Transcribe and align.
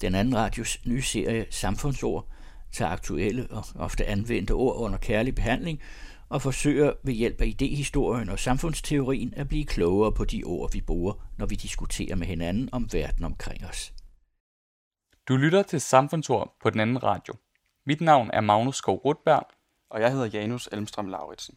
Den 0.00 0.14
anden 0.14 0.36
radios 0.36 0.86
nye 0.86 1.02
serie 1.02 1.46
Samfundsord 1.50 2.28
tager 2.72 2.90
aktuelle 2.90 3.46
og 3.50 3.64
ofte 3.74 4.06
anvendte 4.06 4.52
ord 4.52 4.76
under 4.76 4.98
kærlig 4.98 5.34
behandling 5.34 5.80
og 6.28 6.42
forsøger 6.42 6.92
ved 7.04 7.14
hjælp 7.14 7.40
af 7.40 7.46
idehistorien 7.46 8.28
og 8.28 8.38
samfundsteorien 8.38 9.34
at 9.36 9.48
blive 9.48 9.64
klogere 9.64 10.12
på 10.12 10.24
de 10.24 10.42
ord, 10.44 10.72
vi 10.72 10.80
bruger, 10.80 11.14
når 11.38 11.46
vi 11.46 11.54
diskuterer 11.54 12.16
med 12.16 12.26
hinanden 12.26 12.68
om 12.72 12.88
verden 12.92 13.24
omkring 13.24 13.66
os. 13.66 13.92
Du 15.28 15.36
lytter 15.36 15.62
til 15.62 15.80
Samfundsord 15.80 16.56
på 16.62 16.70
den 16.70 16.80
anden 16.80 17.02
radio. 17.02 17.34
Mit 17.86 18.00
navn 18.00 18.30
er 18.32 18.40
Magnus 18.40 18.76
Skov 18.76 18.96
Rutberg, 18.96 19.46
og 19.90 20.00
jeg 20.00 20.12
hedder 20.12 20.26
Janus 20.26 20.68
Elmstrøm 20.72 21.08
Lauritsen. 21.08 21.54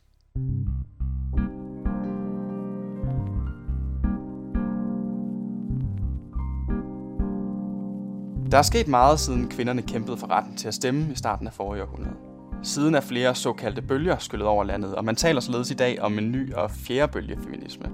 Der 8.52 8.58
er 8.58 8.62
sket 8.62 8.88
meget, 8.88 9.20
siden 9.20 9.50
kvinderne 9.50 9.82
kæmpede 9.82 10.18
for 10.18 10.30
retten 10.32 10.56
til 10.56 10.68
at 10.68 10.74
stemme 10.74 11.12
i 11.12 11.16
starten 11.16 11.48
af 11.48 11.54
forrige 11.54 11.84
århundrede. 11.84 12.16
Siden 12.64 12.96
er 12.96 13.02
flere 13.02 13.36
såkaldte 13.36 13.82
bølger 13.82 14.18
skyllet 14.18 14.48
over 14.48 14.64
landet, 14.64 14.96
og 14.96 15.06
man 15.06 15.16
taler 15.16 15.42
således 15.42 15.72
i 15.72 15.74
dag 15.74 16.02
om 16.02 16.20
en 16.20 16.32
ny 16.32 16.54
og 16.54 16.72
fjerde 16.72 17.12
bølge 17.12 17.38
feminisme. 17.44 17.86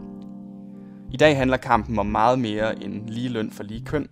I 1.11 1.17
dag 1.17 1.37
handler 1.37 1.57
kampen 1.57 1.99
om 1.99 2.05
meget 2.05 2.39
mere 2.39 2.83
end 2.83 3.09
lige 3.09 3.29
løn 3.29 3.51
for 3.51 3.63
lige 3.63 3.85
køn. 3.85 4.07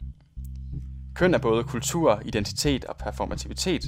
Køn 1.16 1.34
er 1.34 1.38
både 1.38 1.64
kultur, 1.64 2.22
identitet 2.26 2.86
og 2.86 2.96
performativitet, 2.96 3.84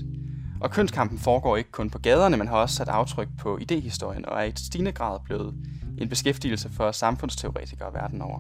og 0.61 0.71
kønskampen 0.71 1.19
foregår 1.19 1.57
ikke 1.57 1.71
kun 1.71 1.89
på 1.89 1.99
gaderne, 1.99 2.37
men 2.37 2.47
har 2.47 2.57
også 2.57 2.75
sat 2.75 2.89
aftryk 2.89 3.27
på 3.37 3.57
idehistorien 3.57 4.25
og 4.25 4.39
er 4.39 4.43
i 4.43 4.49
et 4.49 4.59
stigende 4.59 4.91
grad 4.91 5.19
blevet 5.25 5.53
en 5.97 6.09
beskæftigelse 6.09 6.69
for 6.69 6.91
samfundsteoretikere 6.91 7.93
verden 7.93 8.21
over. 8.21 8.39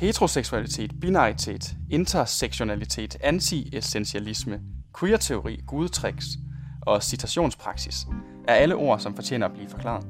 Heteroseksualitet, 0.00 1.00
binaritet, 1.00 1.76
intersektionalitet, 1.90 3.16
anti-essentialisme, 3.20 4.60
queer-teori, 5.00 5.60
gudtricks 5.66 6.26
og 6.80 7.02
citationspraksis 7.02 8.06
er 8.48 8.54
alle 8.54 8.74
ord, 8.74 9.00
som 9.00 9.14
fortjener 9.14 9.46
at 9.46 9.52
blive 9.52 9.68
forklaret. 9.68 10.06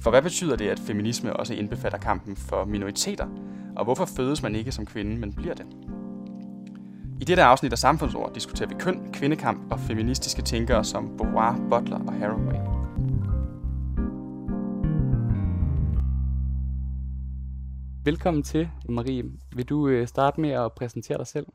For 0.00 0.10
hvad 0.10 0.22
betyder 0.22 0.56
det, 0.56 0.68
at 0.68 0.78
feminisme 0.78 1.36
også 1.36 1.54
indbefatter 1.54 1.98
kampen 1.98 2.36
for 2.36 2.64
minoriteter, 2.64 3.26
og 3.76 3.84
hvorfor 3.84 4.04
fødes 4.04 4.42
man 4.42 4.54
ikke 4.54 4.72
som 4.72 4.86
kvinde, 4.86 5.16
men 5.16 5.32
bliver 5.32 5.54
det? 5.54 5.66
I 7.20 7.24
dette 7.24 7.42
afsnit 7.42 7.72
af 7.72 7.78
Samfundsord 7.78 8.34
diskuterer 8.34 8.68
vi 8.68 8.74
køn, 8.78 9.12
kvindekamp 9.12 9.72
og 9.72 9.80
feministiske 9.80 10.42
tænkere 10.42 10.84
som 10.84 11.16
Beauvoir, 11.16 11.56
Butler 11.70 11.98
og 11.98 12.12
Haraway. 12.12 12.77
Velkommen 18.04 18.42
til, 18.42 18.70
Marie. 18.88 19.24
Vil 19.56 19.68
du 19.68 19.88
øh, 19.88 20.08
starte 20.08 20.40
med 20.40 20.50
at 20.50 20.72
præsentere 20.72 21.18
dig 21.18 21.26
selv? 21.26 21.46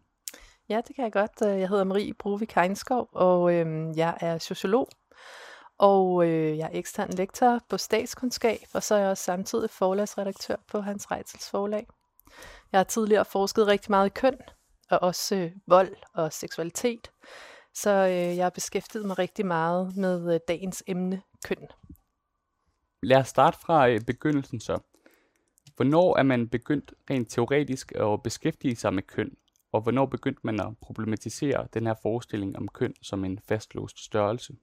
Ja, 0.70 0.82
det 0.88 0.96
kan 0.96 1.04
jeg 1.04 1.12
godt. 1.12 1.32
Øh, 1.46 1.60
jeg 1.60 1.70
hedder 1.70 1.84
Marie 1.84 2.14
Bruvik 2.14 2.52
Heinskov, 2.54 3.10
og 3.12 3.54
øh, 3.54 3.98
jeg 3.98 4.18
er 4.22 4.38
sociolog. 4.38 4.90
Og 5.78 6.26
øh, 6.28 6.58
jeg 6.58 6.70
er 6.74 6.80
ekstern 6.80 7.10
lektor 7.10 7.60
på 7.70 7.78
statskundskab, 7.78 8.60
og 8.74 8.84
så 8.84 8.96
er 8.96 9.00
jeg 9.00 9.10
også 9.10 9.24
samtidig 9.24 9.70
forlagsredaktør 9.70 10.56
på 10.72 10.82
Hans 10.82 11.12
Reitzels 11.12 11.50
forlag. 11.50 11.88
Jeg 12.72 12.80
har 12.80 12.84
tidligere 12.84 13.26
forsket 13.26 13.68
rigtig 13.68 13.92
meget 13.92 14.06
i 14.06 14.14
køn, 14.16 14.38
og 14.90 15.02
også 15.02 15.36
øh, 15.36 15.52
vold 15.68 15.96
og 16.14 16.34
seksualitet. 16.34 17.12
Så 17.74 17.90
øh, 17.90 18.38
jeg 18.38 18.46
har 18.46 18.50
beskæftiget 18.50 19.06
mig 19.06 19.20
rigtig 19.20 19.46
meget 19.46 19.98
med 19.98 20.34
øh, 20.34 20.40
dagens 20.48 20.84
emne, 20.88 21.22
køn. 21.46 21.68
Lad 23.04 23.18
os 23.18 23.28
starte 23.28 23.58
fra 23.60 23.90
øh, 23.90 24.02
begyndelsen 24.02 24.60
så. 24.60 24.80
Hvornår 25.76 26.18
er 26.18 26.24
man 26.24 26.48
begyndt 26.48 26.94
rent 27.10 27.30
teoretisk 27.30 27.92
at 27.92 28.24
beskæftige 28.24 28.76
sig 28.76 28.94
med 28.94 29.04
køn, 29.04 29.38
og 29.72 29.82
hvornår 29.82 30.06
begyndte 30.06 30.42
man 30.44 30.60
at 30.60 30.78
problematisere 30.82 31.68
den 31.74 31.88
her 31.88 31.96
forestilling 32.02 32.58
om 32.58 32.68
køn 32.68 32.94
som 33.02 33.26
en 33.26 33.40
fastlåst 33.48 34.04
størrelse? 34.06 34.54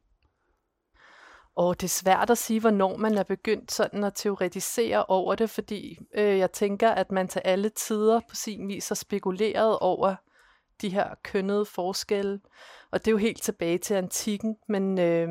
Og 1.55 1.81
det 1.81 1.87
er 1.87 1.89
svært 1.89 2.31
at 2.31 2.39
sige, 2.39 2.61
hvornår 2.61 2.97
man 2.97 3.19
er 3.19 3.23
begyndt 3.23 3.73
sådan 3.73 4.05
at 4.05 4.15
teoretisere 4.15 5.05
over 5.05 5.35
det, 5.35 5.51
fordi 5.51 5.99
øh, 6.15 6.39
jeg 6.39 6.53
tænker, 6.53 6.91
at 6.91 7.13
man 7.13 7.29
til 7.29 7.43
alle 7.45 7.69
tider 7.69 8.21
på 8.29 8.35
sin 8.35 8.69
vis 8.69 8.89
har 8.89 8.95
spekuleret 8.95 9.79
over 9.79 10.15
de 10.81 10.89
her 10.89 11.15
kønnede 11.23 11.65
forskelle. 11.65 12.41
Og 12.91 13.05
det 13.05 13.09
er 13.09 13.13
jo 13.13 13.19
helt 13.19 13.43
tilbage 13.43 13.79
til 13.79 13.95
antikken, 13.95 14.57
men 14.69 14.99
øh, 14.99 15.29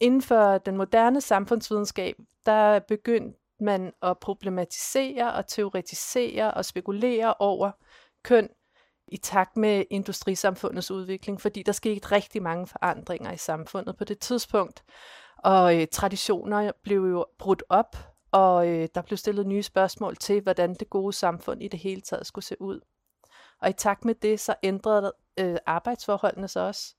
inden 0.00 0.22
for 0.22 0.58
den 0.58 0.76
moderne 0.76 1.20
samfundsvidenskab, 1.20 2.16
der 2.46 2.78
begyndte 2.78 3.38
man 3.60 3.92
at 4.02 4.18
problematisere 4.18 5.32
og 5.32 5.46
teoretisere 5.46 6.54
og 6.54 6.64
spekulere 6.64 7.34
over 7.38 7.70
køn 8.24 8.48
i 9.08 9.16
takt 9.16 9.56
med 9.56 9.84
industrisamfundets 9.90 10.90
udvikling, 10.90 11.40
fordi 11.40 11.62
der 11.62 11.72
skete 11.72 12.12
rigtig 12.12 12.42
mange 12.42 12.66
forandringer 12.66 13.32
i 13.32 13.36
samfundet 13.36 13.96
på 13.96 14.04
det 14.04 14.18
tidspunkt. 14.18 14.84
Og 15.38 15.80
øh, 15.80 15.86
traditioner 15.92 16.72
blev 16.82 17.00
jo 17.00 17.26
brudt 17.38 17.62
op, 17.68 17.96
og 18.32 18.68
øh, 18.68 18.88
der 18.94 19.02
blev 19.02 19.16
stillet 19.16 19.46
nye 19.46 19.62
spørgsmål 19.62 20.16
til, 20.16 20.40
hvordan 20.40 20.74
det 20.74 20.90
gode 20.90 21.12
samfund 21.12 21.62
i 21.62 21.68
det 21.68 21.80
hele 21.80 22.00
taget 22.00 22.26
skulle 22.26 22.44
se 22.44 22.62
ud. 22.62 22.80
Og 23.60 23.70
i 23.70 23.72
takt 23.72 24.04
med 24.04 24.14
det, 24.14 24.40
så 24.40 24.54
ændrede 24.62 25.12
øh, 25.40 25.56
arbejdsforholdene 25.66 26.48
sig 26.48 26.66
også. 26.66 26.94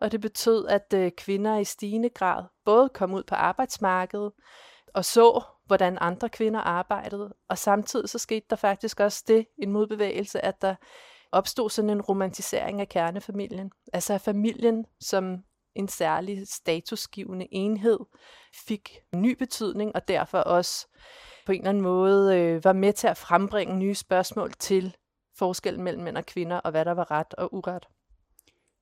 Og 0.00 0.12
det 0.12 0.20
betød, 0.20 0.66
at 0.68 0.94
øh, 0.94 1.10
kvinder 1.10 1.58
i 1.58 1.64
stigende 1.64 2.08
grad 2.08 2.44
både 2.64 2.88
kom 2.88 3.14
ud 3.14 3.22
på 3.22 3.34
arbejdsmarkedet 3.34 4.32
og 4.94 5.04
så, 5.04 5.42
hvordan 5.66 5.98
andre 6.00 6.28
kvinder 6.28 6.60
arbejdede. 6.60 7.34
Og 7.48 7.58
samtidig 7.58 8.08
så 8.08 8.18
skete 8.18 8.46
der 8.50 8.56
faktisk 8.56 9.00
også 9.00 9.24
det, 9.28 9.46
en 9.58 9.72
modbevægelse, 9.72 10.44
at 10.44 10.62
der 10.62 10.74
opstod 11.32 11.70
sådan 11.70 11.90
en 11.90 12.00
romantisering 12.00 12.80
af 12.80 12.88
kernefamilien. 12.88 13.70
Altså 13.92 14.18
familien 14.18 14.86
som 15.00 15.38
en 15.74 15.88
særlig 15.88 16.48
statusgivende 16.48 17.48
enhed 17.50 17.98
fik 18.66 18.98
ny 19.14 19.38
betydning, 19.38 19.94
og 19.94 20.08
derfor 20.08 20.38
også 20.38 20.86
på 21.46 21.52
en 21.52 21.58
eller 21.58 21.68
anden 21.68 21.82
måde 21.82 22.38
øh, 22.38 22.64
var 22.64 22.72
med 22.72 22.92
til 22.92 23.06
at 23.06 23.16
frembringe 23.16 23.76
nye 23.76 23.94
spørgsmål 23.94 24.52
til 24.52 24.96
forskellen 25.38 25.84
mellem 25.84 26.02
mænd 26.02 26.16
og 26.16 26.26
kvinder, 26.26 26.56
og 26.56 26.70
hvad 26.70 26.84
der 26.84 26.92
var 26.92 27.10
ret 27.10 27.34
og 27.34 27.54
uret. 27.54 27.88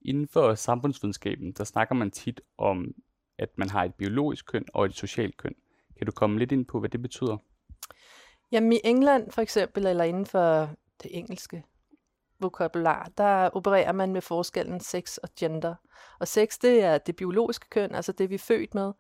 Inden 0.05 0.29
for 0.29 0.55
samfundsvidenskaben, 0.55 1.53
der 1.53 1.65
snakker 1.65 1.95
man 1.95 2.11
tit 2.11 2.41
om, 2.59 2.95
at 3.39 3.49
man 3.59 3.71
har 3.71 3.85
et 3.85 3.95
biologisk 3.95 4.47
køn 4.47 4.65
og 4.75 4.85
et 4.85 4.95
socialt 4.95 5.37
køn. 5.37 5.55
Kan 6.01 6.07
du 6.07 6.13
komme 6.13 6.39
lidt 6.39 6.53
ind 6.53 6.67
på, 6.67 6.81
hvad 6.81 6.89
det 6.91 7.03
betyder? 7.03 7.37
Jamen 8.53 8.73
i 8.73 8.81
England 8.85 9.31
for 9.31 9.43
eksempel, 9.43 9.87
eller 9.87 10.05
inden 10.05 10.27
for 10.27 10.71
det 11.03 11.19
engelske 11.19 11.65
vokabular, 12.39 13.11
der 13.19 13.51
opererer 13.53 13.93
man 13.93 14.13
med 14.13 14.21
forskellen 14.21 14.81
sex 14.81 15.17
og 15.17 15.29
gender. 15.39 15.75
Og 16.19 16.29
sex, 16.29 16.59
det 16.59 16.83
er 16.83 16.99
det 16.99 17.17
biologiske 17.17 17.67
køn, 17.71 17.95
altså 17.95 18.13
det 18.13 18.31
vi 18.31 18.35
er 18.35 18.39
født 18.39 18.75
med. 18.75 18.93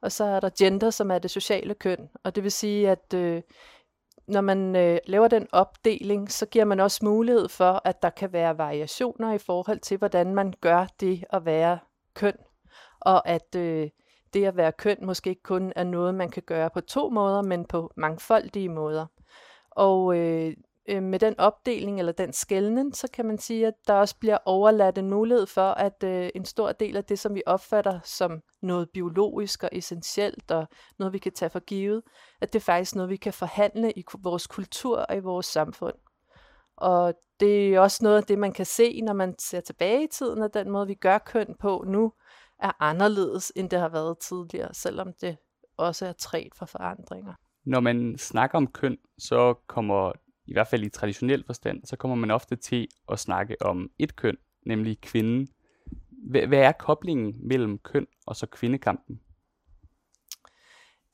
Og 0.00 0.12
så 0.12 0.24
er 0.24 0.40
der 0.40 0.50
gender, 0.58 0.90
som 0.90 1.10
er 1.10 1.18
det 1.18 1.30
sociale 1.30 1.74
køn. 1.74 2.08
Og 2.24 2.34
det 2.34 2.42
vil 2.42 2.52
sige, 2.52 2.90
at 2.90 3.14
øh, 3.14 3.42
når 4.28 4.40
man 4.40 4.76
øh, 4.76 4.98
laver 5.06 5.28
den 5.28 5.46
opdeling, 5.52 6.32
så 6.32 6.46
giver 6.46 6.64
man 6.64 6.80
også 6.80 7.04
mulighed 7.04 7.48
for, 7.48 7.82
at 7.84 8.02
der 8.02 8.10
kan 8.10 8.32
være 8.32 8.58
variationer 8.58 9.32
i 9.32 9.38
forhold 9.38 9.80
til, 9.80 9.98
hvordan 9.98 10.34
man 10.34 10.54
gør 10.60 10.86
det 11.00 11.24
at 11.30 11.44
være 11.44 11.78
køn. 12.14 12.36
Og 13.00 13.28
at 13.28 13.54
øh, 13.56 13.90
det 14.34 14.44
at 14.44 14.56
være 14.56 14.72
køn 14.72 14.96
måske 15.02 15.30
ikke 15.30 15.42
kun 15.42 15.72
er 15.76 15.84
noget, 15.84 16.14
man 16.14 16.30
kan 16.30 16.42
gøre 16.46 16.70
på 16.70 16.80
to 16.80 17.10
måder, 17.10 17.42
men 17.42 17.64
på 17.64 17.92
mangfoldige 17.96 18.68
måder. 18.68 19.06
Og 19.70 20.16
øh, 20.16 20.52
øh, 20.88 21.02
med 21.02 21.18
den 21.18 21.40
opdeling 21.40 21.98
eller 21.98 22.12
den 22.12 22.32
skældning, 22.32 22.96
så 22.96 23.08
kan 23.12 23.26
man 23.26 23.38
sige, 23.38 23.66
at 23.66 23.74
der 23.86 23.94
også 23.94 24.16
bliver 24.20 24.38
overladt 24.44 24.98
en 24.98 25.10
mulighed 25.10 25.46
for, 25.46 25.70
at 25.70 26.04
øh, 26.04 26.30
en 26.34 26.44
stor 26.44 26.72
del 26.72 26.96
af 26.96 27.04
det, 27.04 27.18
som 27.18 27.34
vi 27.34 27.42
opfatter 27.46 28.00
som 28.04 28.40
noget 28.62 28.88
biologisk 28.94 29.62
og 29.62 29.68
essentielt, 29.72 30.50
og 30.50 30.66
noget, 30.98 31.12
vi 31.12 31.18
kan 31.18 31.32
tage 31.32 31.50
for 31.50 31.60
givet, 31.60 32.02
at 32.40 32.52
det 32.52 32.58
er 32.58 32.64
faktisk 32.64 32.94
noget, 32.94 33.10
vi 33.10 33.16
kan 33.16 33.32
forhandle 33.32 33.92
i 33.92 34.04
vores 34.18 34.46
kultur 34.46 34.96
og 34.98 35.16
i 35.16 35.20
vores 35.20 35.46
samfund. 35.46 35.94
Og 36.76 37.14
det 37.40 37.74
er 37.74 37.80
også 37.80 37.98
noget 38.02 38.16
af 38.16 38.22
det, 38.22 38.38
man 38.38 38.52
kan 38.52 38.66
se, 38.66 39.00
når 39.00 39.12
man 39.12 39.34
ser 39.38 39.60
tilbage 39.60 40.04
i 40.04 40.08
tiden, 40.12 40.42
og 40.42 40.54
den 40.54 40.70
måde, 40.70 40.86
vi 40.86 40.94
gør 40.94 41.18
køn 41.18 41.54
på 41.60 41.84
nu, 41.86 42.12
er 42.62 42.82
anderledes, 42.82 43.52
end 43.56 43.70
det 43.70 43.78
har 43.78 43.88
været 43.88 44.18
tidligere, 44.18 44.74
selvom 44.74 45.12
det 45.20 45.36
også 45.76 46.06
er 46.06 46.12
træt 46.12 46.52
for 46.54 46.66
forandringer. 46.66 47.34
Når 47.64 47.80
man 47.80 48.18
snakker 48.18 48.58
om 48.58 48.66
køn, 48.66 48.98
så 49.18 49.54
kommer 49.66 50.12
i 50.46 50.52
hvert 50.52 50.68
fald 50.68 50.84
i 50.84 50.88
traditionel 50.88 51.44
forstand, 51.46 51.84
så 51.84 51.96
kommer 51.96 52.14
man 52.14 52.30
ofte 52.30 52.56
til 52.56 52.88
at 53.12 53.18
snakke 53.18 53.62
om 53.62 53.90
et 53.98 54.16
køn, 54.16 54.36
nemlig 54.66 55.00
kvinden. 55.00 55.48
Hvad, 56.10 56.46
hvad 56.46 56.58
er 56.58 56.72
koblingen 56.72 57.48
mellem 57.48 57.78
køn 57.78 58.06
og 58.26 58.36
så 58.36 58.46
kvindekampen? 58.46 59.20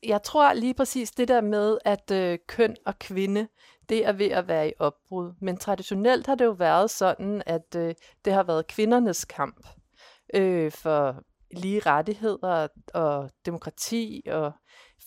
Jeg 0.02 0.22
tror 0.22 0.52
lige 0.52 0.74
præcis 0.74 1.10
det 1.10 1.28
der 1.28 1.40
med, 1.40 1.78
at 1.84 2.10
øh, 2.10 2.38
køn 2.46 2.76
og 2.86 2.98
kvinde, 2.98 3.48
det 3.88 4.06
er 4.06 4.12
ved 4.12 4.26
at 4.26 4.48
være 4.48 4.68
i 4.68 4.72
opbrud. 4.78 5.32
Men 5.40 5.56
traditionelt 5.56 6.26
har 6.26 6.34
det 6.34 6.44
jo 6.44 6.50
været 6.50 6.90
sådan, 6.90 7.42
at 7.46 7.76
øh, 7.76 7.94
det 8.24 8.32
har 8.32 8.42
været 8.42 8.66
kvindernes 8.66 9.24
kamp 9.24 9.66
øh, 10.34 10.72
for 10.72 11.24
lige 11.58 11.80
rettigheder 11.80 12.68
og 12.94 13.30
demokrati 13.46 14.22
og 14.26 14.52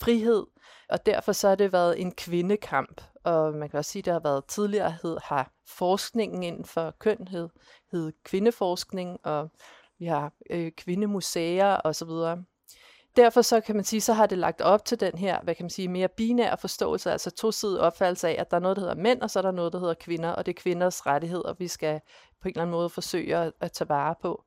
frihed. 0.01 0.45
Og 0.89 1.05
derfor 1.05 1.31
så 1.31 1.47
har 1.47 1.55
det 1.55 1.73
været 1.73 2.01
en 2.01 2.11
kvindekamp, 2.11 3.01
og 3.23 3.53
man 3.53 3.69
kan 3.69 3.77
også 3.77 3.91
sige, 3.91 4.01
at 4.01 4.05
der 4.05 4.11
har 4.13 4.19
været 4.19 4.45
tidligere, 4.45 4.95
hed, 5.03 5.17
har 5.23 5.51
forskningen 5.67 6.43
inden 6.43 6.65
for 6.65 6.95
køn 6.99 7.27
hed, 7.27 7.49
hed 7.91 8.11
kvindeforskning, 8.23 9.17
og 9.23 9.49
vi 9.99 10.05
har 10.05 10.33
øh, 10.49 10.71
kvindemuseer 10.71 11.81
osv. 11.83 12.09
Derfor 13.15 13.41
så 13.41 13.61
kan 13.61 13.75
man 13.75 13.85
sige, 13.85 14.01
så 14.01 14.13
har 14.13 14.25
det 14.25 14.37
lagt 14.37 14.61
op 14.61 14.85
til 14.85 14.99
den 14.99 15.17
her, 15.17 15.41
hvad 15.43 15.55
kan 15.55 15.63
man 15.63 15.69
sige, 15.69 15.87
mere 15.87 16.07
binære 16.07 16.57
forståelse, 16.57 17.11
altså 17.11 17.31
to 17.31 17.51
sider 17.51 17.81
opfattelse 17.81 18.27
af, 18.27 18.35
at 18.39 18.51
der 18.51 18.57
er 18.57 18.61
noget, 18.61 18.77
der 18.77 18.81
hedder 18.81 18.95
mænd, 18.95 19.21
og 19.21 19.29
så 19.29 19.39
er 19.39 19.43
der 19.43 19.51
noget, 19.51 19.73
der 19.73 19.79
hedder 19.79 19.93
kvinder, 19.93 20.29
og 20.29 20.45
det 20.45 20.51
er 20.51 20.61
kvinders 20.61 21.05
rettigheder, 21.05 21.53
vi 21.53 21.67
skal 21.67 22.01
på 22.41 22.47
en 22.47 22.49
eller 22.49 22.61
anden 22.61 22.71
måde 22.71 22.89
forsøge 22.89 23.37
at, 23.37 23.53
at 23.61 23.71
tage 23.71 23.89
vare 23.89 24.15
på. 24.21 24.43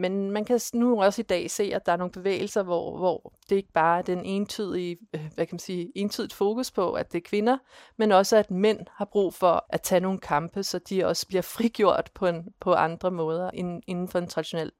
Men 0.00 0.30
man 0.30 0.44
kan 0.44 0.60
nu 0.74 1.02
også 1.02 1.22
i 1.22 1.24
dag 1.24 1.50
se, 1.50 1.62
at 1.74 1.86
der 1.86 1.92
er 1.92 1.96
nogle 1.96 2.12
bevægelser, 2.12 2.62
hvor, 2.62 2.98
hvor 2.98 3.34
det 3.50 3.56
ikke 3.56 3.72
bare 3.72 3.98
er 3.98 4.02
den 4.02 4.24
entydige, 4.24 4.98
øh, 5.14 5.30
hvad 5.34 5.46
kan 5.46 5.54
man 5.54 5.58
sige, 5.58 5.92
entydigt 5.94 6.32
fokus 6.32 6.70
på, 6.70 6.92
at 6.92 7.12
det 7.12 7.18
er 7.18 7.28
kvinder, 7.28 7.58
men 7.96 8.12
også 8.12 8.36
at 8.36 8.50
mænd 8.50 8.80
har 8.90 9.04
brug 9.04 9.34
for 9.34 9.66
at 9.68 9.82
tage 9.82 10.00
nogle 10.00 10.18
kampe, 10.18 10.62
så 10.62 10.78
de 10.78 11.04
også 11.04 11.26
bliver 11.26 11.42
frigjort 11.42 12.10
på, 12.14 12.26
en, 12.26 12.48
på 12.60 12.72
andre 12.72 13.10
måder 13.10 13.50
inden 13.86 14.08
for 14.08 14.18
en 14.18 14.28
traditionel 14.28 14.72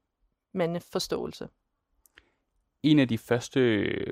mandeforståelse. 0.53 1.47
En 2.83 2.99
af 2.99 3.07
de 3.07 3.17
første 3.17 3.59
øh, 3.59 4.07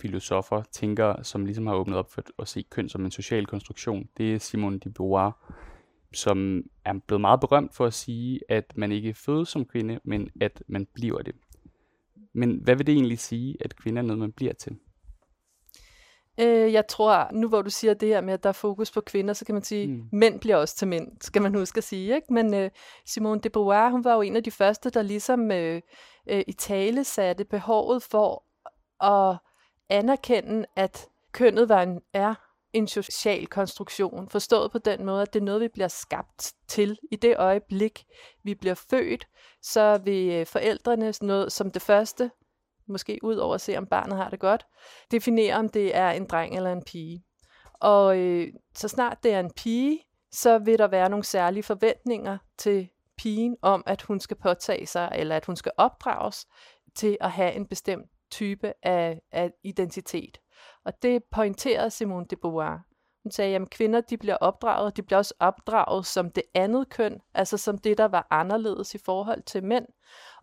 filosofer, 0.00 0.62
tænker, 0.72 1.22
som 1.22 1.44
ligesom 1.44 1.66
har 1.66 1.74
åbnet 1.74 1.98
op 1.98 2.12
for 2.12 2.22
at 2.38 2.48
se 2.48 2.64
køn 2.70 2.88
som 2.88 3.04
en 3.04 3.10
social 3.10 3.46
konstruktion, 3.46 4.08
det 4.16 4.34
er 4.34 4.38
Simone 4.38 4.78
de 4.78 4.90
Beauvoir, 4.90 5.52
som 6.12 6.62
er 6.84 6.92
blevet 7.06 7.20
meget 7.20 7.40
berømt 7.40 7.74
for 7.74 7.86
at 7.86 7.94
sige, 7.94 8.40
at 8.48 8.76
man 8.76 8.92
ikke 8.92 9.14
fødes 9.14 9.48
som 9.48 9.64
kvinde, 9.64 10.00
men 10.04 10.30
at 10.40 10.62
man 10.68 10.86
bliver 10.94 11.22
det. 11.22 11.34
Men 12.32 12.60
hvad 12.64 12.76
vil 12.76 12.86
det 12.86 12.92
egentlig 12.92 13.18
sige, 13.18 13.56
at 13.60 13.76
kvinder 13.76 14.02
er 14.02 14.06
noget, 14.06 14.18
man 14.18 14.32
bliver 14.32 14.52
til? 14.52 14.76
Øh, 16.40 16.72
jeg 16.72 16.86
tror, 16.88 17.30
nu 17.32 17.48
hvor 17.48 17.62
du 17.62 17.70
siger 17.70 17.94
det 17.94 18.08
her 18.08 18.20
med, 18.20 18.34
at 18.34 18.42
der 18.42 18.48
er 18.48 18.52
fokus 18.52 18.90
på 18.90 19.00
kvinder, 19.00 19.34
så 19.34 19.44
kan 19.44 19.54
man 19.54 19.62
sige, 19.64 19.86
mm. 19.86 20.08
mænd 20.12 20.40
bliver 20.40 20.56
også 20.56 20.76
til 20.76 20.88
mænd, 20.88 21.08
skal 21.20 21.42
man 21.42 21.54
huske 21.54 21.78
at 21.78 21.84
sige. 21.84 22.14
Ikke? 22.14 22.32
Men 22.32 22.54
øh, 22.54 22.70
Simone 23.06 23.40
de 23.40 23.50
Beauvoir, 23.50 23.90
hun 23.90 24.04
var 24.04 24.14
jo 24.14 24.20
en 24.20 24.36
af 24.36 24.44
de 24.44 24.50
første, 24.50 24.90
der 24.90 25.02
ligesom 25.02 25.50
øh, 25.50 25.80
øh, 26.26 26.42
i 26.46 26.52
tale 26.52 27.04
satte 27.04 27.44
behovet 27.44 28.02
for 28.02 28.44
at 29.04 29.38
anerkende, 29.88 30.66
at 30.76 31.08
kønnet 31.32 31.68
var 31.68 31.82
en, 31.82 32.00
er 32.12 32.34
en 32.76 32.88
social 32.88 33.46
konstruktion, 33.46 34.28
forstået 34.28 34.72
på 34.72 34.78
den 34.78 35.04
måde, 35.04 35.22
at 35.22 35.32
det 35.32 35.40
er 35.40 35.44
noget, 35.44 35.60
vi 35.60 35.68
bliver 35.68 35.88
skabt 35.88 36.52
til. 36.68 36.98
I 37.12 37.16
det 37.16 37.36
øjeblik, 37.38 38.04
vi 38.44 38.54
bliver 38.54 38.74
født, 38.90 39.26
så 39.62 40.00
vil 40.04 40.32
øh, 40.32 40.46
forældrene 40.46 41.12
noget 41.22 41.52
som 41.52 41.70
det 41.70 41.82
første, 41.82 42.30
måske 42.88 43.18
ud 43.22 43.36
over 43.36 43.54
at 43.54 43.60
se, 43.60 43.76
om 43.78 43.86
barnet 43.86 44.16
har 44.16 44.30
det 44.30 44.40
godt, 44.40 44.66
definere, 45.10 45.54
om 45.54 45.68
det 45.68 45.96
er 45.96 46.10
en 46.10 46.26
dreng 46.26 46.56
eller 46.56 46.72
en 46.72 46.82
pige. 46.86 47.24
Og 47.80 48.18
øh, 48.18 48.48
så 48.74 48.88
snart 48.88 49.18
det 49.22 49.32
er 49.32 49.40
en 49.40 49.50
pige, 49.56 50.00
så 50.32 50.58
vil 50.58 50.78
der 50.78 50.86
være 50.86 51.10
nogle 51.10 51.24
særlige 51.24 51.62
forventninger 51.62 52.38
til 52.58 52.88
pigen 53.18 53.56
om, 53.62 53.82
at 53.86 54.02
hun 54.02 54.20
skal 54.20 54.36
påtage 54.36 54.86
sig, 54.86 55.12
eller 55.14 55.36
at 55.36 55.44
hun 55.44 55.56
skal 55.56 55.72
opdrages 55.76 56.46
til 56.94 57.16
at 57.20 57.30
have 57.30 57.52
en 57.52 57.66
bestemt 57.66 58.06
type 58.30 58.72
af, 58.82 59.20
af 59.32 59.50
identitet. 59.64 60.38
Og 60.84 61.02
det 61.02 61.24
pointerede 61.24 61.90
Simone 61.90 62.26
de 62.30 62.36
Beauvoir. 62.36 62.78
Hun 63.22 63.30
sagde, 63.30 63.56
at 63.56 63.70
kvinder 63.70 64.00
de 64.00 64.16
bliver 64.16 64.36
opdraget, 64.36 64.96
de 64.96 65.02
bliver 65.02 65.18
også 65.18 65.34
opdraget 65.40 66.06
som 66.06 66.30
det 66.30 66.42
andet 66.54 66.88
køn, 66.88 67.20
altså 67.34 67.56
som 67.56 67.78
det, 67.78 67.98
der 67.98 68.04
var 68.04 68.26
anderledes 68.30 68.94
i 68.94 68.98
forhold 68.98 69.42
til 69.42 69.64
mænd, 69.64 69.86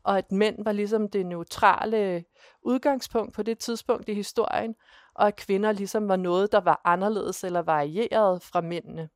og 0.04 0.18
at 0.18 0.32
mænd 0.32 0.64
var 0.64 0.72
ligesom 0.72 1.10
det 1.10 1.26
neutrale 1.26 2.24
udgangspunkt 2.62 3.34
på 3.34 3.44
det 3.44 3.60
tidspunkt 3.60 4.10
i 4.10 4.14
historien, 4.14 4.76
og 5.16 5.28
at 5.28 5.36
kvinder 5.36 5.72
ligesom 5.72 6.08
var 6.08 6.16
noget, 6.16 6.52
der 6.52 6.62
var 6.62 6.82
anderledes 6.86 7.44
eller 7.44 7.62
varieret 7.62 8.44
fra 8.44 8.62
mændene. 8.62 9.10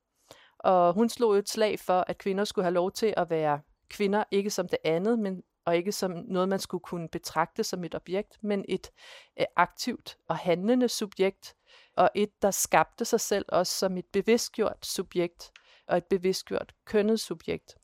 Og 0.60 0.94
hun 0.94 1.10
slog 1.10 1.38
et 1.38 1.50
slag 1.50 1.80
for, 1.80 2.04
at 2.08 2.18
kvinder 2.18 2.44
skulle 2.44 2.66
have 2.66 2.74
lov 2.74 2.92
til 2.92 3.14
at 3.18 3.30
være 3.30 3.60
kvinder, 3.90 4.24
ikke 4.32 4.50
som 4.50 4.68
det 4.68 4.80
andet, 4.84 5.20
men 5.20 5.44
og 5.68 5.78
ikke 5.78 5.92
som 5.92 6.12
noget, 6.12 6.50
man 6.50 6.60
skulle 6.60 6.82
kunne 6.82 7.10
betragte 7.10 7.64
som 7.64 7.84
et 7.84 7.96
objekt, 7.96 8.44
men 8.44 8.66
et 8.70 8.92
øh, 9.40 9.46
aktivt 9.56 10.18
og 10.28 10.38
handlende 10.38 10.90
subjekt, 10.90 11.56
og 11.96 12.10
et, 12.16 12.42
der 12.42 12.52
skabte 12.52 13.06
sig 13.06 13.20
selv 13.20 13.46
også 13.50 13.74
som 13.74 13.98
et 13.98 14.06
bevidstgjort 14.14 14.86
subjekt, 14.86 15.52
og 15.88 15.98
et 15.98 16.06
bevidstgjort 16.06 16.74
kønnet 16.86 17.20
subjekt. 17.20 17.76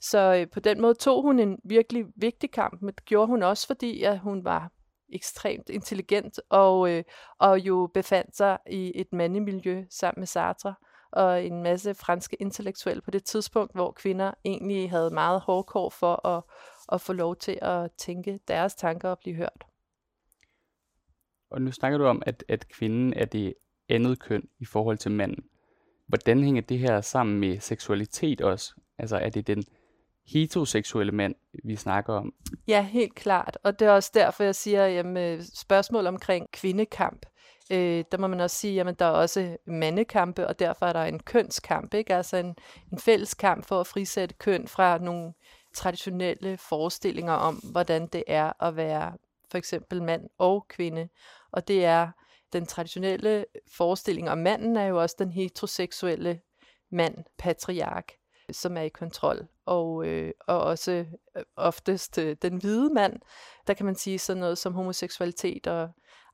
Så 0.00 0.18
øh, 0.18 0.50
på 0.50 0.60
den 0.60 0.80
måde 0.80 0.94
tog 0.94 1.22
hun 1.22 1.38
en 1.38 1.58
virkelig 1.64 2.04
vigtig 2.16 2.50
kamp, 2.50 2.82
men 2.82 2.94
det 2.94 3.04
gjorde 3.04 3.26
hun 3.26 3.42
også, 3.42 3.66
fordi 3.66 4.02
at 4.02 4.18
hun 4.18 4.44
var 4.44 4.70
ekstremt 5.12 5.68
intelligent 5.68 6.40
og, 6.50 6.90
øh, 6.90 7.04
og 7.38 7.58
jo 7.58 7.90
befandt 7.94 8.36
sig 8.36 8.58
i 8.70 8.92
et 8.94 9.12
mandemiljø 9.12 9.84
sammen 9.90 10.20
med 10.20 10.26
Sartre 10.26 10.74
og 11.12 11.44
en 11.44 11.62
masse 11.62 11.94
franske 11.94 12.36
intellektuelle 12.40 13.02
på 13.02 13.10
det 13.10 13.24
tidspunkt, 13.24 13.72
hvor 13.74 13.92
kvinder 13.92 14.32
egentlig 14.44 14.90
havde 14.90 15.10
meget 15.10 15.40
hårdkår 15.40 15.90
for 15.90 16.26
at, 16.26 16.42
at 16.92 17.00
få 17.00 17.12
lov 17.12 17.36
til 17.36 17.58
at 17.62 17.92
tænke 17.92 18.40
deres 18.48 18.74
tanker 18.74 19.08
og 19.08 19.18
blive 19.18 19.36
hørt. 19.36 19.64
Og 21.50 21.62
nu 21.62 21.72
snakker 21.72 21.98
du 21.98 22.04
om, 22.04 22.22
at, 22.26 22.44
at 22.48 22.68
kvinden 22.68 23.12
er 23.12 23.24
det 23.24 23.54
andet 23.88 24.18
køn 24.18 24.48
i 24.58 24.64
forhold 24.64 24.98
til 24.98 25.10
manden. 25.10 25.44
Hvordan 26.06 26.44
hænger 26.44 26.62
det 26.62 26.78
her 26.78 27.00
sammen 27.00 27.40
med 27.40 27.60
seksualitet 27.60 28.40
også? 28.40 28.74
Altså 28.98 29.16
er 29.16 29.28
det 29.28 29.46
den 29.46 29.64
heteroseksuelle 30.26 31.12
mand, 31.12 31.34
vi 31.64 31.76
snakker 31.76 32.14
om? 32.14 32.34
Ja, 32.68 32.82
helt 32.82 33.14
klart. 33.14 33.58
Og 33.62 33.78
det 33.78 33.88
er 33.88 33.92
også 33.92 34.10
derfor, 34.14 34.44
jeg 34.44 34.54
siger, 34.54 34.84
at 34.84 35.44
spørgsmål 35.54 36.06
omkring 36.06 36.50
kvindekamp, 36.52 37.26
øh, 37.72 38.04
der 38.12 38.18
må 38.18 38.26
man 38.26 38.40
også 38.40 38.56
sige, 38.56 38.80
at 38.80 38.98
der 38.98 39.04
er 39.04 39.10
også 39.10 39.56
mandekampe, 39.66 40.46
og 40.46 40.58
derfor 40.58 40.86
er 40.86 40.92
der 40.92 41.04
en 41.04 41.18
kønskamp, 41.20 41.94
ikke? 41.94 42.14
altså 42.14 42.36
en, 42.36 42.56
en 42.92 42.98
fælles 42.98 43.34
kamp 43.34 43.64
for 43.64 43.80
at 43.80 43.86
frisætte 43.86 44.34
køn 44.34 44.68
fra 44.68 44.98
nogle 44.98 45.32
traditionelle 45.74 46.56
forestillinger 46.56 47.32
om, 47.32 47.54
hvordan 47.54 48.06
det 48.06 48.24
er 48.26 48.62
at 48.62 48.76
være 48.76 49.12
for 49.50 49.58
eksempel 49.58 50.02
mand 50.02 50.28
og 50.38 50.66
kvinde. 50.68 51.08
Og 51.52 51.68
det 51.68 51.84
er 51.84 52.10
den 52.52 52.66
traditionelle 52.66 53.46
forestilling 53.72 54.30
om 54.30 54.38
manden 54.38 54.76
er 54.76 54.86
jo 54.86 55.02
også 55.02 55.16
den 55.18 55.32
heteroseksuelle 55.32 56.40
mand, 56.90 57.14
patriark, 57.38 58.12
som 58.50 58.76
er 58.76 58.80
i 58.80 58.88
kontrol. 58.88 59.48
Og, 59.66 60.06
øh, 60.06 60.32
og 60.46 60.60
også 60.60 61.06
øh, 61.36 61.42
oftest 61.56 62.18
øh, 62.18 62.36
den 62.42 62.56
hvide 62.56 62.94
mand, 62.94 63.20
der 63.66 63.74
kan 63.74 63.86
man 63.86 63.94
sige 63.94 64.18
sådan 64.18 64.40
noget 64.40 64.58
som 64.58 64.74
homoseksualitet 64.74 65.66
og 65.66 65.88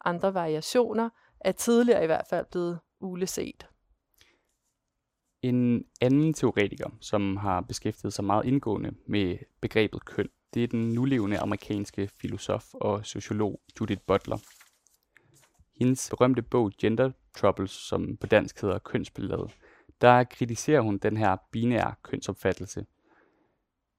andre 0.05 0.35
variationer, 0.35 1.11
er 1.41 1.53
tidligere 1.53 2.03
i 2.03 2.07
hvert 2.07 2.27
fald 2.31 2.47
blevet 2.51 2.81
uleset. 3.01 3.68
En 5.43 5.85
anden 6.01 6.35
teoretiker, 6.35 6.91
som 7.01 7.37
har 7.37 7.61
beskæftiget 7.61 8.13
sig 8.13 8.25
meget 8.25 8.45
indgående 8.45 8.95
med 9.07 9.39
begrebet 9.61 10.05
køn, 10.05 10.29
det 10.55 10.65
er 10.65 10.67
den 10.67 10.93
nulevende 10.93 11.39
amerikanske 11.39 12.09
filosof 12.21 12.75
og 12.75 13.07
sociolog 13.07 13.61
Judith 13.81 14.01
Butler. 14.07 14.39
Hendes 15.79 16.11
berømte 16.11 16.43
bog 16.43 16.73
Gender 16.81 17.11
Troubles, 17.37 17.71
som 17.71 18.17
på 18.17 18.27
dansk 18.27 18.61
hedder 18.61 18.79
Kønsbilledet, 18.79 19.51
der 20.01 20.25
kritiserer 20.25 20.81
hun 20.81 20.99
den 20.99 21.17
her 21.17 21.37
binære 21.53 21.95
kønsopfattelse. 22.03 22.87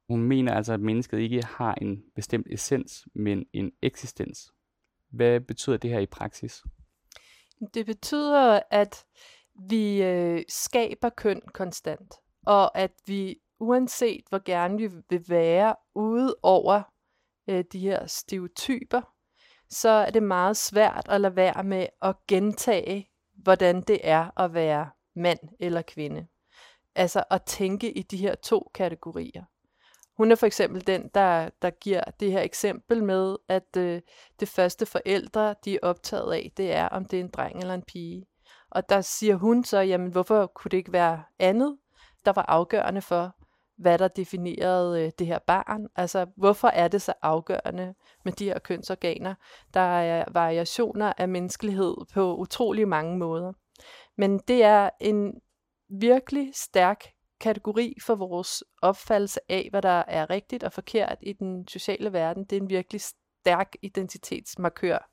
Hun 0.07 0.23
mener 0.23 0.53
altså, 0.53 0.73
at 0.73 0.79
mennesket 0.79 1.19
ikke 1.19 1.43
har 1.43 1.75
en 1.81 2.03
bestemt 2.15 2.47
essens, 2.49 3.07
men 3.13 3.45
en 3.53 3.71
eksistens. 3.81 4.53
Hvad 5.09 5.39
betyder 5.39 5.77
det 5.77 5.89
her 5.89 5.99
i 5.99 6.05
praksis? 6.05 6.63
Det 7.73 7.85
betyder, 7.85 8.59
at 8.71 9.05
vi 9.69 10.03
øh, 10.03 10.43
skaber 10.49 11.09
køn 11.09 11.41
konstant, 11.53 12.15
og 12.45 12.77
at 12.77 12.91
vi 13.05 13.39
uanset 13.59 14.23
hvor 14.29 14.43
gerne 14.45 14.77
vi 14.77 14.89
vil 15.09 15.25
være 15.29 15.75
ude 15.95 16.35
over 16.43 16.81
øh, 17.49 17.63
de 17.71 17.79
her 17.79 18.07
stereotyper, 18.07 19.01
så 19.69 19.89
er 19.89 20.09
det 20.11 20.23
meget 20.23 20.57
svært 20.57 21.05
at 21.09 21.21
lade 21.21 21.35
være 21.35 21.63
med 21.63 21.87
at 22.01 22.15
gentage, 22.27 23.09
hvordan 23.33 23.81
det 23.81 23.99
er 24.03 24.39
at 24.39 24.53
være 24.53 24.89
mand 25.15 25.39
eller 25.59 25.81
kvinde. 25.81 26.27
Altså 26.95 27.23
at 27.31 27.43
tænke 27.43 27.91
i 27.91 28.01
de 28.01 28.17
her 28.17 28.35
to 28.35 28.71
kategorier. 28.73 29.43
Hun 30.17 30.31
er 30.31 30.35
for 30.35 30.45
eksempel 30.45 30.87
den, 30.87 31.09
der, 31.13 31.49
der 31.61 31.69
giver 31.69 32.03
det 32.03 32.31
her 32.31 32.41
eksempel 32.41 33.03
med, 33.03 33.35
at 33.47 33.77
øh, 33.77 34.01
det 34.39 34.47
første 34.47 34.85
forældre, 34.85 35.55
de 35.65 35.75
er 35.75 35.79
optaget 35.81 36.33
af, 36.33 36.51
det 36.57 36.73
er, 36.73 36.89
om 36.89 37.05
det 37.05 37.19
er 37.19 37.23
en 37.23 37.29
dreng 37.29 37.59
eller 37.59 37.73
en 37.73 37.83
pige. 37.83 38.25
Og 38.71 38.89
der 38.89 39.01
siger 39.01 39.35
hun 39.35 39.63
så, 39.63 39.79
jamen 39.79 40.11
hvorfor 40.11 40.45
kunne 40.45 40.69
det 40.69 40.77
ikke 40.77 40.93
være 40.93 41.23
andet, 41.39 41.77
der 42.25 42.31
var 42.33 42.45
afgørende 42.47 43.01
for, 43.01 43.35
hvad 43.77 43.97
der 43.97 44.07
definerede 44.07 45.05
øh, 45.05 45.11
det 45.19 45.27
her 45.27 45.39
barn. 45.47 45.87
Altså, 45.95 46.25
hvorfor 46.37 46.67
er 46.67 46.87
det 46.87 47.01
så 47.01 47.13
afgørende 47.21 47.93
med 48.25 48.33
de 48.33 48.45
her 48.45 48.59
kønsorganer? 48.59 49.35
Der 49.73 49.79
er 49.79 50.25
variationer 50.31 51.13
af 51.17 51.29
menneskelighed 51.29 51.95
på 52.13 52.35
utrolig 52.35 52.87
mange 52.87 53.17
måder. 53.17 53.53
Men 54.17 54.39
det 54.47 54.63
er 54.63 54.89
en 54.99 55.33
virkelig 55.89 56.51
stærk 56.53 57.05
kategori 57.39 57.97
for 58.01 58.15
vores 58.15 58.63
opfattelse 58.81 59.39
af, 59.49 59.67
hvad 59.71 59.81
der 59.81 60.03
er 60.07 60.29
rigtigt 60.29 60.63
og 60.63 60.73
forkert 60.73 61.17
i 61.21 61.33
den 61.33 61.67
sociale 61.67 62.13
verden. 62.13 62.43
Det 62.43 62.57
er 62.57 62.61
en 62.61 62.69
virkelig 62.69 63.01
stærk 63.01 63.75
identitetsmarkør. 63.81 65.09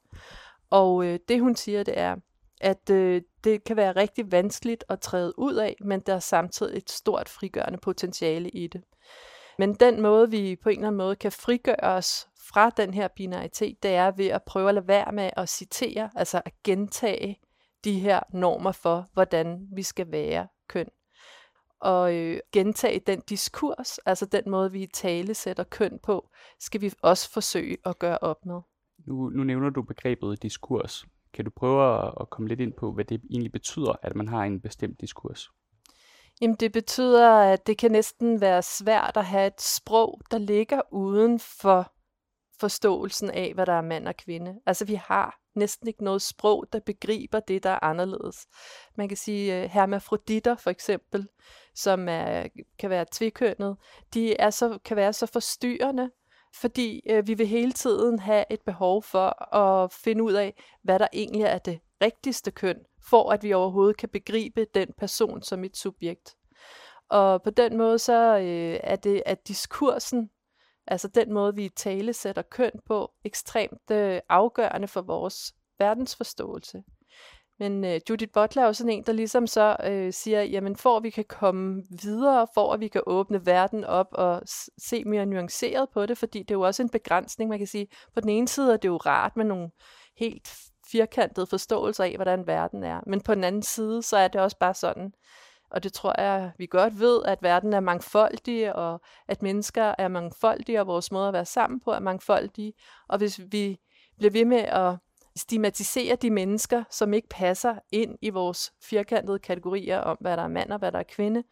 Og 0.71 1.05
øh, 1.05 1.19
det 1.29 1.41
hun 1.41 1.57
siger, 1.57 1.83
det 1.83 1.99
er, 1.99 2.17
at 2.61 2.91
øh, 2.91 3.23
det 3.45 3.65
kan 3.65 3.77
være 3.77 3.93
rigtig 3.93 4.33
vanskeligt 4.33 4.85
at 4.89 5.01
træde 5.01 5.39
ud 5.39 5.55
af, 5.55 5.77
men 5.81 6.01
der 6.01 6.15
er 6.15 6.19
samtidig 6.19 6.77
et 6.77 6.91
stort 6.91 7.29
frigørende 7.29 7.79
potentiale 7.79 8.51
i 8.51 8.67
det. 8.67 8.83
Men 9.59 9.75
den 9.75 10.03
måde, 10.03 10.31
vi 10.31 10.57
på 10.63 10.69
en 10.69 10.77
eller 10.77 10.87
anden 10.87 10.99
måde 10.99 11.17
kan 11.17 11.33
frigøre 11.33 11.81
os 11.83 12.29
fra 12.51 12.71
den 12.71 12.95
her 12.95 13.09
binaritet, 13.09 13.83
det 13.83 13.95
er 13.95 14.11
ved 14.11 14.27
at 14.27 14.43
prøve 14.43 14.69
at 14.69 14.75
lade 14.75 14.89
være 14.89 15.13
med 15.13 15.31
at 15.37 15.49
citere, 15.49 16.11
altså 16.17 16.43
at 16.45 16.53
gentage 16.65 17.41
de 17.85 17.99
her 18.01 18.21
normer 18.33 18.73
for, 18.73 19.07
hvordan 19.13 19.69
vi 19.73 19.83
skal 19.83 20.13
være 20.13 20.49
køn. 20.69 20.89
Og 21.81 22.15
øh, 22.15 22.41
gentage 22.53 23.01
den 23.07 23.21
diskurs, 23.21 23.99
altså 23.99 24.27
den 24.27 24.43
måde, 24.47 24.73
vi 24.73 24.87
tale 24.87 25.35
sætter 25.35 25.65
køn 25.65 25.99
på, 26.03 26.29
skal 26.61 26.81
vi 26.81 26.93
også 27.03 27.31
forsøge 27.31 27.77
at 27.85 27.99
gøre 27.99 28.19
op 28.19 28.47
med. 28.47 28.61
Nu, 29.07 29.29
nu 29.29 29.45
nævner 29.45 29.71
du 29.71 29.83
begrebet 29.83 30.43
diskurs. 30.43 31.07
Kan 31.37 31.45
du 31.45 31.51
prøve 31.51 32.11
at, 32.21 32.31
komme 32.31 32.49
lidt 32.49 32.61
ind 32.61 32.73
på, 32.73 32.93
hvad 32.93 33.05
det 33.05 33.23
egentlig 33.31 33.53
betyder, 33.53 33.93
at 34.03 34.17
man 34.17 34.29
har 34.29 34.45
en 34.45 34.61
bestemt 34.61 35.01
diskurs? 35.01 35.51
Jamen 36.41 36.57
det 36.57 36.73
betyder, 36.73 37.31
at 37.31 37.67
det 37.67 37.79
kan 37.79 37.91
næsten 37.91 38.41
være 38.41 38.63
svært 38.63 39.17
at 39.17 39.25
have 39.25 39.47
et 39.47 39.61
sprog, 39.61 40.21
der 40.31 40.39
ligger 40.39 40.81
uden 40.93 41.39
for 41.39 41.93
forståelsen 42.61 43.31
af, 43.31 43.55
hvad 43.55 43.67
der 43.67 43.73
er 43.73 43.81
mand 43.81 44.09
og 44.09 44.17
kvinde. 44.17 44.61
Altså 44.67 44.85
vi 44.85 44.95
har 44.95 45.41
næsten 45.55 45.89
ikke 45.89 46.05
noget 46.05 46.23
sprog, 46.23 46.67
der 46.73 46.81
begriber 46.81 47.41
det, 47.41 47.63
der 47.63 47.71
er 47.71 47.85
anderledes. 47.85 48.47
Man 48.97 49.09
kan 49.09 49.17
sige 49.17 49.65
uh, 49.65 49.71
hermafroditter 49.71 50.57
for 50.57 50.71
eksempel, 50.71 51.29
som 51.75 52.09
er, 52.09 52.47
kan 52.79 52.91
være 52.91 53.07
tvikønnet, 53.13 53.77
de 54.15 54.37
er 54.37 54.51
så, 54.51 54.79
kan 54.85 54.97
være 54.97 55.13
så 55.13 55.27
forstyrrende, 55.27 56.11
fordi 56.61 57.03
øh, 57.11 57.27
vi 57.27 57.35
vil 57.35 57.47
hele 57.47 57.73
tiden 57.73 58.19
have 58.19 58.45
et 58.51 58.61
behov 58.61 59.03
for 59.03 59.55
at 59.55 59.93
finde 59.93 60.23
ud 60.23 60.33
af, 60.33 60.63
hvad 60.83 60.99
der 60.99 61.09
egentlig 61.13 61.43
er 61.43 61.59
det 61.59 61.81
rigtigste 62.03 62.51
køn, 62.51 62.77
for 63.11 63.33
at 63.33 63.43
vi 63.43 63.53
overhovedet 63.53 63.97
kan 63.97 64.09
begribe 64.09 64.67
den 64.75 64.89
person 64.99 65.43
som 65.43 65.65
et 65.65 65.77
subjekt. 65.77 66.37
Og 67.09 67.43
på 67.43 67.51
den 67.51 67.77
måde 67.77 67.99
så 67.99 68.39
øh, 68.39 68.81
er 68.83 68.97
det, 68.97 69.23
at 69.27 69.49
diskursen, 69.49 70.31
altså 70.87 71.09
den 71.09 71.33
måde, 71.33 71.55
vi 71.55 71.69
talesætter 71.69 72.43
køn 72.43 72.73
på, 72.87 73.13
ekstremt 73.25 73.91
øh, 73.91 74.21
afgørende 74.29 74.89
for 74.89 75.03
vores 75.03 75.55
verdensforståelse. 75.79 76.83
Men 77.59 77.85
øh, 77.85 78.01
Judith 78.11 78.33
Butler 78.33 78.63
er 78.63 78.67
jo 78.67 78.73
sådan 78.73 78.93
en, 78.93 79.03
der 79.03 79.13
ligesom 79.13 79.47
så 79.47 79.77
øh, 79.85 80.13
siger, 80.13 80.43
jamen 80.43 80.77
for 80.77 80.97
at 80.97 81.03
vi 81.03 81.11
kan 81.11 81.25
komme 81.29 81.83
videre, 82.03 82.47
for 82.55 82.73
at 82.73 82.81
vi 82.81 82.89
kan 82.89 83.03
åbne 83.07 83.47
verden 83.47 83.85
op 83.85 84.09
og 84.13 84.43
se 84.79 85.05
mere 85.05 85.27
nuanceret 85.27 85.89
på 85.95 86.07
det, 86.07 86.19
fordi 86.19 86.39
det 86.39 86.51
er 86.51 86.55
jo 86.55 86.61
også 86.61 86.83
en 86.83 86.89
begrænsning, 86.89 87.51
man 87.51 87.59
kan 87.59 87.67
sige. 87.67 87.89
På 88.15 88.21
den 88.21 88.29
ene 88.29 88.49
side 88.49 88.73
er 88.73 88.77
det 88.77 88.89
jo 88.89 88.97
rart 88.97 89.37
med 89.37 89.45
nogle 89.45 89.71
helt 90.17 90.49
firkantede 90.93 91.47
forståelser 91.47 92.05
af, 92.05 92.15
hvordan 92.15 92.47
verden 92.47 92.85
er. 92.85 93.01
Men 93.07 93.21
på 93.21 93.35
den 93.35 93.45
anden 93.45 93.63
side, 93.63 94.03
så 94.03 94.17
er 94.17 94.29
det 94.29 94.41
også 94.41 94.59
bare 94.59 94.75
sådan, 94.75 95.13
og 95.71 95.83
det 95.83 95.93
tror 95.93 96.21
jeg, 96.21 96.53
vi 96.59 96.67
godt 96.67 97.01
ved, 97.01 97.23
at 97.25 97.43
verden 97.43 97.73
er 97.73 97.81
mangfoldig, 97.81 98.75
og 98.75 99.01
at 99.29 99.43
mennesker 99.43 99.95
er 99.99 100.09
mangfoldige, 100.09 100.81
og 100.81 100.87
vores 100.87 101.13
måde 101.13 101.29
at 101.29 101.35
være 101.35 101.45
sammen 101.45 101.81
på 101.81 101.91
er 101.91 102.01
mangfoldige. 102.01 102.73
Og 103.09 103.19
hvis 103.19 103.41
vi 103.51 103.77
bliver 104.19 104.31
ved 104.31 104.45
med 104.45 104.59
at 104.59 104.95
stigmatisere 105.37 106.17
de 106.17 106.31
mennesker, 106.31 106.85
som 106.91 107.15
ikke 107.15 107.29
passer 107.29 107.75
ind 107.93 108.19
i 108.23 108.31
vores 108.31 108.73
firkantede 108.83 109.39
kategorier 109.39 109.99
om, 109.99 110.17
hvad 110.21 110.37
der 110.37 110.43
er 110.43 110.49
mand 110.49 110.71
og 110.71 110.79
hvad 110.79 110.93
der 110.93 110.99
er 110.99 111.03
kvinde, 111.09 111.43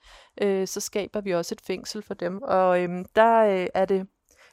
øh, 0.43 0.67
så 0.67 0.81
skaber 0.81 1.21
vi 1.21 1.35
også 1.35 1.55
et 1.55 1.61
fængsel 1.61 2.03
for 2.03 2.15
dem. 2.15 2.43
Og 2.43 2.83
øh, 2.83 3.05
der 3.17 3.39
øh, 3.41 3.67
er 3.75 3.85
det 3.85 4.07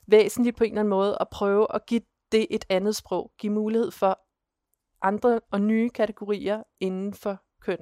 væsentligt 0.08 0.58
på 0.58 0.64
en 0.64 0.72
eller 0.72 0.80
anden 0.80 0.90
måde 0.90 1.18
at 1.20 1.28
prøve 1.32 1.68
at 1.76 1.86
give 1.86 2.02
det 2.32 2.48
et 2.50 2.66
andet 2.70 2.96
sprog, 2.96 3.32
give 3.40 3.54
mulighed 3.54 3.92
for 3.92 4.20
andre 5.02 5.40
og 5.52 5.62
nye 5.62 5.90
kategorier 5.90 6.64
inden 6.80 7.14
for 7.14 7.38
køn. 7.62 7.78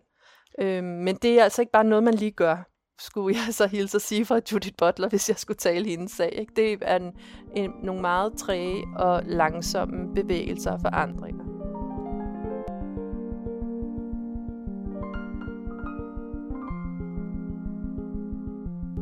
Øh, 0.59 0.83
men 0.83 1.15
det 1.15 1.39
er 1.39 1.43
altså 1.43 1.61
ikke 1.61 1.71
bare 1.71 1.83
noget, 1.83 2.03
man 2.03 2.13
lige 2.13 2.31
gør, 2.31 2.63
skulle 2.99 3.37
jeg 3.37 3.53
så 3.53 3.67
hilse 3.67 3.97
og 3.97 4.01
sige 4.01 4.25
fra 4.25 4.39
Judith 4.51 4.75
Butler, 4.77 5.09
hvis 5.09 5.29
jeg 5.29 5.37
skulle 5.37 5.57
tale 5.57 5.85
hendes 5.85 6.11
sag. 6.11 6.39
Ikke? 6.39 6.53
Det 6.55 6.77
er 6.81 6.95
en, 6.95 7.13
en, 7.55 7.71
nogle 7.83 8.01
meget 8.01 8.33
træge 8.37 8.83
og 8.95 9.23
langsomme 9.25 10.15
bevægelser 10.15 10.71
og 10.71 10.81
forandringer. 10.81 11.43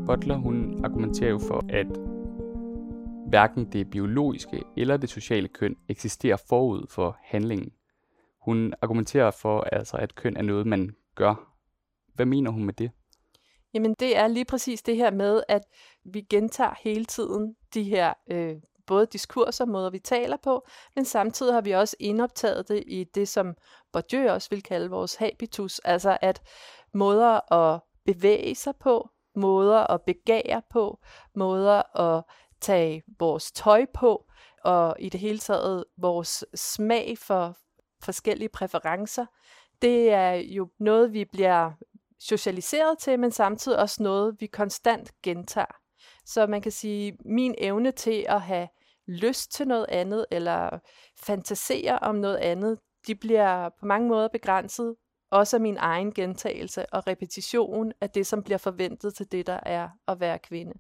Butler 0.06 0.36
hun 0.36 0.86
argumenterer 0.86 1.30
jo 1.30 1.40
for, 1.40 1.66
at 1.70 1.88
hverken 3.30 3.72
det 3.72 3.90
biologiske 3.90 4.64
eller 4.78 4.98
det 4.98 5.10
sociale 5.10 5.48
køn 5.48 5.76
eksisterer 5.90 6.38
forud 6.50 6.86
for 6.90 7.18
handlingen. 7.24 7.72
Hun 8.42 8.74
argumenterer 8.82 9.32
for, 9.32 9.62
altså, 9.62 9.98
at 9.98 10.16
køn 10.16 10.38
er 10.38 10.42
noget, 10.42 10.68
man 10.68 10.96
gør. 11.16 11.54
Hvad 12.14 12.26
mener 12.26 12.52
hun 12.52 12.64
med 12.64 12.74
det? 12.74 12.92
Jamen 13.74 13.94
det 14.00 14.18
er 14.18 14.28
lige 14.28 14.46
præcis 14.46 14.82
det 14.82 14.96
her 14.96 15.12
med, 15.12 15.44
at 15.48 15.62
vi 16.06 16.22
gentager 16.22 16.74
hele 16.84 17.06
tiden 17.06 17.56
de 17.74 17.84
her 17.84 18.14
øh, 18.32 18.56
både 18.88 19.06
diskurser, 19.06 19.66
måder 19.66 19.90
vi 19.90 20.00
taler 20.00 20.38
på, 20.38 20.68
men 20.96 21.06
samtidig 21.06 21.54
har 21.54 21.62
vi 21.62 21.72
også 21.72 21.96
indoptaget 22.00 22.68
det 22.68 22.84
i 22.88 23.04
det, 23.04 23.28
som 23.28 23.56
Bourdieu 23.94 24.32
også 24.32 24.50
vil 24.50 24.64
kalde 24.64 24.90
vores 24.90 25.16
habitus, 25.16 25.80
altså 25.80 26.18
at 26.22 26.42
måder 26.94 27.54
at 27.54 27.82
bevæge 28.06 28.56
sig 28.56 28.76
på, 28.76 29.10
måder 29.36 29.92
at 29.92 30.02
begære 30.02 30.62
på, 30.70 31.00
måder 31.36 32.00
at 32.00 32.24
tage 32.62 33.04
vores 33.20 33.52
tøj 33.52 33.86
på, 33.94 34.26
og 34.64 34.96
i 35.00 35.10
det 35.10 35.20
hele 35.20 35.40
taget 35.40 35.86
vores 35.98 36.46
smag 36.56 37.18
for 37.18 37.58
forskellige 38.04 38.50
præferencer, 38.50 39.26
det 39.82 40.12
er 40.12 40.32
jo 40.32 40.70
noget, 40.80 41.14
vi 41.14 41.26
bliver 41.26 41.72
socialiseret 42.20 42.98
til, 43.00 43.20
men 43.20 43.32
samtidig 43.32 43.80
også 43.80 44.04
noget, 44.04 44.36
vi 44.40 44.48
konstant 44.48 45.12
gentager. 45.24 45.76
Så 46.26 46.48
man 46.48 46.62
kan 46.62 46.72
sige, 46.72 47.18
min 47.26 47.56
evne 47.58 47.92
til 47.92 48.26
at 48.30 48.42
have 48.42 48.68
lyst 49.08 49.52
til 49.52 49.68
noget 49.68 49.86
andet, 49.90 50.26
eller 50.32 50.80
fantasere 51.20 52.00
om 52.00 52.16
noget 52.16 52.38
andet, 52.38 52.80
de 53.08 53.16
bliver 53.16 53.70
på 53.80 53.86
mange 53.86 54.08
måder 54.08 54.28
begrænset, 54.28 54.96
også 55.32 55.58
af 55.58 55.62
min 55.62 55.78
egen 55.78 56.14
gentagelse 56.14 56.94
og 56.94 57.08
repetition 57.08 57.92
af 58.02 58.10
det, 58.10 58.28
som 58.28 58.44
bliver 58.44 58.58
forventet 58.58 59.16
til 59.16 59.32
det, 59.32 59.48
der 59.48 59.60
er 59.64 59.90
at 60.08 60.20
være 60.20 60.40
kvinde. 60.40 60.74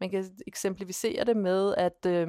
Man 0.00 0.10
kan 0.10 0.24
eksemplificere 0.46 1.24
det 1.24 1.36
med, 1.36 1.74
at 1.74 2.06
øh, 2.06 2.28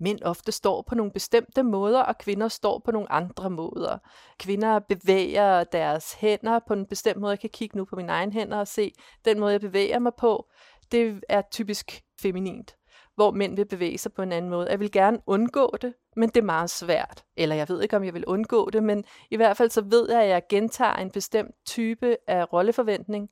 mænd 0.00 0.18
ofte 0.22 0.52
står 0.52 0.82
på 0.82 0.94
nogle 0.94 1.12
bestemte 1.12 1.62
måder, 1.62 2.00
og 2.00 2.18
kvinder 2.18 2.48
står 2.48 2.78
på 2.84 2.90
nogle 2.90 3.12
andre 3.12 3.50
måder. 3.50 3.98
Kvinder 4.38 4.78
bevæger 4.78 5.64
deres 5.64 6.12
hænder 6.12 6.58
på 6.68 6.74
en 6.74 6.86
bestemt 6.86 7.20
måde. 7.20 7.30
Jeg 7.30 7.40
kan 7.40 7.50
kigge 7.50 7.76
nu 7.76 7.84
på 7.84 7.96
mine 7.96 8.12
egne 8.12 8.32
hænder 8.32 8.58
og 8.58 8.68
se, 8.68 8.92
den 9.24 9.40
måde, 9.40 9.52
jeg 9.52 9.60
bevæger 9.60 9.98
mig 9.98 10.12
på, 10.18 10.46
det 10.92 11.20
er 11.28 11.42
typisk 11.50 12.02
feminint 12.20 12.78
hvor 13.18 13.30
mænd 13.30 13.56
vil 13.56 13.64
bevæge 13.64 13.98
sig 13.98 14.12
på 14.12 14.22
en 14.22 14.32
anden 14.32 14.50
måde. 14.50 14.70
Jeg 14.70 14.80
vil 14.80 14.92
gerne 14.92 15.18
undgå 15.26 15.74
det, 15.82 15.94
men 16.16 16.28
det 16.28 16.36
er 16.36 16.44
meget 16.44 16.70
svært. 16.70 17.24
Eller 17.36 17.56
jeg 17.56 17.68
ved 17.68 17.82
ikke, 17.82 17.96
om 17.96 18.04
jeg 18.04 18.14
vil 18.14 18.26
undgå 18.26 18.70
det, 18.70 18.82
men 18.82 19.04
i 19.30 19.36
hvert 19.36 19.56
fald 19.56 19.70
så 19.70 19.80
ved 19.80 20.10
jeg, 20.10 20.22
at 20.22 20.28
jeg 20.28 20.42
gentager 20.48 20.94
en 20.94 21.10
bestemt 21.10 21.54
type 21.66 22.16
af 22.26 22.52
rolleforventning, 22.52 23.28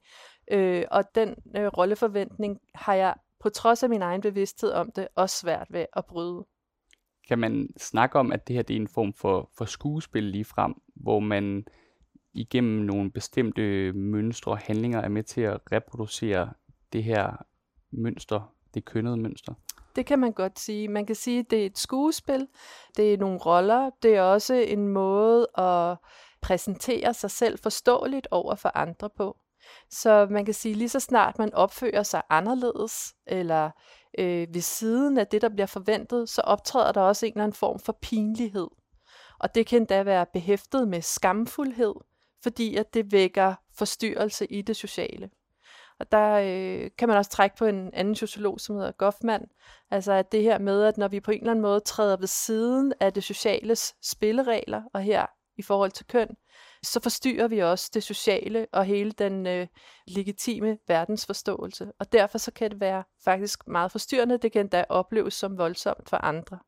øh, 0.50 0.84
og 0.90 1.04
den 1.14 1.34
øh, 1.56 1.66
rolleforventning 1.66 2.58
har 2.74 2.94
jeg 2.94 3.14
på 3.40 3.48
trods 3.48 3.82
af 3.82 3.88
min 3.88 4.02
egen 4.02 4.20
bevidsthed 4.20 4.72
om 4.72 4.92
det, 4.92 5.08
også 5.14 5.38
svært 5.38 5.66
ved 5.70 5.86
at 5.92 6.06
bryde. 6.06 6.46
Kan 7.28 7.38
man 7.38 7.68
snakke 7.78 8.18
om, 8.18 8.32
at 8.32 8.48
det 8.48 8.56
her 8.56 8.62
det 8.62 8.76
er 8.76 8.80
en 8.80 8.88
form 8.88 9.12
for, 9.12 9.50
for 9.58 9.64
skuespil 9.64 10.22
lige 10.22 10.44
frem, 10.44 10.74
hvor 10.94 11.20
man 11.20 11.66
igennem 12.32 12.84
nogle 12.84 13.10
bestemte 13.10 13.92
mønstre 13.92 14.52
og 14.52 14.58
handlinger 14.58 15.00
er 15.00 15.08
med 15.08 15.22
til 15.22 15.40
at 15.40 15.60
reproducere 15.72 16.52
det 16.92 17.04
her 17.04 17.46
mønster, 17.90 18.54
det 18.74 18.84
kønnede 18.84 19.16
mønster? 19.16 19.54
Det 19.96 20.06
kan 20.06 20.18
man 20.18 20.32
godt 20.32 20.58
sige. 20.58 20.88
Man 20.88 21.06
kan 21.06 21.16
sige, 21.16 21.38
at 21.38 21.50
det 21.50 21.62
er 21.62 21.66
et 21.66 21.78
skuespil, 21.78 22.48
det 22.96 23.14
er 23.14 23.18
nogle 23.18 23.38
roller, 23.38 23.90
det 24.02 24.16
er 24.16 24.22
også 24.22 24.54
en 24.54 24.88
måde 24.88 25.46
at 25.58 25.96
præsentere 26.40 27.14
sig 27.14 27.30
selv 27.30 27.58
forståeligt 27.58 28.28
over 28.30 28.54
for 28.54 28.76
andre 28.76 29.10
på. 29.10 29.36
Så 29.90 30.26
man 30.30 30.44
kan 30.44 30.54
sige, 30.54 30.74
lige 30.74 30.88
så 30.88 31.00
snart 31.00 31.38
man 31.38 31.54
opfører 31.54 32.02
sig 32.02 32.22
anderledes, 32.30 33.14
eller 33.26 33.70
øh, 34.18 34.46
ved 34.54 34.60
siden 34.60 35.18
af 35.18 35.26
det, 35.26 35.42
der 35.42 35.48
bliver 35.48 35.66
forventet, 35.66 36.28
så 36.28 36.40
optræder 36.40 36.92
der 36.92 37.00
også 37.00 37.26
en 37.26 37.32
eller 37.32 37.44
anden 37.44 37.56
form 37.56 37.78
for 37.78 37.98
pinlighed. 38.02 38.68
Og 39.38 39.54
det 39.54 39.66
kan 39.66 39.84
da 39.84 40.02
være 40.02 40.26
behæftet 40.32 40.88
med 40.88 41.02
skamfuldhed, 41.02 41.94
fordi 42.42 42.76
at 42.76 42.94
det 42.94 43.12
vækker 43.12 43.54
forstyrrelse 43.74 44.46
i 44.46 44.62
det 44.62 44.76
sociale. 44.76 45.30
Og 46.00 46.12
der 46.12 46.32
øh, 46.32 46.90
kan 46.98 47.08
man 47.08 47.16
også 47.16 47.30
trække 47.30 47.56
på 47.56 47.64
en 47.64 47.90
anden 47.94 48.14
sociolog, 48.14 48.60
som 48.60 48.76
hedder 48.76 48.92
Goffman. 48.92 49.46
Altså 49.90 50.12
at 50.12 50.32
det 50.32 50.42
her 50.42 50.58
med, 50.58 50.82
at 50.82 50.98
når 50.98 51.08
vi 51.08 51.20
på 51.20 51.30
en 51.30 51.38
eller 51.38 51.50
anden 51.50 51.62
måde 51.62 51.80
træder 51.80 52.16
ved 52.16 52.26
siden 52.26 52.92
af 53.00 53.12
det 53.12 53.24
sociales 53.24 53.94
spilleregler, 54.02 54.82
og 54.94 55.02
her 55.02 55.26
i 55.56 55.62
forhold 55.62 55.90
til 55.90 56.06
køn, 56.06 56.28
så 56.86 57.00
forstyrrer 57.00 57.48
vi 57.48 57.58
også 57.58 57.90
det 57.94 58.02
sociale 58.02 58.66
og 58.72 58.84
hele 58.84 59.12
den 59.12 59.46
øh, 59.46 59.66
legitime 60.06 60.78
verdensforståelse. 60.88 61.92
Og 61.98 62.12
derfor 62.12 62.38
så 62.38 62.50
kan 62.50 62.70
det 62.70 62.80
være 62.80 63.04
faktisk 63.24 63.68
meget 63.68 63.92
forstyrrende. 63.92 64.38
Det 64.38 64.52
kan 64.52 64.60
endda 64.60 64.84
opleves 64.88 65.34
som 65.34 65.58
voldsomt 65.58 66.08
for 66.08 66.16
andre. 66.16 66.58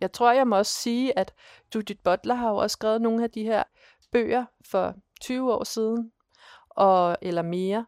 jeg 0.00 0.12
tror, 0.12 0.32
jeg 0.32 0.48
må 0.48 0.56
også 0.56 0.74
sige, 0.74 1.18
at 1.18 1.34
Judith 1.74 2.00
Butler 2.04 2.34
har 2.34 2.50
jo 2.50 2.56
også 2.56 2.74
skrevet 2.74 3.00
nogle 3.00 3.24
af 3.24 3.30
de 3.30 3.42
her 3.42 3.62
bøger 4.12 4.44
for 4.70 4.94
20 5.20 5.54
år 5.54 5.64
siden, 5.64 6.12
og, 6.70 7.16
eller 7.22 7.42
mere. 7.42 7.86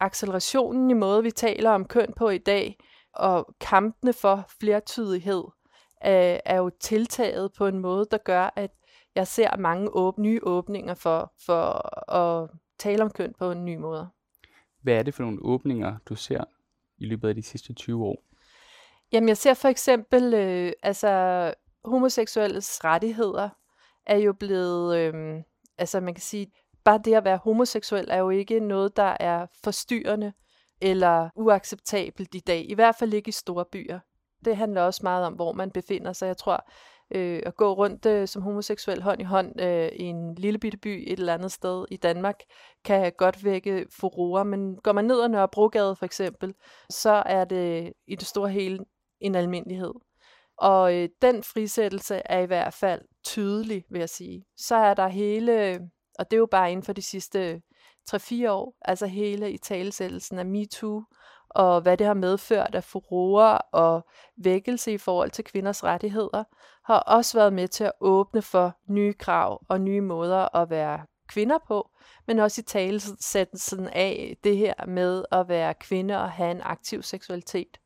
Accelerationen 0.00 0.90
i 0.90 0.94
måde, 0.94 1.22
vi 1.22 1.30
taler 1.30 1.70
om 1.70 1.84
køn 1.84 2.12
på 2.16 2.28
i 2.28 2.38
dag, 2.38 2.78
og 3.12 3.54
kampene 3.60 4.12
for 4.12 4.44
flertydighed, 4.60 5.44
er, 6.00 6.40
er 6.44 6.56
jo 6.56 6.70
tiltaget 6.80 7.52
på 7.52 7.66
en 7.66 7.78
måde, 7.78 8.06
der 8.10 8.18
gør, 8.18 8.50
at 8.56 8.70
jeg 9.16 9.26
ser 9.26 9.56
mange 9.56 9.90
åb- 9.90 10.18
nye 10.18 10.40
åbninger 10.42 10.94
for, 10.94 11.32
for 11.46 11.62
at 12.12 12.50
tale 12.78 13.02
om 13.02 13.10
køn 13.10 13.34
på 13.38 13.50
en 13.50 13.64
ny 13.64 13.76
måde. 13.76 14.08
Hvad 14.82 14.94
er 14.94 15.02
det 15.02 15.14
for 15.14 15.22
nogle 15.22 15.38
åbninger, 15.42 15.96
du 16.08 16.14
ser 16.14 16.44
i 16.98 17.06
løbet 17.06 17.28
af 17.28 17.34
de 17.34 17.42
sidste 17.42 17.72
20 17.72 18.04
år? 18.04 18.22
Jamen, 19.12 19.28
jeg 19.28 19.36
ser 19.36 19.54
for 19.54 19.68
eksempel, 19.68 20.34
øh, 20.34 20.72
altså, 20.82 21.54
homoseksuelles 21.84 22.84
rettigheder 22.84 23.48
er 24.06 24.16
jo 24.16 24.32
blevet, 24.32 24.96
øh, 24.98 25.42
altså 25.78 26.00
man 26.00 26.14
kan 26.14 26.22
sige, 26.22 26.52
bare 26.84 27.00
det 27.04 27.14
at 27.14 27.24
være 27.24 27.36
homoseksuel 27.36 28.06
er 28.10 28.18
jo 28.18 28.30
ikke 28.30 28.60
noget, 28.60 28.96
der 28.96 29.16
er 29.20 29.46
forstyrrende 29.64 30.32
eller 30.80 31.28
uacceptabelt 31.36 32.34
i 32.34 32.40
dag. 32.40 32.70
I 32.70 32.74
hvert 32.74 32.94
fald 32.98 33.14
ikke 33.14 33.28
i 33.28 33.32
store 33.32 33.64
byer. 33.72 33.98
Det 34.44 34.56
handler 34.56 34.82
også 34.82 35.00
meget 35.02 35.26
om, 35.26 35.32
hvor 35.32 35.52
man 35.52 35.70
befinder 35.70 36.12
sig. 36.12 36.26
Jeg 36.26 36.36
tror, 36.36 36.68
øh, 37.10 37.42
at 37.46 37.56
gå 37.56 37.72
rundt 37.72 38.06
øh, 38.06 38.28
som 38.28 38.42
homoseksuel 38.42 39.02
hånd 39.02 39.20
i 39.20 39.24
hånd 39.24 39.60
øh, 39.60 39.88
i 39.92 40.02
en 40.02 40.34
lille 40.34 40.58
bitte 40.58 40.78
by 40.78 41.04
et 41.06 41.18
eller 41.18 41.34
andet 41.34 41.52
sted 41.52 41.84
i 41.90 41.96
Danmark, 41.96 42.40
kan 42.84 43.12
godt 43.18 43.44
vække 43.44 43.86
furore. 43.90 44.44
Men 44.44 44.76
går 44.76 44.92
man 44.92 45.04
ned 45.04 45.22
ad 45.22 45.28
Nørrebrogade 45.28 45.96
for 45.96 46.04
eksempel, 46.04 46.54
så 46.90 47.22
er 47.26 47.44
det 47.44 47.92
i 48.06 48.14
det 48.16 48.26
store 48.26 48.48
hele 48.48 48.78
en 49.20 49.34
almindelighed. 49.34 49.94
Og 50.58 50.94
øh, 50.94 51.08
den 51.22 51.42
frisættelse 51.42 52.22
er 52.24 52.38
i 52.38 52.46
hvert 52.46 52.74
fald 52.74 53.02
tydelig, 53.24 53.84
vil 53.90 53.98
jeg 53.98 54.08
sige. 54.08 54.44
Så 54.56 54.76
er 54.76 54.94
der 54.94 55.08
hele, 55.08 55.80
og 56.18 56.30
det 56.30 56.36
er 56.36 56.40
jo 56.40 56.48
bare 56.50 56.70
inden 56.72 56.82
for 56.82 56.92
de 56.92 57.02
sidste 57.02 57.62
3-4 58.10 58.48
år, 58.48 58.76
altså 58.82 59.06
hele 59.06 59.52
i 59.52 59.58
talesættelsen 59.58 60.38
af 60.38 60.46
MeToo, 60.46 61.02
og 61.50 61.80
hvad 61.80 61.96
det 61.96 62.06
har 62.06 62.14
medført 62.14 62.74
af 62.74 62.84
furore 62.84 63.58
og 63.58 64.06
vækkelse 64.36 64.92
i 64.92 64.98
forhold 64.98 65.30
til 65.30 65.44
kvinders 65.44 65.84
rettigheder, 65.84 66.44
har 66.86 66.98
også 66.98 67.38
været 67.38 67.52
med 67.52 67.68
til 67.68 67.84
at 67.84 67.92
åbne 68.00 68.42
for 68.42 68.76
nye 68.88 69.12
krav 69.12 69.64
og 69.68 69.80
nye 69.80 70.00
måder 70.00 70.56
at 70.56 70.70
være 70.70 71.00
kvinder 71.28 71.58
på, 71.68 71.90
men 72.26 72.38
også 72.38 72.60
i 72.60 72.64
talesættelsen 72.64 73.88
af 73.88 74.36
det 74.44 74.56
her 74.56 74.86
med 74.86 75.24
at 75.32 75.48
være 75.48 75.74
kvinde 75.74 76.20
og 76.20 76.30
have 76.30 76.50
en 76.50 76.60
aktiv 76.62 77.02
seksualitet. 77.02 77.80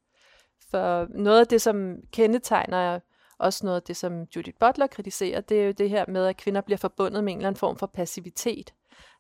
For 0.71 1.07
noget 1.11 1.41
af 1.41 1.47
det, 1.47 1.63
som 1.63 1.97
kendetegner 2.13 3.01
også 3.39 3.67
noget 3.67 3.77
af 3.77 3.83
det, 3.83 3.97
som 3.97 4.23
Judith 4.37 4.59
Butler 4.61 4.87
kritiserer, 4.87 5.41
det 5.41 5.61
er 5.61 5.67
jo 5.67 5.73
det 5.73 5.91
her 5.91 6.05
med, 6.09 6.27
at 6.27 6.37
kvinder 6.37 6.61
bliver 6.61 6.79
forbundet 6.79 7.25
med 7.25 7.33
en 7.33 7.39
eller 7.39 7.49
anden 7.49 7.59
form 7.59 7.77
for 7.77 7.87
passivitet. 7.87 8.75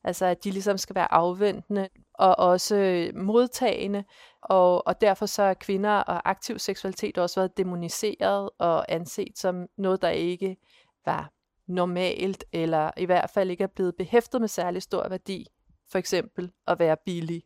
Altså 0.04 0.26
at 0.26 0.44
de 0.44 0.50
ligesom 0.50 0.78
skal 0.78 0.96
være 0.96 1.12
afventende 1.12 1.88
og 2.14 2.38
også 2.38 2.76
øh, 2.76 3.16
modtagende, 3.16 4.04
og, 4.42 4.86
og 4.86 5.00
derfor 5.00 5.26
så 5.26 5.42
er 5.42 5.54
kvinder 5.54 5.90
og 5.90 6.30
aktiv 6.30 6.58
seksualitet 6.58 7.18
også 7.18 7.40
været 7.40 7.56
demoniseret 7.56 8.50
og 8.58 8.92
anset 8.92 9.38
som 9.38 9.66
noget, 9.78 10.02
der 10.02 10.08
ikke 10.08 10.56
var 11.04 11.32
normalt, 11.68 12.44
eller 12.52 12.90
i 12.96 13.04
hvert 13.04 13.30
fald 13.30 13.50
ikke 13.50 13.64
er 13.64 13.68
blevet 13.74 13.94
behæftet 13.98 14.40
med 14.40 14.48
særlig 14.48 14.82
stor 14.82 15.08
værdi, 15.08 15.46
for 15.90 15.98
eksempel 15.98 16.52
at 16.66 16.78
være 16.78 16.96
billig. 17.06 17.42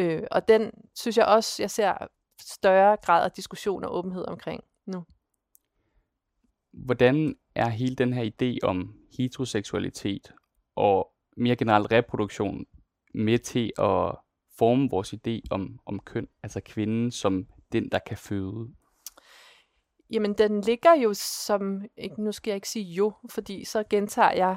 Øh, 0.00 0.22
og 0.30 0.48
den 0.48 0.70
synes 0.94 1.16
jeg 1.16 1.26
også, 1.26 1.62
jeg 1.62 1.70
ser 1.70 2.06
større 2.40 2.96
grad 3.02 3.24
af 3.24 3.32
diskussion 3.32 3.84
og 3.84 3.96
åbenhed 3.96 4.28
omkring 4.28 4.64
nu. 4.86 5.04
Hvordan 6.72 7.34
er 7.54 7.68
hele 7.68 7.96
den 7.96 8.12
her 8.12 8.30
idé 8.30 8.68
om 8.68 8.94
heteroseksualitet 9.18 10.32
og 10.76 11.11
mere 11.36 11.56
generelt 11.56 11.92
reproduktion 11.92 12.66
med 13.14 13.38
til 13.38 13.72
at 13.78 14.16
forme 14.58 14.90
vores 14.90 15.14
idé 15.14 15.40
om, 15.50 15.78
om 15.86 16.00
køn, 16.00 16.28
altså 16.42 16.60
kvinden 16.60 17.10
som 17.10 17.46
den, 17.72 17.88
der 17.88 17.98
kan 17.98 18.16
føde? 18.16 18.68
Jamen, 20.10 20.34
den 20.34 20.60
ligger 20.60 20.94
jo 20.94 21.14
som, 21.14 21.82
ikke, 21.96 22.22
nu 22.22 22.32
skal 22.32 22.50
jeg 22.50 22.54
ikke 22.54 22.68
sige 22.68 22.84
jo, 22.84 23.12
fordi 23.30 23.64
så 23.64 23.84
gentager 23.90 24.32
jeg 24.32 24.56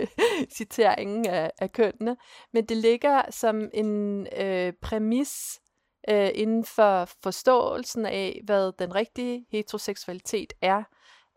citeringen 0.56 1.26
af, 1.26 1.50
af 1.58 1.72
kønnene, 1.72 2.16
men 2.52 2.66
det 2.66 2.76
ligger 2.76 3.22
som 3.30 3.70
en 3.74 4.26
øh, 4.40 4.72
præmis 4.82 5.60
øh, 6.10 6.30
inden 6.34 6.64
for 6.64 7.08
forståelsen 7.22 8.06
af, 8.06 8.40
hvad 8.44 8.72
den 8.78 8.94
rigtige 8.94 9.46
heteroseksualitet 9.50 10.52
er, 10.60 10.82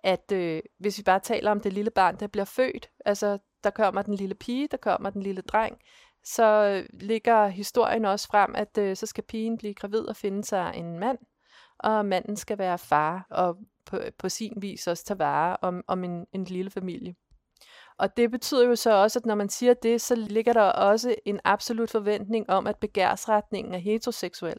at 0.04 0.32
øh, 0.32 0.62
hvis 0.80 0.98
vi 0.98 1.04
bare 1.04 1.20
taler 1.20 1.52
om 1.52 1.60
det 1.60 1.74
lille 1.74 1.92
barn, 1.92 2.20
der 2.20 2.28
bliver 2.28 2.46
født, 2.46 2.90
altså 3.06 3.38
der 3.64 3.70
kommer 3.70 4.02
den 4.02 4.14
lille 4.14 4.36
pige, 4.36 4.68
der 4.68 4.78
kommer 4.78 5.10
den 5.10 5.22
lille 5.22 5.42
dreng, 5.42 5.78
så 6.24 6.44
øh, 6.44 7.00
ligger 7.00 7.48
historien 7.48 8.06
også 8.06 8.28
frem, 8.28 8.56
at 8.56 8.78
øh, 8.78 8.96
så 8.96 9.06
skal 9.06 9.24
pigen 9.24 9.58
blive 9.58 9.74
gravid 9.74 10.00
og 10.00 10.16
finde 10.16 10.44
sig 10.44 10.72
en 10.76 11.00
mand, 11.00 11.18
og 11.80 12.06
manden 12.06 12.36
skal 12.36 12.58
være 12.58 12.78
far 12.78 13.28
og 13.30 13.58
på, 13.86 13.98
øh, 13.98 14.12
på 14.18 14.30
sin 14.30 14.54
vis 14.62 14.88
også 14.88 15.06
tage 15.06 15.20
vare 15.20 15.58
om, 15.62 15.84
om 15.88 16.04
en, 16.04 16.26
en 16.34 16.44
lille 16.44 16.72
familie. 16.72 17.16
Og 17.98 18.18
det 18.18 18.32
betyder 18.32 18.66
jo 18.66 18.76
så 18.76 18.92
også, 18.92 19.20
at 19.20 19.26
når 19.26 19.36
man 19.36 19.50
siger 19.50 19.74
det, 19.74 20.02
så 20.02 20.16
ligger 20.16 20.54
der 20.54 20.62
også 20.62 21.16
en 21.26 21.40
absolut 21.44 21.92
forventning 21.92 22.50
om, 22.50 22.68
at 22.68 22.78
begærsretningen 22.78 23.74
er 23.74 23.78
heteroseksuel. 23.78 24.58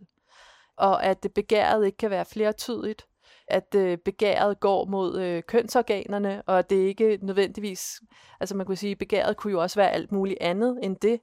Og 0.76 1.04
at 1.04 1.22
det 1.22 1.34
begæret 1.34 1.86
ikke 1.86 1.98
kan 1.98 2.10
være 2.10 2.24
flertydigt. 2.24 3.06
At 3.52 3.74
øh, 3.74 3.98
begæret 3.98 4.60
går 4.60 4.84
mod 4.84 5.20
øh, 5.20 5.42
kønsorganerne, 5.42 6.42
og 6.42 6.70
det 6.70 6.82
er 6.82 6.86
ikke 6.86 7.18
nødvendigvis... 7.22 8.00
Altså 8.40 8.56
man 8.56 8.66
kunne 8.66 8.76
sige, 8.76 8.96
begæret 8.96 9.36
kunne 9.36 9.50
jo 9.50 9.60
også 9.60 9.80
være 9.80 9.90
alt 9.90 10.12
muligt 10.12 10.38
andet 10.40 10.78
end 10.82 10.96
det. 10.96 11.20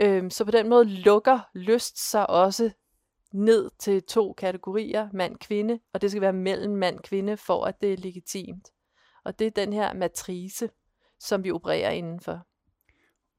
Øhm, 0.00 0.30
så 0.30 0.44
på 0.44 0.50
den 0.50 0.68
måde 0.68 0.84
lukker 0.84 1.38
lyst 1.54 2.10
sig 2.10 2.30
også 2.30 2.70
ned 3.32 3.70
til 3.78 4.02
to 4.02 4.32
kategorier, 4.32 5.08
mand-kvinde, 5.12 5.78
og 5.94 6.02
det 6.02 6.10
skal 6.10 6.20
være 6.20 6.32
mellem 6.32 6.76
mand-kvinde, 6.76 7.36
for 7.36 7.64
at 7.64 7.80
det 7.80 7.92
er 7.92 7.96
legitimt. 7.96 8.68
Og 9.24 9.38
det 9.38 9.46
er 9.46 9.50
den 9.50 9.72
her 9.72 9.94
matrice, 9.94 10.68
som 11.20 11.44
vi 11.44 11.50
opererer 11.50 11.90
indenfor. 11.90 12.46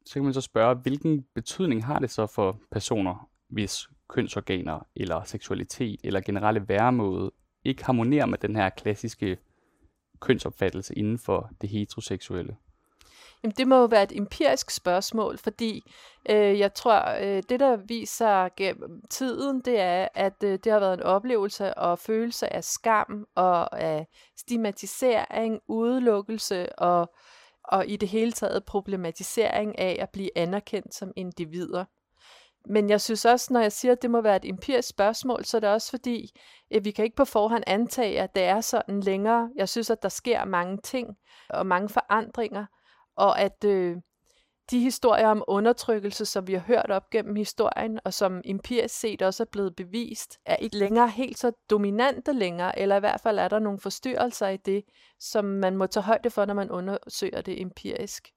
Så 0.05 0.13
kan 0.13 0.23
man 0.23 0.33
så 0.33 0.41
spørge, 0.41 0.75
hvilken 0.75 1.25
betydning 1.35 1.85
har 1.85 1.99
det 1.99 2.09
så 2.11 2.27
for 2.27 2.59
personer, 2.71 3.29
hvis 3.49 3.87
kønsorganer 4.09 4.79
eller 4.95 5.23
seksualitet 5.23 5.99
eller 6.03 6.21
generelle 6.21 6.67
væremåde 6.67 7.31
ikke 7.67 7.85
harmonerer 7.85 8.25
med 8.25 8.37
den 8.37 8.55
her 8.55 8.69
klassiske 8.69 9.37
kønsopfattelse 10.19 10.93
inden 10.95 11.19
for 11.19 11.49
det 11.61 11.69
heteroseksuelle? 11.69 12.55
Jamen, 13.43 13.53
det 13.57 13.67
må 13.67 13.75
jo 13.75 13.85
være 13.85 14.03
et 14.03 14.17
empirisk 14.17 14.71
spørgsmål, 14.71 15.37
fordi 15.37 15.83
øh, 16.29 16.59
jeg 16.59 16.73
tror, 16.73 17.03
øh, 17.21 17.43
det 17.49 17.59
der 17.59 17.75
viser 17.75 18.49
gennem 18.57 19.01
tiden, 19.09 19.61
det 19.61 19.79
er, 19.79 20.07
at 20.15 20.43
øh, 20.43 20.59
det 20.63 20.71
har 20.71 20.79
været 20.79 20.93
en 20.93 21.03
oplevelse 21.03 21.73
og 21.73 21.99
følelse 21.99 22.53
af 22.53 22.63
skam 22.63 23.27
og 23.35 23.79
af 23.81 24.07
stigmatisering, 24.37 25.59
udelukkelse 25.67 26.79
og 26.79 27.13
og 27.67 27.87
i 27.87 27.95
det 27.95 28.09
hele 28.09 28.31
taget 28.31 28.65
problematisering 28.65 29.79
af 29.79 29.97
at 29.99 30.09
blive 30.09 30.37
anerkendt 30.37 30.95
som 30.95 31.11
individer. 31.15 31.85
Men 32.69 32.89
jeg 32.89 33.01
synes 33.01 33.25
også, 33.25 33.53
når 33.53 33.59
jeg 33.59 33.71
siger, 33.71 33.91
at 33.91 34.01
det 34.01 34.11
må 34.11 34.21
være 34.21 34.35
et 34.35 34.45
empirisk 34.45 34.89
spørgsmål, 34.89 35.45
så 35.45 35.57
er 35.57 35.61
det 35.61 35.69
også 35.69 35.89
fordi, 35.89 36.39
at 36.71 36.85
vi 36.85 36.91
kan 36.91 37.05
ikke 37.05 37.15
på 37.15 37.25
forhånd 37.25 37.63
antage, 37.67 38.21
at 38.21 38.35
det 38.35 38.43
er 38.43 38.61
sådan 38.61 38.99
længere. 38.99 39.49
Jeg 39.55 39.69
synes, 39.69 39.89
at 39.89 40.03
der 40.03 40.09
sker 40.09 40.45
mange 40.45 40.77
ting 40.77 41.17
og 41.49 41.65
mange 41.65 41.89
forandringer, 41.89 42.65
og 43.15 43.39
at 43.39 43.63
øh, 43.65 43.97
de 44.71 44.79
historier 44.79 45.27
om 45.27 45.43
undertrykkelse, 45.47 46.25
som 46.25 46.47
vi 46.47 46.53
har 46.53 46.59
hørt 46.59 46.91
op 46.91 47.09
gennem 47.09 47.35
historien, 47.35 47.99
og 48.05 48.13
som 48.13 48.41
empirisk 48.45 48.99
set 48.99 49.21
også 49.21 49.43
er 49.43 49.47
blevet 49.51 49.75
bevist, 49.75 50.39
er 50.45 50.55
ikke 50.55 50.77
længere 50.77 51.09
helt 51.09 51.39
så 51.39 51.51
dominante 51.69 52.33
længere, 52.33 52.79
eller 52.79 52.95
i 52.95 52.99
hvert 52.99 53.21
fald 53.21 53.39
er 53.39 53.47
der 53.47 53.59
nogle 53.59 53.79
forstyrrelser 53.79 54.47
i 54.47 54.57
det, 54.57 54.83
som 55.19 55.45
man 55.45 55.77
må 55.77 55.87
tage 55.87 56.03
højde 56.03 56.29
for, 56.29 56.45
når 56.45 56.53
man 56.53 56.71
undersøger 56.71 57.41
det 57.41 57.61
empirisk. 57.61 58.33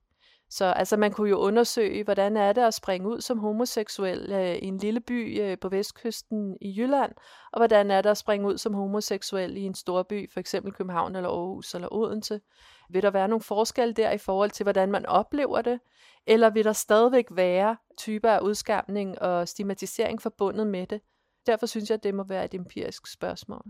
Så 0.51 0.65
altså 0.65 0.97
man 0.97 1.13
kunne 1.13 1.31
jo 1.31 1.39
undersøge, 1.39 2.05
hvordan 2.05 2.37
er 2.37 2.53
det 2.53 2.63
at 2.63 2.75
springe 2.75 3.09
ud 3.09 3.21
som 3.21 3.39
homoseksuel 3.39 4.33
øh, 4.33 4.55
i 4.55 4.67
en 4.67 4.79
lille 4.79 5.01
by 5.01 5.41
øh, 5.41 5.59
på 5.59 5.69
vestkysten 5.69 6.57
i 6.61 6.81
Jylland, 6.81 7.13
og 7.53 7.61
hvordan 7.61 7.91
er 7.91 8.03
det 8.03 8.11
at 8.11 8.19
springe 8.19 8.47
ud 8.47 8.59
som 8.59 8.75
homoseksuel 8.75 9.57
i 9.57 9.61
en 9.61 9.75
stor 9.75 10.03
by, 10.03 10.31
for 10.31 10.41
eksempel 10.41 10.73
København 10.73 11.17
eller 11.17 11.29
Aarhus 11.29 11.75
eller 11.75 11.89
Odense. 11.93 12.41
Vil 12.89 13.03
der 13.03 13.11
være 13.11 13.29
nogle 13.29 13.43
forskelle 13.43 13.95
der 13.95 14.11
i 14.11 14.19
forhold 14.19 14.51
til, 14.51 14.65
hvordan 14.65 14.91
man 14.91 15.07
oplever 15.07 15.63
det? 15.63 15.81
Eller 16.27 16.51
vil 16.51 16.65
der 16.65 16.73
stadigvæk 16.73 17.27
være 17.31 17.77
typer 17.99 18.31
af 18.31 18.41
udskamning 18.41 19.23
og 19.23 19.49
stigmatisering 19.49 20.23
forbundet 20.23 20.67
med 20.67 20.87
det? 20.87 21.01
Derfor 21.47 21.67
synes 21.67 21.91
jeg, 21.91 21.95
at 21.95 22.03
det 22.03 22.15
må 22.15 22.23
være 22.23 22.45
et 22.45 22.55
empirisk 22.55 23.07
spørgsmål. 23.07 23.65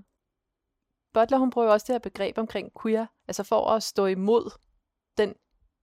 Butler 1.14 1.38
hun 1.38 1.50
bruger 1.50 1.68
også 1.68 1.84
det 1.86 1.94
her 1.94 1.98
begreb 1.98 2.38
omkring 2.38 2.72
queer, 2.82 3.06
altså 3.28 3.42
for 3.42 3.70
at 3.70 3.82
stå 3.82 4.06
imod 4.06 4.50
den 5.18 5.34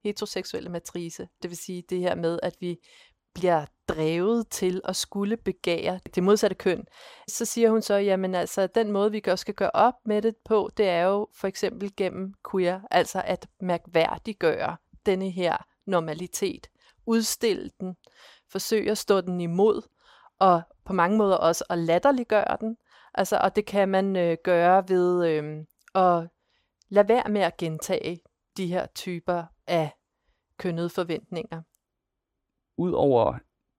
heteroseksuelle 0.08 0.70
matrice. 0.70 1.28
Det 1.41 1.50
vil 1.50 1.58
sige 1.58 1.84
det 1.89 2.00
her 2.00 2.15
med, 2.15 2.39
at 2.43 2.56
vi 2.60 2.78
bliver 3.34 3.65
drevet 3.88 4.48
til 4.48 4.82
at 4.84 4.96
skulle 4.96 5.38
begære 5.38 6.00
det 6.15 6.24
modsatte 6.24 6.56
køn. 6.56 6.86
Så 7.28 7.46
siger 7.46 7.70
hun 7.70 7.82
så, 7.82 7.93
jamen 7.93 8.36
altså, 8.36 8.67
den 8.67 8.91
måde, 8.91 9.12
vi 9.12 9.22
også 9.28 9.41
skal 9.41 9.54
gøre 9.54 9.72
op 9.74 9.93
med 10.06 10.22
det 10.22 10.36
på, 10.46 10.70
det 10.78 10.89
er 10.89 11.04
jo 11.04 11.28
for 11.34 11.48
eksempel 11.48 11.96
gennem 11.98 12.34
queer, 12.52 12.80
altså 12.91 13.22
at 13.26 13.48
mærkværdiggøre 13.62 14.78
denne 15.06 15.30
her 15.30 15.58
normalitet, 15.86 16.67
udstille 17.06 17.72
den, 17.80 17.96
forsøge 18.52 18.91
at 18.91 18.98
stå 18.98 19.22
den 19.22 19.41
imod, 19.41 19.82
og 20.39 20.62
på 20.86 20.93
mange 20.93 21.17
måder 21.17 21.36
også 21.36 21.63
at 21.70 21.78
latterliggøre 21.78 22.58
den. 22.62 22.78
Altså, 23.13 23.38
og 23.38 23.56
det 23.56 23.65
kan 23.65 23.89
man 23.89 24.15
øh, 24.15 24.38
gøre 24.43 24.89
ved 24.89 25.28
øh, 25.28 25.65
at 25.96 26.28
lade 26.89 27.08
være 27.08 27.30
med 27.30 27.41
at 27.41 27.58
gentage 27.58 28.20
de 28.58 28.67
her 28.67 28.86
typer 28.86 29.43
af 29.67 29.96
kønnede 30.58 30.89
forventninger. 30.89 31.62
Udover 32.78 33.38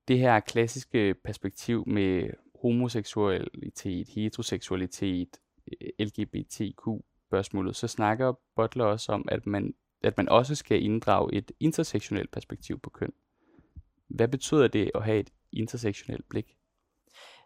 det 0.08 0.18
her 0.18 0.40
klassiske 0.40 1.14
perspektiv 1.24 1.88
med 1.88 2.30
homoseksualitet, 2.62 4.08
heteroseksualitet, 4.08 5.36
LGBTQ-spørgsmålet, 5.98 7.76
så 7.76 7.88
snakker 7.88 8.32
Butler 8.56 8.84
også 8.84 9.12
om, 9.12 9.28
at 9.30 9.46
man, 9.46 9.74
at 10.02 10.16
man 10.16 10.28
også 10.28 10.54
skal 10.54 10.82
inddrage 10.82 11.34
et 11.34 11.52
intersektionelt 11.60 12.30
perspektiv 12.30 12.80
på 12.80 12.90
køn. 12.90 13.12
Hvad 14.08 14.28
betyder 14.28 14.68
det 14.68 14.90
at 14.94 15.04
have 15.04 15.20
et 15.20 15.30
intersektionelt 15.52 16.28
blik? 16.28 16.56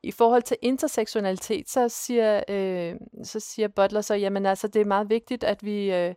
I 0.02 0.10
forhold 0.10 0.42
til 0.42 0.56
intersektionalitet, 0.62 1.68
så 1.68 1.88
siger, 1.88 2.42
øh, 2.48 2.94
så 3.24 3.40
siger 3.40 3.68
Butler 3.68 4.00
så, 4.00 4.14
jamen 4.14 4.46
altså, 4.46 4.68
det 4.68 4.80
er 4.80 4.86
meget 4.86 5.10
vigtigt, 5.10 5.44
at 5.44 5.64
vi 5.64 5.92
øh, 5.92 6.14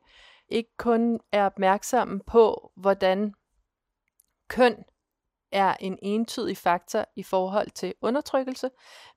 ikke 0.50 0.78
kun 0.78 1.20
er 1.32 1.46
opmærksomme 1.46 2.20
på, 2.28 2.72
hvordan 2.76 3.34
køn 4.48 4.84
er 5.52 5.76
en 5.80 6.00
entydig 6.02 6.58
faktor 6.58 7.06
i 7.16 7.24
forhold 7.24 7.70
til 7.70 7.94
undertrykkelse, 8.02 8.70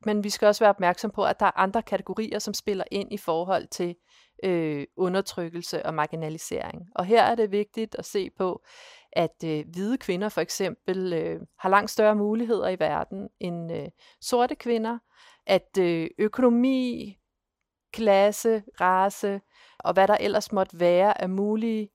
men 0.05 0.25
vi 0.25 0.31
skal 0.31 0.47
også 0.49 0.64
være 0.64 0.71
opmærksom 0.71 1.11
på, 1.11 1.25
at 1.25 1.41
der 1.41 1.47
er 1.47 1.59
andre 1.59 1.83
kategorier, 1.83 2.38
som 2.38 2.55
spiller 2.55 2.85
ind 2.91 3.12
i 3.12 3.17
forhold 3.17 3.67
til 3.67 3.97
øh, 4.45 4.87
undertrykkelse 4.97 5.87
og 5.87 5.95
marginalisering. 5.95 6.88
Og 6.95 7.05
her 7.05 7.23
er 7.23 7.35
det 7.35 7.51
vigtigt 7.51 7.95
at 7.95 8.05
se 8.05 8.31
på, 8.31 8.64
at 9.12 9.45
øh, 9.45 9.64
hvide 9.73 9.99
kvinder 9.99 10.29
for 10.29 10.41
eksempel 10.41 11.12
øh, 11.12 11.41
har 11.59 11.69
langt 11.69 11.91
større 11.91 12.14
muligheder 12.14 12.69
i 12.69 12.79
verden 12.79 13.29
end 13.41 13.73
øh, 13.73 13.88
sorte 14.21 14.55
kvinder, 14.55 14.99
at 15.47 15.79
øh, 15.81 16.09
økonomi, 16.19 17.14
klasse, 17.93 18.62
race 18.81 19.41
og 19.79 19.93
hvad 19.93 20.09
der 20.09 20.17
ellers 20.21 20.53
måtte 20.53 20.81
være 20.81 21.21
af 21.21 21.29
mulige 21.29 21.88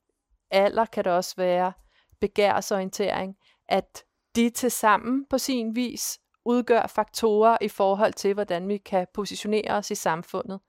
alder, 0.52 0.86
kan 0.86 1.04
det 1.04 1.12
også 1.12 1.36
være 1.38 1.74
begærsorientering, 2.22 3.36
at 3.70 4.04
de 4.36 4.50
til 4.50 4.72
sammen 4.72 5.26
på 5.30 5.38
sin 5.38 5.76
vis 5.76 6.20
udgør 6.46 6.88
faktorer 6.88 7.58
i 7.62 7.68
forhold 7.70 8.14
til, 8.14 8.34
hvordan 8.34 8.68
vi 8.68 8.78
kan 8.78 9.08
positionere 9.14 9.72
os 9.72 9.92
i 9.92 9.96
samfundet. 9.96 10.60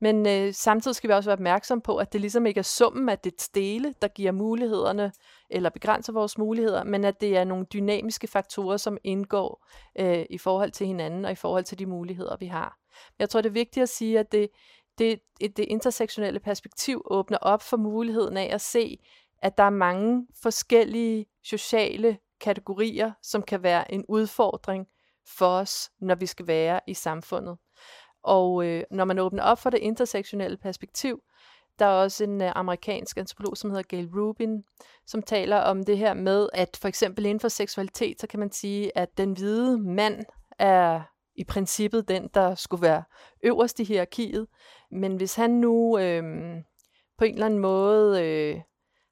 Men 0.00 0.28
øh, 0.28 0.54
samtidig 0.54 0.94
skal 0.94 1.08
vi 1.08 1.14
også 1.14 1.28
være 1.30 1.36
opmærksom 1.36 1.80
på, 1.80 1.96
at 1.96 2.12
det 2.12 2.20
ligesom 2.20 2.46
ikke 2.46 2.58
er 2.58 2.62
summen 2.62 3.08
af 3.08 3.18
det 3.18 3.48
dele, 3.54 3.94
der 4.02 4.08
giver 4.08 4.32
mulighederne 4.32 5.12
eller 5.50 5.70
begrænser 5.70 6.12
vores 6.12 6.38
muligheder, 6.38 6.84
men 6.84 7.04
at 7.04 7.20
det 7.20 7.36
er 7.36 7.44
nogle 7.44 7.66
dynamiske 7.72 8.26
faktorer, 8.26 8.76
som 8.76 8.98
indgår 9.04 9.66
øh, 9.98 10.24
i 10.30 10.38
forhold 10.38 10.70
til 10.70 10.86
hinanden 10.86 11.24
og 11.24 11.32
i 11.32 11.34
forhold 11.34 11.64
til 11.64 11.78
de 11.78 11.86
muligheder, 11.86 12.36
vi 12.36 12.46
har. 12.46 12.76
Jeg 13.18 13.28
tror, 13.28 13.40
det 13.40 13.48
er 13.48 13.52
vigtigt 13.52 13.82
at 13.82 13.88
sige, 13.88 14.18
at 14.18 14.32
det, 14.32 14.48
det, 14.98 15.20
det 15.40 15.58
intersektionelle 15.58 16.40
perspektiv 16.40 17.02
åbner 17.04 17.38
op 17.38 17.62
for 17.62 17.76
muligheden 17.76 18.36
af 18.36 18.54
at 18.54 18.60
se, 18.60 18.98
at 19.42 19.58
der 19.58 19.64
er 19.64 19.70
mange 19.70 20.26
forskellige 20.42 21.26
sociale 21.44 22.18
kategorier, 22.40 23.12
som 23.22 23.42
kan 23.42 23.62
være 23.62 23.92
en 23.92 24.04
udfordring 24.08 24.86
for 25.38 25.46
os, 25.46 25.90
når 26.00 26.14
vi 26.14 26.26
skal 26.26 26.46
være 26.46 26.80
i 26.86 26.94
samfundet. 26.94 27.56
Og 28.22 28.66
øh, 28.66 28.84
når 28.90 29.04
man 29.04 29.18
åbner 29.18 29.42
op 29.42 29.58
for 29.58 29.70
det 29.70 29.78
intersektionelle 29.78 30.56
perspektiv, 30.56 31.22
der 31.78 31.86
er 31.86 32.02
også 32.02 32.24
en 32.24 32.42
øh, 32.42 32.52
amerikansk 32.54 33.16
antropolog, 33.16 33.56
som 33.56 33.70
hedder 33.70 33.82
Gail 33.82 34.08
Rubin, 34.14 34.64
som 35.06 35.22
taler 35.22 35.56
om 35.56 35.84
det 35.84 35.98
her 35.98 36.14
med, 36.14 36.48
at 36.52 36.78
for 36.80 36.88
eksempel 36.88 37.26
inden 37.26 37.40
for 37.40 37.48
seksualitet, 37.48 38.20
så 38.20 38.26
kan 38.26 38.40
man 38.40 38.52
sige, 38.52 38.98
at 38.98 39.18
den 39.18 39.32
hvide 39.32 39.78
mand 39.78 40.24
er 40.58 41.02
i 41.36 41.44
princippet 41.44 42.08
den, 42.08 42.28
der 42.34 42.54
skulle 42.54 42.82
være 42.82 43.02
øverst 43.42 43.80
i 43.80 43.84
hierarkiet. 43.84 44.46
Men 44.90 45.16
hvis 45.16 45.34
han 45.34 45.50
nu 45.50 45.98
øh, 45.98 46.22
på 47.18 47.24
en 47.24 47.32
eller 47.32 47.46
anden 47.46 47.60
måde 47.60 48.22
øh, 48.22 48.60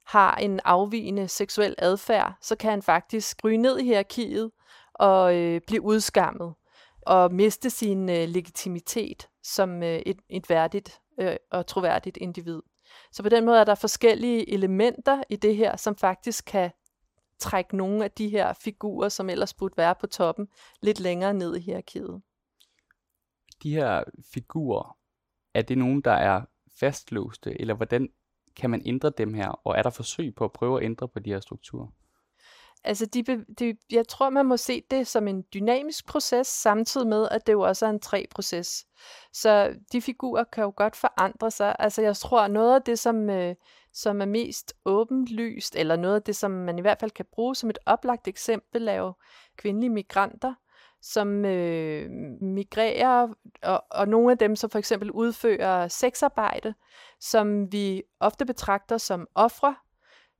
har 0.05 0.35
en 0.35 0.59
afvigende 0.63 1.27
seksuel 1.27 1.75
adfærd, 1.77 2.33
så 2.41 2.55
kan 2.55 2.69
han 2.69 2.81
faktisk 2.81 3.43
ryge 3.43 3.57
ned 3.57 3.79
i 3.79 3.83
hierarkiet 3.83 4.51
og 4.93 5.35
øh, 5.35 5.61
blive 5.67 5.81
udskammet 5.81 6.53
og 7.01 7.33
miste 7.33 7.69
sin 7.69 8.09
øh, 8.09 8.27
legitimitet 8.27 9.27
som 9.43 9.83
øh, 9.83 9.99
et, 10.05 10.17
et 10.29 10.49
værdigt 10.49 10.99
øh, 11.19 11.35
og 11.51 11.67
troværdigt 11.67 12.17
individ. 12.17 12.61
Så 13.11 13.23
på 13.23 13.29
den 13.29 13.45
måde 13.45 13.59
er 13.59 13.63
der 13.63 13.75
forskellige 13.75 14.53
elementer 14.53 15.23
i 15.29 15.35
det 15.35 15.55
her, 15.55 15.75
som 15.77 15.95
faktisk 15.95 16.45
kan 16.45 16.71
trække 17.39 17.77
nogle 17.77 18.03
af 18.03 18.11
de 18.11 18.29
her 18.29 18.53
figurer, 18.53 19.09
som 19.09 19.29
ellers 19.29 19.53
burde 19.53 19.77
være 19.77 19.95
på 19.95 20.07
toppen, 20.07 20.47
lidt 20.81 20.99
længere 20.99 21.33
ned 21.33 21.55
i 21.55 21.59
hierarkiet. 21.59 22.21
De 23.63 23.73
her 23.73 24.03
figurer, 24.33 24.97
er 25.53 25.61
det 25.61 25.77
nogen, 25.77 26.01
der 26.01 26.11
er 26.11 26.41
fastlåste, 26.79 27.61
eller 27.61 27.73
hvordan 27.73 28.09
kan 28.55 28.69
man 28.69 28.81
ændre 28.85 29.09
dem 29.09 29.33
her, 29.33 29.49
og 29.49 29.77
er 29.77 29.83
der 29.83 29.89
forsøg 29.89 30.35
på 30.35 30.43
at 30.45 30.53
prøve 30.53 30.79
at 30.79 30.85
ændre 30.85 31.07
på 31.07 31.19
de 31.19 31.29
her 31.29 31.39
strukturer? 31.39 31.87
Altså, 32.85 33.05
de, 33.05 33.45
de, 33.59 33.77
jeg 33.91 34.07
tror, 34.07 34.29
man 34.29 34.45
må 34.45 34.57
se 34.57 34.83
det 34.91 35.07
som 35.07 35.27
en 35.27 35.43
dynamisk 35.53 36.07
proces, 36.07 36.47
samtidig 36.47 37.07
med, 37.07 37.27
at 37.31 37.47
det 37.47 37.53
jo 37.53 37.61
også 37.61 37.85
er 37.85 37.89
en 37.89 37.99
træ-proces. 37.99 38.85
Så 39.33 39.75
de 39.91 40.01
figurer 40.01 40.43
kan 40.43 40.63
jo 40.63 40.73
godt 40.75 40.95
forandre 40.95 41.51
sig. 41.51 41.75
Altså, 41.79 42.01
jeg 42.01 42.17
tror, 42.17 42.47
noget 42.47 42.75
af 42.75 42.81
det, 42.81 42.99
som, 42.99 43.29
øh, 43.29 43.55
som 43.93 44.21
er 44.21 44.25
mest 44.25 44.73
åbenlyst, 44.85 45.75
eller 45.75 45.95
noget 45.95 46.15
af 46.15 46.21
det, 46.21 46.35
som 46.35 46.51
man 46.51 46.77
i 46.77 46.81
hvert 46.81 46.99
fald 46.99 47.11
kan 47.11 47.25
bruge 47.31 47.55
som 47.55 47.69
et 47.69 47.79
oplagt 47.85 48.27
eksempel, 48.27 48.87
er 48.87 48.93
jo 48.93 49.13
kvindelige 49.57 49.89
migranter, 49.89 50.53
som 51.01 51.45
øh, 51.45 52.09
migrerer, 52.41 53.27
og, 53.63 53.85
og 53.91 54.07
nogle 54.07 54.31
af 54.31 54.37
dem, 54.37 54.55
som 54.55 54.69
for 54.69 54.79
eksempel 54.79 55.11
udfører 55.11 55.87
sexarbejde, 55.87 56.73
som 57.19 57.71
vi 57.71 58.03
ofte 58.19 58.45
betragter 58.45 58.97
som 58.97 59.27
ofre, 59.35 59.75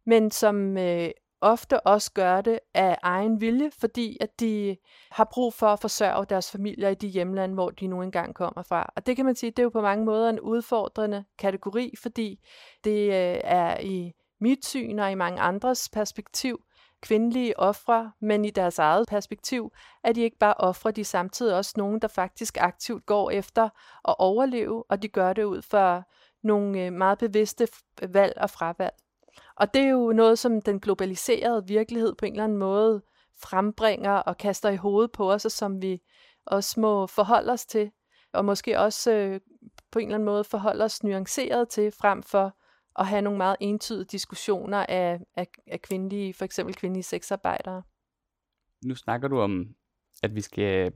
men 0.05 0.31
som 0.31 0.77
øh, 0.77 1.09
ofte 1.45 1.87
også 1.87 2.11
gør 2.13 2.41
det 2.41 2.59
af 2.73 2.97
egen 3.01 3.41
vilje, 3.41 3.71
fordi 3.79 4.17
at 4.21 4.39
de 4.39 4.77
har 5.11 5.27
brug 5.31 5.53
for 5.53 5.67
at 5.67 5.79
forsørge 5.79 6.25
deres 6.25 6.51
familier 6.51 6.89
i 6.89 6.95
de 6.95 7.07
hjemlande, 7.07 7.53
hvor 7.53 7.69
de 7.69 7.87
nu 7.87 8.01
engang 8.01 8.35
kommer 8.35 8.63
fra. 8.63 8.93
Og 8.95 9.05
det 9.05 9.15
kan 9.15 9.25
man 9.25 9.35
sige, 9.35 9.51
det 9.51 9.59
er 9.59 9.63
jo 9.63 9.69
på 9.69 9.81
mange 9.81 10.05
måder 10.05 10.29
en 10.29 10.39
udfordrende 10.39 11.25
kategori, 11.37 11.93
fordi 12.01 12.39
det 12.83 13.05
øh, 13.07 13.39
er 13.43 13.79
i 13.79 14.11
mit 14.41 14.65
syn 14.65 14.99
og 14.99 15.11
i 15.11 15.15
mange 15.15 15.41
andres 15.41 15.89
perspektiv 15.89 16.59
kvindelige 17.01 17.59
ofre, 17.59 18.11
men 18.21 18.45
i 18.45 18.49
deres 18.49 18.79
eget 18.79 19.07
perspektiv, 19.07 19.71
er 20.03 20.11
de 20.11 20.21
ikke 20.21 20.37
bare 20.37 20.53
ofre, 20.53 20.91
de 20.91 21.01
er 21.01 21.05
samtidig 21.05 21.55
også 21.55 21.73
nogen, 21.77 22.01
der 22.01 22.07
faktisk 22.07 22.57
aktivt 22.59 23.05
går 23.05 23.31
efter 23.31 23.63
at 24.07 24.15
overleve, 24.19 24.83
og 24.89 25.01
de 25.01 25.07
gør 25.07 25.33
det 25.33 25.43
ud 25.43 25.61
for 25.61 26.03
nogle 26.43 26.85
øh, 26.85 26.93
meget 26.93 27.17
bevidste 27.17 27.67
valg 28.01 28.33
og 28.37 28.49
fravalg. 28.49 28.93
Og 29.55 29.73
det 29.73 29.81
er 29.81 29.89
jo 29.89 30.11
noget, 30.11 30.39
som 30.39 30.61
den 30.61 30.79
globaliserede 30.79 31.67
virkelighed 31.67 32.15
på 32.15 32.25
en 32.25 32.31
eller 32.31 32.43
anden 32.43 32.57
måde 32.57 33.01
frembringer 33.41 34.11
og 34.11 34.37
kaster 34.37 34.69
i 34.69 34.75
hovedet 34.75 35.11
på 35.11 35.31
os, 35.31 35.45
og 35.45 35.51
som 35.51 35.81
vi 35.81 36.01
også 36.45 36.79
må 36.79 37.07
forholde 37.07 37.51
os 37.51 37.65
til, 37.65 37.91
og 38.33 38.45
måske 38.45 38.79
også 38.79 39.11
øh, 39.11 39.39
på 39.91 39.99
en 39.99 40.07
eller 40.07 40.15
anden 40.15 40.25
måde 40.25 40.43
forholde 40.43 40.83
os 40.83 41.03
nuanceret 41.03 41.69
til, 41.69 41.91
frem 41.91 42.23
for 42.23 42.57
at 42.99 43.07
have 43.07 43.21
nogle 43.21 43.37
meget 43.37 43.55
entydige 43.59 44.05
diskussioner 44.05 44.85
af, 44.89 45.19
af, 45.35 45.47
af 45.67 45.81
kvindelige, 45.81 46.33
for 46.33 46.45
eksempel 46.45 46.75
kvindelige 46.75 47.03
sexarbejdere. 47.03 47.83
Nu 48.85 48.95
snakker 48.95 49.27
du 49.27 49.39
om, 49.39 49.75
at 50.23 50.35
vi 50.35 50.41
skal 50.41 50.93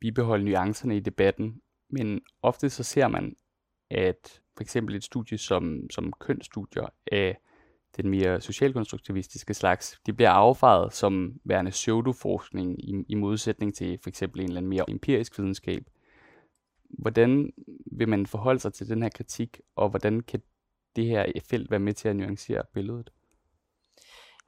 bibeholde 0.00 0.44
nuancerne 0.44 0.96
i 0.96 1.00
debatten, 1.00 1.62
men 1.90 2.20
ofte 2.42 2.70
så 2.70 2.82
ser 2.82 3.08
man, 3.08 3.36
at 3.90 4.42
for 4.56 4.62
eksempel 4.62 4.94
et 4.94 5.04
studie 5.04 5.38
som, 5.38 5.90
som 5.90 6.12
kønsstudier 6.12 6.86
af 7.12 7.38
den 7.96 8.10
mere 8.10 8.40
socialkonstruktivistiske 8.40 9.54
slags, 9.54 10.00
de 10.06 10.12
bliver 10.12 10.30
affejet 10.30 10.92
som 10.92 11.40
værende 11.44 11.70
pseudoforskning 11.70 12.88
i, 12.88 13.04
i 13.08 13.14
modsætning 13.14 13.74
til 13.74 13.98
for 14.02 14.08
eksempel 14.08 14.40
en 14.40 14.46
eller 14.46 14.60
anden 14.60 14.70
mere 14.70 14.90
empirisk 14.90 15.38
videnskab. 15.38 15.84
Hvordan 16.98 17.52
vil 17.92 18.08
man 18.08 18.26
forholde 18.26 18.60
sig 18.60 18.74
til 18.74 18.88
den 18.88 19.02
her 19.02 19.08
kritik, 19.08 19.60
og 19.76 19.88
hvordan 19.88 20.20
kan 20.20 20.42
det 20.96 21.06
her 21.06 21.26
felt 21.50 21.70
være 21.70 21.80
med 21.80 21.92
til 21.94 22.08
at 22.08 22.16
nuancere 22.16 22.62
billedet? 22.74 23.10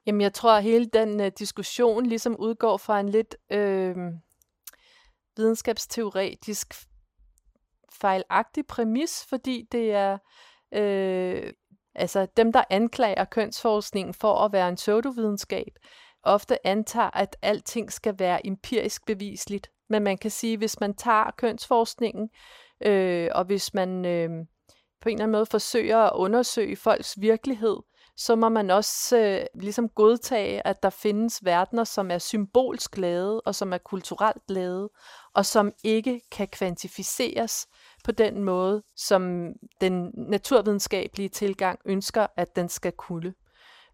Jamen, 0.05 0.21
jeg 0.21 0.33
tror, 0.33 0.57
at 0.57 0.63
hele 0.63 0.85
den 0.85 1.19
uh, 1.19 1.27
diskussion 1.39 2.05
ligesom 2.05 2.35
udgår 2.39 2.77
fra 2.77 2.99
en 2.99 3.09
lidt 3.09 3.35
øh, 3.51 3.95
videnskabsteoretisk 5.37 6.73
fejlagtig 7.91 8.65
præmis, 8.67 9.25
fordi 9.29 9.67
det 9.71 9.91
er 9.91 10.17
øh, 10.73 11.53
altså 11.95 12.27
dem, 12.37 12.51
der 12.51 12.63
anklager 12.69 13.25
kønsforskningen 13.25 14.13
for 14.13 14.35
at 14.35 14.53
være 14.53 14.69
en 14.69 14.75
pseudovidenskab, 14.75 15.71
ofte 16.23 16.67
antager, 16.67 17.17
at 17.17 17.37
alting 17.41 17.91
skal 17.91 18.19
være 18.19 18.47
empirisk 18.47 19.05
bevisligt. 19.05 19.71
Men 19.89 20.03
man 20.03 20.17
kan 20.17 20.31
sige, 20.31 20.57
hvis 20.57 20.79
man 20.79 20.93
tager 20.93 21.31
kønsforskningen, 21.37 22.29
øh, 22.85 23.29
og 23.35 23.45
hvis 23.45 23.73
man 23.73 24.05
øh, 24.05 24.29
på 25.01 25.09
en 25.09 25.15
eller 25.15 25.23
anden 25.23 25.31
måde 25.31 25.45
forsøger 25.45 25.97
at 25.97 26.15
undersøge 26.15 26.75
folks 26.75 27.21
virkelighed, 27.21 27.77
så 28.17 28.35
må 28.35 28.49
man 28.49 28.69
også 28.69 29.17
øh, 29.17 29.61
ligesom 29.61 29.89
godtage, 29.89 30.67
at 30.67 30.83
der 30.83 30.89
findes 30.89 31.45
verdener, 31.45 31.83
som 31.83 32.11
er 32.11 32.17
symbolsk 32.17 32.97
lavet, 32.97 33.41
og 33.45 33.55
som 33.55 33.73
er 33.73 33.77
kulturelt 33.77 34.43
lavet, 34.49 34.89
og 35.33 35.45
som 35.45 35.71
ikke 35.83 36.21
kan 36.31 36.47
kvantificeres 36.47 37.67
på 38.03 38.11
den 38.11 38.43
måde, 38.43 38.83
som 38.95 39.53
den 39.81 40.11
naturvidenskabelige 40.15 41.29
tilgang 41.29 41.79
ønsker, 41.85 42.27
at 42.37 42.55
den 42.55 42.69
skal 42.69 42.91
kunne. 42.91 43.33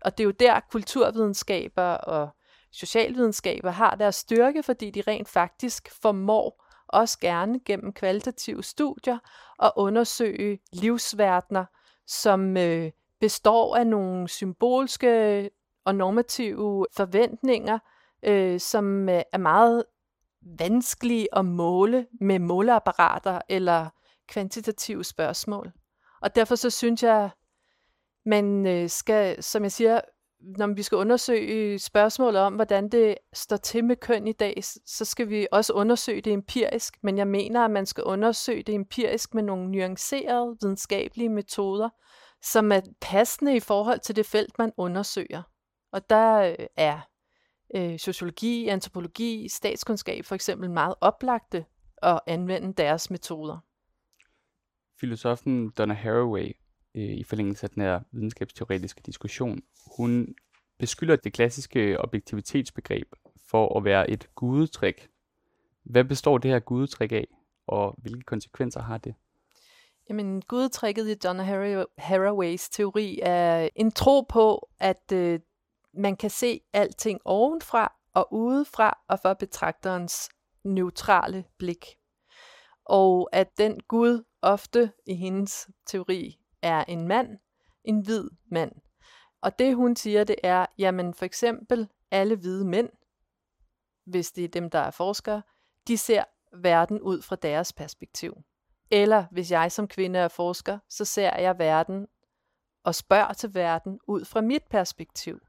Og 0.02 0.18
det 0.18 0.24
er 0.24 0.26
jo 0.26 0.32
der, 0.32 0.60
kulturvidenskaber 0.72 1.92
og 1.92 2.30
socialvidenskaber 2.72 3.72
har 3.72 3.96
deres 3.96 4.16
styrke, 4.16 4.64
fordi 4.64 4.90
de 4.90 5.02
rent 5.02 5.30
faktisk 5.30 5.92
formår 6.02 6.66
også 6.88 7.20
gerne 7.20 7.60
gennem 7.60 7.94
kvalitative 7.94 8.64
studier 8.64 9.18
at 9.64 9.72
undersøge 9.76 10.60
livsverdener, 10.74 11.66
som 12.08 12.58
øh, 12.58 12.92
består 13.20 13.76
af 13.76 13.88
nogle 13.88 14.28
symbolske 14.28 15.50
og 15.86 15.96
normative 15.96 16.86
forventninger, 16.98 17.80
øh, 18.24 18.60
som 18.60 19.10
øh, 19.10 19.22
er 19.34 19.38
meget 19.38 19.84
vanskelige 20.60 21.28
at 21.38 21.46
måle 21.46 22.08
med 22.22 22.40
måleapparater 22.40 23.42
eller 23.50 23.90
kvantitative 24.28 25.04
spørgsmål. 25.04 25.72
Og 26.22 26.36
derfor 26.36 26.56
så 26.56 26.70
synes 26.70 27.04
jeg, 27.04 27.30
man 28.26 28.68
øh, 28.68 28.90
skal, 28.90 29.44
som 29.44 29.64
jeg 29.64 29.72
siger, 29.72 30.02
når 30.40 30.68
vi 30.68 30.84
skal 30.84 30.96
undersøge 30.96 31.80
spørgsmålet 31.80 32.42
om, 32.42 32.56
hvordan 32.56 32.90
det 32.90 33.18
står 33.34 33.58
til 33.58 33.86
med 33.86 33.96
køn 33.96 34.28
i 34.28 34.32
dag, 34.32 34.64
så 34.86 35.06
skal 35.06 35.30
vi 35.30 35.48
også 35.52 35.74
undersøge 35.74 36.22
det 36.22 36.34
empirisk. 36.34 36.98
Men 37.04 37.18
jeg 37.18 37.28
mener, 37.28 37.66
at 37.66 37.72
man 37.72 37.86
skal 37.86 38.04
undersøge 38.04 38.64
det 38.64 38.76
empirisk 38.76 39.34
med 39.34 39.44
nogle 39.44 39.72
nuancerede 39.72 40.58
videnskabelige 40.62 41.30
metoder, 41.30 41.90
som 42.42 42.72
er 42.72 42.82
passende 43.02 43.56
i 43.56 43.60
forhold 43.60 44.00
til 44.00 44.16
det 44.16 44.26
felt, 44.26 44.60
man 44.60 44.72
undersøger. 44.78 45.42
Og 45.92 46.10
der 46.10 46.36
øh, 46.38 46.66
er 46.78 47.00
øh, 47.76 48.00
sociologi, 48.00 48.68
antropologi, 48.68 49.50
statskundskab 49.50 50.26
for 50.26 50.36
eksempel 50.36 50.72
meget 50.72 50.96
oplagte 51.02 51.66
at 52.02 52.20
anvende 52.28 52.74
deres 52.74 53.10
metoder. 53.10 53.58
Filosofen 55.06 55.70
Donna 55.70 55.94
Haraway, 55.94 56.52
øh, 56.96 57.04
i 57.04 57.24
forlængelse 57.24 57.64
af 57.64 57.70
den 57.70 57.84
her 57.84 58.00
videnskabsteoretiske 58.12 59.02
diskussion, 59.06 59.62
hun 59.98 60.36
beskylder 60.80 61.16
det 61.16 61.34
klassiske 61.34 62.00
objektivitetsbegreb 62.00 63.08
for 63.50 63.78
at 63.78 63.84
være 63.84 64.10
et 64.10 64.30
gudetrik. 64.36 65.08
Hvad 65.84 66.04
består 66.04 66.38
det 66.38 66.52
her 66.52 66.60
gudetrik 66.60 67.12
af, 67.12 67.28
og 67.68 67.96
hvilke 67.98 68.22
konsekvenser 68.22 68.82
har 68.82 68.98
det? 68.98 69.16
Jamen, 70.10 70.42
gudetrækket 70.42 71.08
i 71.08 71.16
Donna 71.16 71.44
Haraways 71.98 72.70
teori 72.70 73.20
er 73.24 73.70
en 73.76 73.92
tro 73.92 74.22
på, 74.22 74.70
at 74.80 75.12
øh, 75.14 75.40
man 75.94 76.16
kan 76.16 76.30
se 76.30 76.62
alting 76.74 77.20
ovenfra 77.26 77.94
og 78.14 78.34
udefra 78.34 79.00
og 79.08 79.20
for 79.22 79.34
betragterens 79.34 80.30
neutrale 80.64 81.44
blik. 81.58 81.86
Og 82.86 83.30
at 83.32 83.58
den 83.58 83.80
Gud 83.88 84.24
ofte 84.46 84.92
i 85.06 85.16
hendes 85.16 85.70
teori 85.86 86.40
er 86.62 86.84
en 86.88 87.08
mand, 87.08 87.38
en 87.84 88.00
hvid 88.00 88.30
mand. 88.52 88.72
Og 89.42 89.60
det 89.60 89.76
hun 89.76 89.96
siger, 89.96 90.24
det 90.24 90.36
er, 90.44 90.66
jamen 90.78 91.14
for 91.14 91.26
eksempel 91.26 91.88
alle 92.12 92.36
hvide 92.36 92.66
mænd, 92.66 92.90
hvis 94.06 94.32
det 94.32 94.44
er 94.44 94.48
dem, 94.48 94.70
der 94.70 94.80
er 94.80 94.92
forskere, 94.92 95.42
de 95.88 95.98
ser 95.98 96.24
verden 96.54 97.02
ud 97.02 97.22
fra 97.22 97.36
deres 97.36 97.74
perspektiv. 97.74 98.38
Eller 98.92 99.26
hvis 99.32 99.52
jeg 99.52 99.72
som 99.72 99.88
kvinde 99.88 100.20
er 100.20 100.28
forsker, 100.28 100.80
så 100.90 101.06
ser 101.06 101.38
jeg 101.38 101.60
verden 101.60 102.08
og 102.84 102.96
spørger 102.96 103.34
til 103.34 103.54
verden 103.54 104.00
ud 104.08 104.26
fra 104.26 104.42
mit 104.42 104.64
perspektiv. 104.70 105.40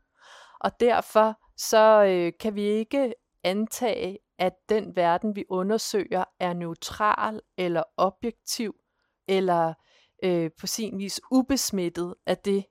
Og 0.61 0.81
derfor 0.81 1.41
så 1.57 2.05
øh, 2.05 2.33
kan 2.41 2.55
vi 2.55 2.63
ikke 2.63 3.15
antage, 3.45 4.19
at 4.39 4.55
den 4.69 4.97
verden, 4.97 5.37
vi 5.37 5.45
undersøger, 5.49 6.25
er 6.41 6.53
neutral 6.53 7.41
eller 7.57 7.83
objektiv, 7.97 8.77
eller 9.29 9.75
øh, 10.25 10.51
på 10.61 10.67
sin 10.67 10.99
vis 10.99 11.21
ubesmittet 11.31 12.15
af 12.27 12.39
det, 12.39 12.65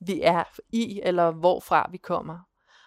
vi 0.00 0.20
er 0.22 0.44
i, 0.72 1.00
eller 1.04 1.30
hvorfra 1.30 1.88
vi 1.90 1.96
kommer. 1.96 2.38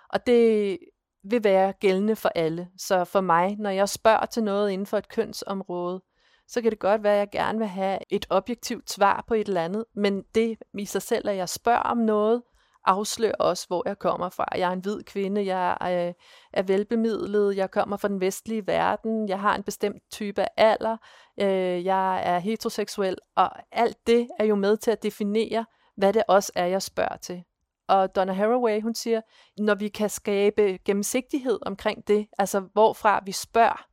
Og 0.09 0.25
det 0.27 0.79
vil 1.23 1.43
være 1.43 1.73
gældende 1.73 2.15
for 2.15 2.29
alle. 2.29 2.69
Så 2.77 3.05
for 3.05 3.21
mig, 3.21 3.55
når 3.59 3.69
jeg 3.69 3.89
spørger 3.89 4.25
til 4.25 4.43
noget 4.43 4.71
inden 4.71 4.85
for 4.85 4.97
et 4.97 5.09
kønsområde, 5.09 6.01
så 6.47 6.61
kan 6.61 6.71
det 6.71 6.79
godt 6.79 7.03
være, 7.03 7.13
at 7.13 7.19
jeg 7.19 7.29
gerne 7.31 7.59
vil 7.59 7.67
have 7.67 7.99
et 8.09 8.25
objektivt 8.29 8.91
svar 8.91 9.23
på 9.27 9.33
et 9.33 9.47
eller 9.47 9.63
andet, 9.65 9.85
men 9.95 10.23
det 10.35 10.57
i 10.79 10.85
sig 10.85 11.01
selv, 11.01 11.29
at 11.29 11.35
jeg 11.35 11.49
spørger 11.49 11.79
om 11.79 11.97
noget, 11.97 12.41
afslører 12.85 13.35
også, 13.39 13.67
hvor 13.67 13.83
jeg 13.85 13.99
kommer 13.99 14.29
fra. 14.29 14.45
Jeg 14.55 14.69
er 14.69 14.73
en 14.73 14.79
hvid 14.79 15.03
kvinde, 15.03 15.45
jeg 15.45 15.77
er, 15.81 16.07
øh, 16.07 16.13
er 16.53 16.63
velbemidlet, 16.63 17.57
jeg 17.57 17.71
kommer 17.71 17.97
fra 17.97 18.07
den 18.07 18.21
vestlige 18.21 18.67
verden, 18.67 19.29
jeg 19.29 19.39
har 19.39 19.55
en 19.55 19.63
bestemt 19.63 20.03
type 20.11 20.41
af 20.41 20.49
alder, 20.57 20.97
øh, 21.39 21.85
jeg 21.85 22.21
er 22.25 22.39
heteroseksuel, 22.39 23.17
og 23.35 23.51
alt 23.71 24.07
det 24.07 24.27
er 24.39 24.45
jo 24.45 24.55
med 24.55 24.77
til 24.77 24.91
at 24.91 25.03
definere, 25.03 25.65
hvad 25.97 26.13
det 26.13 26.23
også 26.27 26.51
er, 26.55 26.65
jeg 26.65 26.81
spørger 26.81 27.17
til. 27.17 27.43
Og 27.87 28.15
Donna 28.15 28.33
Haraway, 28.33 28.81
hun 28.81 28.95
siger, 28.95 29.21
når 29.57 29.75
vi 29.75 29.87
kan 29.87 30.09
skabe 30.09 30.79
gennemsigtighed 30.85 31.59
omkring 31.61 32.07
det, 32.07 32.27
altså 32.37 32.59
hvorfra 32.59 33.21
vi 33.25 33.31
spørger, 33.31 33.85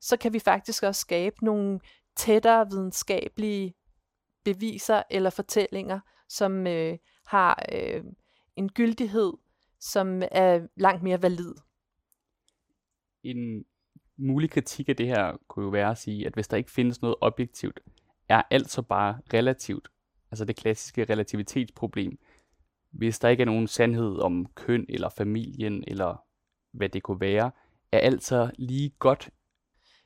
så 0.00 0.16
kan 0.16 0.32
vi 0.32 0.38
faktisk 0.38 0.82
også 0.82 1.00
skabe 1.00 1.44
nogle 1.44 1.80
tættere 2.16 2.66
videnskabelige 2.70 3.74
beviser 4.44 5.02
eller 5.10 5.30
fortællinger, 5.30 6.00
som 6.28 6.66
øh, 6.66 6.98
har 7.26 7.62
øh, 7.72 8.04
en 8.60 8.68
gyldighed, 8.68 9.32
som 9.80 10.22
er 10.30 10.66
langt 10.76 11.02
mere 11.02 11.22
valid. 11.22 11.54
En 13.22 13.64
mulig 14.16 14.50
kritik 14.50 14.88
af 14.88 14.96
det 14.96 15.06
her 15.06 15.36
kunne 15.48 15.64
jo 15.64 15.70
være 15.70 15.90
at 15.90 15.98
sige, 15.98 16.26
at 16.26 16.34
hvis 16.34 16.48
der 16.48 16.56
ikke 16.56 16.70
findes 16.70 17.02
noget 17.02 17.16
objektivt, 17.20 17.80
er 18.28 18.42
alt 18.50 18.70
så 18.70 18.82
bare 18.82 19.20
relativt. 19.34 19.88
Altså 20.30 20.44
det 20.44 20.56
klassiske 20.56 21.04
relativitetsproblem. 21.04 22.18
Hvis 22.90 23.18
der 23.18 23.28
ikke 23.28 23.40
er 23.40 23.46
nogen 23.46 23.66
sandhed 23.66 24.18
om 24.18 24.46
køn 24.54 24.86
eller 24.88 25.08
familien 25.08 25.84
eller 25.86 26.24
hvad 26.72 26.88
det 26.88 27.02
kunne 27.02 27.20
være, 27.20 27.50
er 27.92 27.98
alt 27.98 28.22
så 28.22 28.50
lige 28.58 28.90
godt 28.98 29.30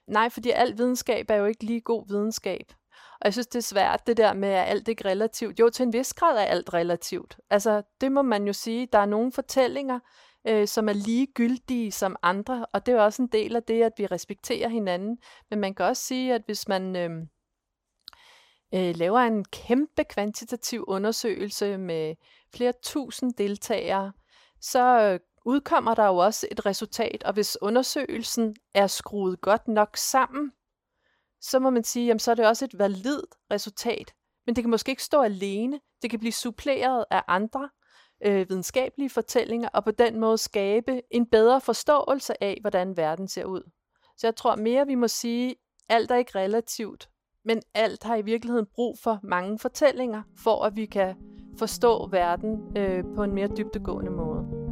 Nej, 0.07 0.29
fordi 0.29 0.51
al 0.51 0.79
videnskab 0.79 1.31
er 1.31 1.35
jo 1.35 1.45
ikke 1.45 1.65
lige 1.65 1.81
god 1.81 2.09
videnskab. 2.09 2.73
Og 3.21 3.25
jeg 3.25 3.33
synes, 3.33 3.47
det 3.47 3.59
er 3.59 3.63
svært, 3.63 4.07
det 4.07 4.17
der 4.17 4.33
med, 4.33 4.49
at 4.49 4.69
alt 4.69 4.89
ikke 4.89 5.09
relativt. 5.09 5.61
Jo, 5.61 5.71
til 5.71 5.83
en 5.83 5.93
vis 5.93 6.15
grad 6.15 6.37
er 6.37 6.43
alt 6.43 6.75
relativt. 6.75 7.39
Altså, 7.51 7.83
det 8.01 8.13
må 8.13 8.23
man 8.23 8.47
jo 8.47 8.53
sige. 8.53 8.89
Der 8.93 8.99
er 8.99 9.07
nogle 9.07 9.33
fortællinger, 9.33 9.99
øh, 10.47 10.69
som 10.69 10.89
er 10.89 10.93
lige 10.93 11.27
gyldige 11.27 11.93
som 11.93 12.17
andre, 12.23 12.67
og 12.73 12.87
det 12.87 12.95
er 12.95 13.01
også 13.01 13.23
en 13.23 13.29
del 13.29 13.57
af 13.57 13.63
det, 13.63 13.83
at 13.83 13.93
vi 13.97 14.07
respekterer 14.07 14.69
hinanden. 14.69 15.19
Men 15.51 15.61
man 15.61 15.75
kan 15.75 15.87
også 15.87 16.03
sige, 16.03 16.35
at 16.35 16.43
hvis 16.47 16.69
man 16.69 16.97
øh, 16.97 17.11
øh, 18.75 18.97
laver 18.97 19.21
en 19.21 19.45
kæmpe 19.45 20.05
kvantitativ 20.05 20.85
undersøgelse 20.89 21.79
med 21.79 22.15
flere 22.55 22.73
tusind 22.83 23.35
deltagere, 23.35 24.13
så 24.61 25.01
øh, 25.01 25.21
udkommer 25.45 25.95
der 25.95 26.07
jo 26.07 26.17
også 26.17 26.49
et 26.51 26.67
resultat, 26.67 27.23
og 27.25 27.33
hvis 27.33 27.59
undersøgelsen 27.61 28.57
er 28.75 28.87
skruet 28.87 29.41
godt 29.41 29.69
nok 29.69 29.97
sammen, 29.97 30.53
så 31.51 31.59
må 31.59 31.71
man 31.71 31.85
sige, 31.85 32.07
jamen 32.07 32.19
så 32.19 32.31
er 32.31 32.35
det 32.35 32.47
også 32.47 32.65
et 32.65 32.79
validt 32.79 33.35
resultat. 33.51 34.15
Men 34.47 34.57
det 34.57 34.65
kan 34.65 34.71
måske 34.71 34.91
ikke 34.91 35.03
stå 35.03 35.23
alene. 35.23 35.81
Det 36.03 36.11
kan 36.11 36.19
blive 36.19 36.33
suppleret 36.33 37.05
af 37.11 37.23
andre 37.29 37.69
øh, 38.25 38.49
videnskabelige 38.49 39.11
fortællinger, 39.11 39.69
og 39.69 39.85
på 39.85 39.91
den 39.91 40.21
måde 40.21 40.39
skabe 40.39 41.03
en 41.11 41.27
bedre 41.27 41.61
forståelse 41.61 42.45
af, 42.45 42.59
hvordan 42.61 42.97
verden 42.97 43.29
ser 43.29 43.45
ud. 43.45 43.71
Så 44.17 44.27
jeg 44.27 44.37
tror 44.37 44.57
mere, 44.57 44.87
vi 44.87 44.95
må 44.95 45.09
sige, 45.09 45.57
alt 45.89 46.11
er 46.11 46.17
ikke 46.17 46.39
relativt, 46.39 47.09
men 47.45 47.63
alt 47.75 48.03
har 48.05 48.17
i 48.17 48.23
virkeligheden 48.23 48.67
brug 48.75 48.99
for 49.03 49.21
mange 49.23 49.59
fortællinger, 49.59 50.23
for 50.39 50.65
at 50.65 50.77
vi 50.77 50.87
kan 50.87 51.17
forstå 51.59 52.09
verden 52.09 52.79
øh, 52.79 53.05
på 53.15 53.23
en 53.23 53.35
mere 53.35 53.49
dybtegående 53.57 54.11
måde. 54.11 54.64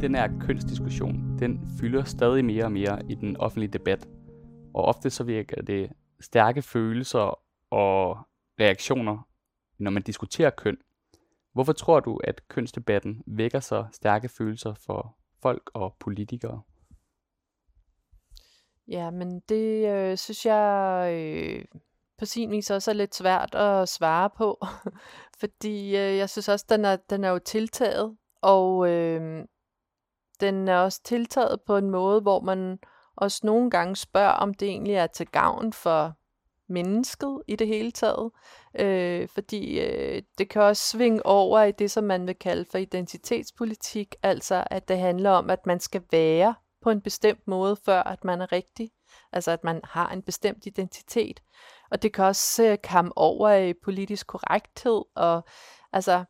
Den 0.00 0.14
her 0.14 0.28
kønsdiskussion, 0.40 1.38
den 1.38 1.70
fylder 1.80 2.04
stadig 2.04 2.44
mere 2.44 2.64
og 2.64 2.72
mere 2.72 3.02
i 3.08 3.14
den 3.14 3.36
offentlige 3.36 3.70
debat. 3.70 4.08
Og 4.74 4.84
ofte 4.84 5.10
så 5.10 5.24
virker 5.24 5.62
det 5.62 5.92
stærke 6.20 6.62
følelser 6.62 7.38
og 7.70 8.18
reaktioner, 8.60 9.28
når 9.78 9.90
man 9.90 10.02
diskuterer 10.02 10.50
køn. 10.50 10.76
Hvorfor 11.52 11.72
tror 11.72 12.00
du, 12.00 12.16
at 12.24 12.48
kønsdebatten 12.48 13.22
vækker 13.26 13.60
så 13.60 13.86
stærke 13.92 14.28
følelser 14.28 14.74
for 14.74 15.16
folk 15.42 15.70
og 15.74 15.96
politikere? 16.00 16.62
Ja, 18.88 19.10
men 19.10 19.40
det 19.48 19.88
øh, 19.88 20.16
synes 20.16 20.46
jeg 20.46 21.10
øh, 21.14 21.64
på 22.18 22.24
sin 22.24 22.50
vis 22.50 22.70
også 22.70 22.90
er 22.90 22.94
lidt 22.94 23.14
svært 23.14 23.54
at 23.54 23.88
svare 23.88 24.30
på, 24.30 24.66
fordi 25.40 25.86
øh, 25.86 26.16
jeg 26.16 26.30
synes 26.30 26.48
også, 26.48 26.66
den 26.68 26.84
er, 26.84 26.96
den 26.96 27.24
er 27.24 27.28
jo 27.28 27.38
tiltaget, 27.38 28.16
og 28.42 28.90
øh, 28.90 29.44
den 30.40 30.68
er 30.68 30.76
også 30.76 31.02
tiltaget 31.02 31.60
på 31.66 31.76
en 31.76 31.90
måde, 31.90 32.20
hvor 32.20 32.40
man 32.40 32.78
også 33.16 33.40
nogle 33.44 33.70
gange 33.70 33.96
spørger, 33.96 34.32
om 34.32 34.54
det 34.54 34.68
egentlig 34.68 34.94
er 34.94 35.06
til 35.06 35.26
gavn 35.26 35.72
for 35.72 36.12
mennesket 36.68 37.42
i 37.48 37.56
det 37.56 37.66
hele 37.66 37.90
taget. 37.90 38.30
Øh, 38.78 39.28
fordi 39.28 39.80
øh, 39.80 40.22
det 40.38 40.48
kan 40.48 40.62
også 40.62 40.88
svinge 40.88 41.26
over 41.26 41.62
i 41.62 41.72
det, 41.72 41.90
som 41.90 42.04
man 42.04 42.26
vil 42.26 42.34
kalde 42.34 42.64
for 42.70 42.78
identitetspolitik, 42.78 44.14
altså 44.22 44.64
at 44.70 44.88
det 44.88 44.98
handler 44.98 45.30
om, 45.30 45.50
at 45.50 45.66
man 45.66 45.80
skal 45.80 46.02
være 46.12 46.54
på 46.82 46.90
en 46.90 47.00
bestemt 47.00 47.46
måde, 47.46 47.76
før 47.76 48.02
at 48.02 48.24
man 48.24 48.40
er 48.40 48.52
rigtig. 48.52 48.90
Altså 49.32 49.50
at 49.50 49.64
man 49.64 49.80
har 49.84 50.08
en 50.08 50.22
bestemt 50.22 50.66
identitet. 50.66 51.42
Og 51.90 52.02
det 52.02 52.12
kan 52.12 52.24
også 52.24 52.64
øh, 52.64 52.78
komme 52.90 53.12
over 53.16 53.52
i 53.54 53.72
politisk 53.72 54.26
korrekthed. 54.26 55.04
Og, 55.14 55.44
altså, 55.92 56.24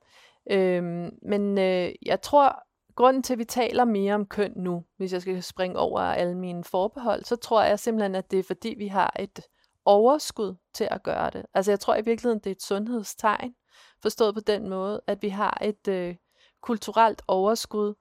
øh, 0.50 0.82
men 1.22 1.58
øh, 1.58 1.92
jeg 2.06 2.22
tror, 2.22 2.62
grunden 3.00 3.22
til, 3.22 3.32
at 3.32 3.38
vi 3.38 3.44
taler 3.44 3.84
mere 3.84 4.14
om 4.14 4.26
køn 4.26 4.52
nu, 4.56 4.84
hvis 4.96 5.12
jeg 5.12 5.22
skal 5.22 5.42
springe 5.42 5.78
over 5.78 6.00
alle 6.00 6.38
mine 6.38 6.64
forbehold, 6.64 7.24
så 7.24 7.36
tror 7.36 7.62
jeg 7.62 7.78
simpelthen, 7.78 8.14
at 8.14 8.30
det 8.30 8.38
er 8.38 8.42
fordi, 8.42 8.74
vi 8.78 8.86
har 8.86 9.16
et 9.18 9.40
overskud 9.84 10.54
til 10.74 10.88
at 10.90 11.02
gøre 11.02 11.30
det. 11.30 11.46
Altså 11.54 11.70
jeg 11.70 11.80
tror 11.80 11.94
i 11.94 12.02
virkeligheden, 12.04 12.38
det 12.38 12.46
er 12.46 12.54
et 12.54 12.62
sundhedstegn, 12.62 13.54
forstået 14.02 14.34
på 14.34 14.40
den 14.40 14.68
måde, 14.68 15.00
at 15.06 15.22
vi 15.22 15.28
har 15.28 15.58
et 15.62 15.88
øh, 15.88 16.16
kulturelt 16.62 17.22
overskud 17.28 17.94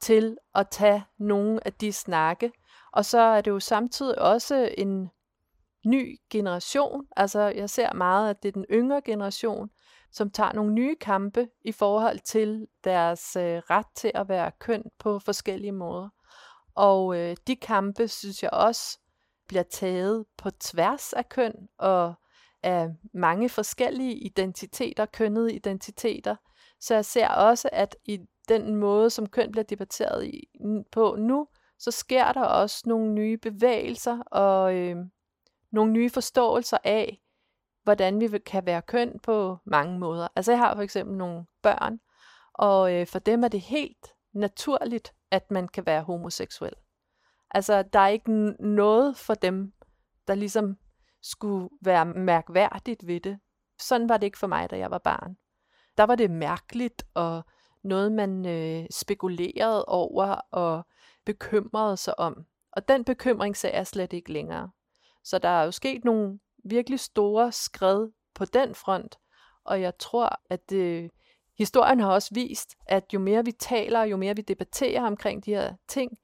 til 0.00 0.36
at 0.54 0.68
tage 0.70 1.04
nogle 1.18 1.66
af 1.66 1.72
de 1.72 1.92
snakke. 1.92 2.52
Og 2.92 3.04
så 3.04 3.18
er 3.18 3.40
det 3.40 3.50
jo 3.50 3.60
samtidig 3.60 4.18
også 4.18 4.74
en 4.78 5.10
ny 5.84 6.20
generation. 6.30 7.06
Altså 7.16 7.40
jeg 7.40 7.70
ser 7.70 7.92
meget, 7.92 8.30
at 8.30 8.42
det 8.42 8.48
er 8.48 8.52
den 8.52 8.66
yngre 8.70 9.00
generation, 9.04 9.70
som 10.12 10.30
tager 10.30 10.52
nogle 10.52 10.72
nye 10.72 10.96
kampe 10.96 11.48
i 11.64 11.72
forhold 11.72 12.18
til 12.18 12.66
deres 12.84 13.36
øh, 13.36 13.56
ret 13.70 13.86
til 13.94 14.12
at 14.14 14.28
være 14.28 14.50
køn 14.58 14.84
på 14.98 15.18
forskellige 15.18 15.72
måder. 15.72 16.08
Og 16.74 17.16
øh, 17.16 17.36
de 17.46 17.56
kampe, 17.56 18.08
synes 18.08 18.42
jeg 18.42 18.50
også, 18.52 18.98
bliver 19.48 19.62
taget 19.62 20.24
på 20.36 20.50
tværs 20.50 21.12
af 21.12 21.28
køn 21.28 21.68
og 21.78 22.14
af 22.62 22.88
mange 23.14 23.48
forskellige 23.48 24.14
identiteter, 24.14 25.06
kønnede 25.06 25.54
identiteter. 25.54 26.36
Så 26.80 26.94
jeg 26.94 27.04
ser 27.04 27.28
også, 27.28 27.68
at 27.72 27.96
i 28.04 28.18
den 28.48 28.74
måde, 28.74 29.10
som 29.10 29.26
køn 29.26 29.52
bliver 29.52 29.64
debatteret 29.64 30.26
i, 30.26 30.48
på 30.92 31.16
nu, 31.18 31.46
så 31.78 31.90
sker 31.90 32.32
der 32.32 32.44
også 32.44 32.82
nogle 32.86 33.12
nye 33.12 33.38
bevægelser 33.38 34.18
og 34.18 34.74
øh, 34.74 34.96
nogle 35.72 35.92
nye 35.92 36.10
forståelser 36.10 36.78
af, 36.84 37.22
hvordan 37.82 38.20
vi 38.20 38.38
kan 38.38 38.66
være 38.66 38.82
køn 38.82 39.20
på 39.22 39.58
mange 39.64 39.98
måder. 39.98 40.28
Altså 40.36 40.52
jeg 40.52 40.58
har 40.58 40.74
for 40.74 40.82
eksempel 40.82 41.16
nogle 41.16 41.44
børn, 41.62 42.00
og 42.54 42.94
øh, 42.94 43.06
for 43.06 43.18
dem 43.18 43.44
er 43.44 43.48
det 43.48 43.60
helt 43.60 44.14
naturligt, 44.32 45.14
at 45.30 45.50
man 45.50 45.68
kan 45.68 45.86
være 45.86 46.02
homoseksuel. 46.02 46.72
Altså 47.50 47.82
der 47.82 47.98
er 47.98 48.08
ikke 48.08 48.30
noget 48.60 49.16
for 49.16 49.34
dem, 49.34 49.72
der 50.28 50.34
ligesom 50.34 50.76
skulle 51.22 51.68
være 51.80 52.04
mærkværdigt 52.04 53.06
ved 53.06 53.20
det. 53.20 53.38
Sådan 53.78 54.08
var 54.08 54.16
det 54.16 54.26
ikke 54.26 54.38
for 54.38 54.46
mig, 54.46 54.70
da 54.70 54.78
jeg 54.78 54.90
var 54.90 54.98
barn. 54.98 55.36
Der 55.96 56.04
var 56.04 56.14
det 56.14 56.30
mærkeligt 56.30 57.04
og 57.14 57.42
noget, 57.82 58.12
man 58.12 58.46
øh, 58.46 58.86
spekulerede 58.90 59.84
over 59.84 60.26
og 60.50 60.86
bekymrede 61.24 61.96
sig 61.96 62.18
om. 62.18 62.46
Og 62.72 62.88
den 62.88 63.04
bekymring 63.04 63.56
ser 63.56 63.76
jeg 63.76 63.86
slet 63.86 64.12
ikke 64.12 64.32
længere. 64.32 64.70
Så 65.24 65.38
der 65.38 65.48
er 65.48 65.64
jo 65.64 65.70
sket 65.70 66.04
nogle 66.04 66.38
virkelig 66.64 67.00
store 67.00 67.52
skred 67.52 68.08
på 68.34 68.44
den 68.44 68.74
front, 68.74 69.18
og 69.64 69.80
jeg 69.80 69.98
tror, 69.98 70.40
at 70.50 70.70
det, 70.70 71.10
historien 71.58 72.00
har 72.00 72.12
også 72.12 72.34
vist, 72.34 72.76
at 72.86 73.04
jo 73.14 73.18
mere 73.18 73.44
vi 73.44 73.52
taler, 73.52 74.02
jo 74.02 74.16
mere 74.16 74.36
vi 74.36 74.42
debatterer 74.42 75.02
omkring 75.02 75.44
de 75.44 75.50
her 75.50 75.74
ting, 75.88 76.18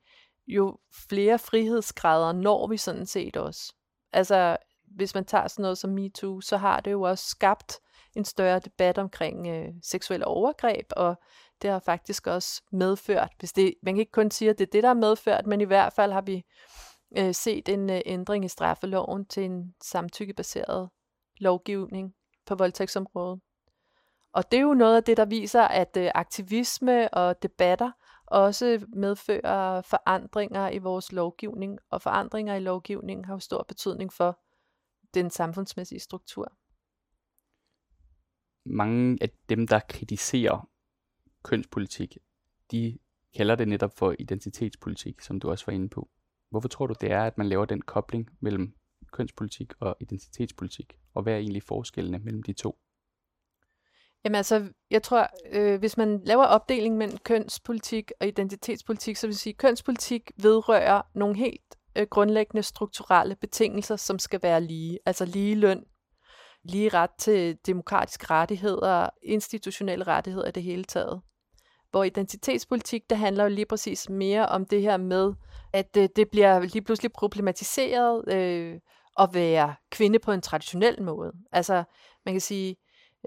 jo 0.47 0.79
flere 1.09 1.39
frihedsgrader 1.39 2.33
når 2.33 2.67
vi 2.67 2.77
sådan 2.77 3.07
set 3.07 3.37
også. 3.37 3.75
Altså, 4.13 4.57
hvis 4.85 5.15
man 5.15 5.25
tager 5.25 5.49
sådan 5.49 5.63
noget 5.63 5.79
som 5.79 5.91
MeToo, 5.91 6.41
så 6.41 6.57
har 6.57 6.81
det 6.81 6.93
jo 6.93 7.03
også 7.03 7.25
skabt 7.29 7.81
en 8.17 8.25
større 8.25 8.59
debat 8.59 8.99
omkring 8.99 9.49
øh, 9.49 9.69
seksuelle 9.83 10.27
overgreb, 10.27 10.87
og 10.97 11.17
det 11.63 11.71
har 11.71 11.79
faktisk 11.79 12.27
også 12.27 12.63
medført, 12.73 13.33
hvis 13.39 13.53
det, 13.53 13.75
man 13.83 13.95
kan 13.95 14.01
ikke 14.01 14.13
kun 14.13 14.31
sige, 14.31 14.51
at 14.51 14.59
det 14.59 14.67
er 14.67 14.71
det, 14.71 14.83
der 14.83 14.89
er 14.89 14.95
medført, 14.95 15.47
men 15.47 15.61
i 15.61 15.65
hvert 15.65 15.93
fald 15.93 16.13
har 16.13 16.21
vi 16.21 16.45
øh, 17.19 17.35
set 17.35 17.69
en 17.69 17.91
øh, 17.91 18.01
ændring 18.07 18.45
i 18.45 18.49
straffeloven 18.49 19.27
til 19.27 19.45
en 19.45 19.75
samtykkebaseret 19.83 20.91
lovgivning 21.39 22.15
på 22.47 22.55
voldtægtsområdet. 22.55 23.41
Og 24.33 24.51
det 24.51 24.57
er 24.57 24.63
jo 24.63 24.75
noget 24.75 24.97
af 24.97 25.05
det, 25.05 25.17
der 25.17 25.25
viser, 25.25 25.63
at 25.63 25.97
øh, 25.97 26.11
aktivisme 26.15 27.15
og 27.15 27.43
debatter 27.43 27.91
også 28.27 28.87
medfører 28.97 29.83
forandringer 29.83 30.71
i 30.71 30.79
vores 30.79 31.13
lovgivning, 31.13 31.79
og 31.91 32.03
forandringer 32.03 32.55
i 32.55 32.61
lovgivningen 32.61 33.25
har 33.25 33.35
jo 33.35 33.39
stor 33.39 33.63
betydning 33.69 34.13
for 34.13 34.39
den 35.15 35.31
samfundsmæssige 35.31 36.01
struktur. 36.01 36.53
Mange 38.65 39.19
af 39.21 39.31
dem, 39.49 39.67
der 39.67 39.81
kritiserer 39.89 40.69
kønspolitik, 41.43 42.19
de 42.71 42.99
kalder 43.37 43.55
det 43.55 43.69
netop 43.69 43.97
for 43.97 44.15
identitetspolitik, 44.19 45.21
som 45.21 45.41
du 45.41 45.51
også 45.51 45.67
var 45.67 45.73
inde 45.73 45.89
på. 45.89 46.09
Hvorfor 46.51 46.69
tror 46.69 46.87
du, 46.87 46.95
det 47.01 47.11
er, 47.11 47.23
at 47.23 47.39
man 47.39 47.49
laver 47.49 47.65
den 47.65 47.83
kobling 47.83 48.29
mellem 48.41 48.75
kønspolitik 49.13 49.73
og 49.81 49.97
identitetspolitik? 50.01 50.99
Og 51.15 51.23
hvad 51.23 51.33
er 51.33 51.39
egentlig 51.39 51.63
forskellene 51.63 52.19
mellem 52.19 52.43
de 52.43 52.53
to? 52.53 52.79
Jamen 54.25 54.37
altså, 54.37 54.69
jeg 54.91 55.03
tror, 55.03 55.27
øh, 55.53 55.79
hvis 55.79 55.97
man 55.97 56.21
laver 56.25 56.45
opdeling 56.45 56.97
mellem 56.97 57.19
kønspolitik 57.19 58.13
og 58.21 58.27
identitetspolitik, 58.27 59.17
så 59.17 59.27
vil 59.27 59.37
sige, 59.37 59.53
at 59.53 59.59
kønspolitik 59.59 60.31
vedrører 60.43 61.03
nogle 61.15 61.37
helt 61.37 61.77
øh, 61.97 62.07
grundlæggende 62.11 62.63
strukturelle 62.63 63.37
betingelser, 63.37 63.97
som 63.97 64.19
skal 64.19 64.43
være 64.43 64.61
lige. 64.61 64.99
Altså 65.07 65.25
lige 65.25 65.55
løn, 65.55 65.85
lige 66.65 66.89
ret 66.89 67.11
til 67.19 67.59
demokratiske 67.67 68.27
rettigheder, 68.31 69.11
institutionelle 69.23 70.05
rettigheder 70.05 70.49
i 70.49 70.51
det 70.51 70.63
hele 70.63 70.85
taget. 70.85 71.23
Hvor 71.91 72.05
identitetspolitik, 72.05 73.11
det 73.11 73.19
handler 73.19 73.45
jo 73.45 73.51
lige 73.51 73.67
præcis 73.67 74.09
mere 74.09 74.47
om 74.47 74.65
det 74.65 74.83
her 74.83 74.97
med, 74.97 75.35
at 75.73 75.97
øh, 75.97 76.09
det 76.17 76.31
bliver 76.31 76.61
lige 76.61 76.83
pludselig 76.83 77.13
problematiseret 77.13 78.33
øh, 78.33 78.81
at 79.19 79.29
være 79.33 79.75
kvinde 79.91 80.19
på 80.19 80.33
en 80.33 80.41
traditionel 80.41 81.03
måde. 81.03 81.33
Altså, 81.53 81.85
man 82.25 82.35
kan 82.35 82.41
sige, 82.41 82.77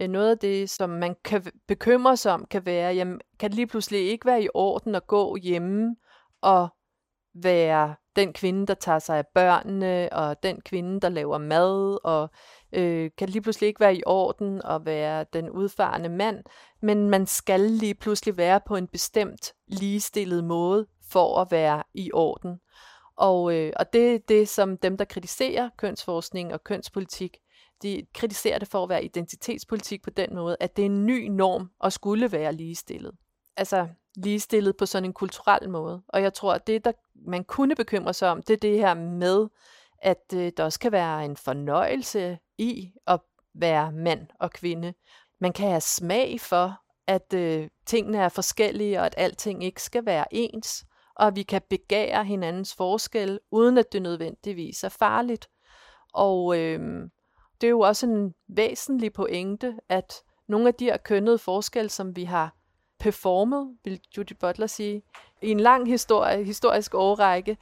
øh, 0.01 0.07
noget 0.07 0.31
af 0.31 0.37
det, 0.37 0.69
som 0.69 0.89
man 0.89 1.15
kan 1.23 1.43
bekymre 1.67 2.17
sig 2.17 2.33
om, 2.33 2.45
kan 2.45 2.65
være, 2.65 2.93
jamen, 2.93 3.19
kan 3.39 3.49
det 3.49 3.55
lige 3.55 3.67
pludselig 3.67 3.99
ikke 3.99 4.25
være 4.25 4.43
i 4.43 4.49
orden 4.53 4.95
at 4.95 5.07
gå 5.07 5.35
hjemme 5.35 5.95
og 6.41 6.67
være 7.33 7.95
den 8.19 8.33
kvinde, 8.33 8.65
der 8.65 8.73
tager 8.73 8.99
sig 8.99 9.17
af 9.17 9.27
børnene, 9.27 10.09
og 10.11 10.43
den 10.43 10.61
kvinde, 10.61 10.99
der 10.99 11.09
laver 11.09 11.37
mad, 11.37 11.97
og 12.03 12.29
øh, 12.73 13.11
kan 13.17 13.29
lige 13.29 13.41
pludselig 13.41 13.67
ikke 13.67 13.79
være 13.79 13.95
i 13.95 14.03
orden 14.05 14.61
og 14.65 14.85
være 14.85 15.25
den 15.33 15.49
udfarende 15.49 16.09
mand, 16.09 16.43
men 16.81 17.09
man 17.09 17.25
skal 17.25 17.59
lige 17.59 17.95
pludselig 17.95 18.37
være 18.37 18.61
på 18.67 18.75
en 18.75 18.87
bestemt 18.87 19.53
ligestillet 19.67 20.43
måde 20.43 20.87
for 21.09 21.41
at 21.41 21.47
være 21.51 21.83
i 21.93 22.11
orden. 22.13 22.59
Og, 23.15 23.55
øh, 23.55 23.73
og 23.75 23.93
det 23.93 24.15
er 24.15 24.19
det, 24.27 24.49
som 24.49 24.77
dem, 24.77 24.97
der 24.97 25.05
kritiserer 25.05 25.69
kønsforskning 25.77 26.53
og 26.53 26.63
kønspolitik, 26.63 27.37
de 27.81 28.05
kritiserer 28.13 28.59
det 28.59 28.67
for 28.67 28.83
at 28.83 28.89
være 28.89 29.03
identitetspolitik 29.03 30.03
på 30.03 30.09
den 30.09 30.35
måde, 30.35 30.57
at 30.59 30.77
det 30.77 30.81
er 30.81 30.85
en 30.85 31.05
ny 31.05 31.27
norm 31.27 31.69
at 31.83 31.93
skulle 31.93 32.31
være 32.31 32.53
ligestillet. 32.53 33.11
Altså 33.57 33.87
ligestillet 34.15 34.77
på 34.77 34.85
sådan 34.85 35.05
en 35.05 35.13
kulturel 35.13 35.69
måde. 35.69 36.01
Og 36.07 36.21
jeg 36.21 36.33
tror, 36.33 36.53
at 36.53 36.67
det, 36.67 36.85
der 36.85 36.91
man 37.15 37.43
kunne 37.43 37.75
bekymre 37.75 38.13
sig 38.13 38.29
om, 38.29 38.43
det 38.43 38.53
er 38.53 38.57
det 38.57 38.77
her 38.77 38.93
med, 38.93 39.47
at 40.01 40.33
øh, 40.35 40.51
der 40.57 40.63
også 40.63 40.79
kan 40.79 40.91
være 40.91 41.25
en 41.25 41.37
fornøjelse 41.37 42.39
i 42.57 42.91
at 43.07 43.19
være 43.53 43.91
mand 43.91 44.27
og 44.39 44.51
kvinde. 44.51 44.93
Man 45.39 45.53
kan 45.53 45.69
have 45.69 45.81
smag 45.81 46.41
for, 46.41 46.81
at 47.07 47.33
øh, 47.33 47.69
tingene 47.85 48.17
er 48.17 48.29
forskellige, 48.29 48.99
og 48.99 49.05
at 49.05 49.13
alting 49.17 49.63
ikke 49.63 49.83
skal 49.83 50.05
være 50.05 50.25
ens, 50.31 50.85
og 51.15 51.35
vi 51.35 51.43
kan 51.43 51.61
begære 51.69 52.25
hinandens 52.25 52.75
forskel, 52.75 53.39
uden 53.51 53.77
at 53.77 53.91
det 53.91 54.01
nødvendigvis 54.01 54.83
er 54.83 54.89
farligt. 54.89 55.49
Og 56.13 56.57
øh, 56.57 57.09
det 57.61 57.67
er 57.67 57.71
jo 57.71 57.79
også 57.79 58.05
en 58.05 58.33
væsentlig 58.47 59.13
pointe, 59.13 59.79
at 59.89 60.13
nogle 60.47 60.67
af 60.67 60.73
de 60.73 60.85
her 60.85 60.97
kønnede 60.97 61.37
forskelle, 61.37 61.89
som 61.89 62.15
vi 62.15 62.23
har 62.23 62.55
performet, 62.99 63.77
vil 63.83 63.99
Judy 64.17 64.33
Butler 64.39 64.67
sige, 64.67 65.01
i 65.41 65.51
en 65.51 65.59
lang 65.59 65.87
historie, 65.87 66.43
historisk 66.43 66.93
årrække, 66.93 67.57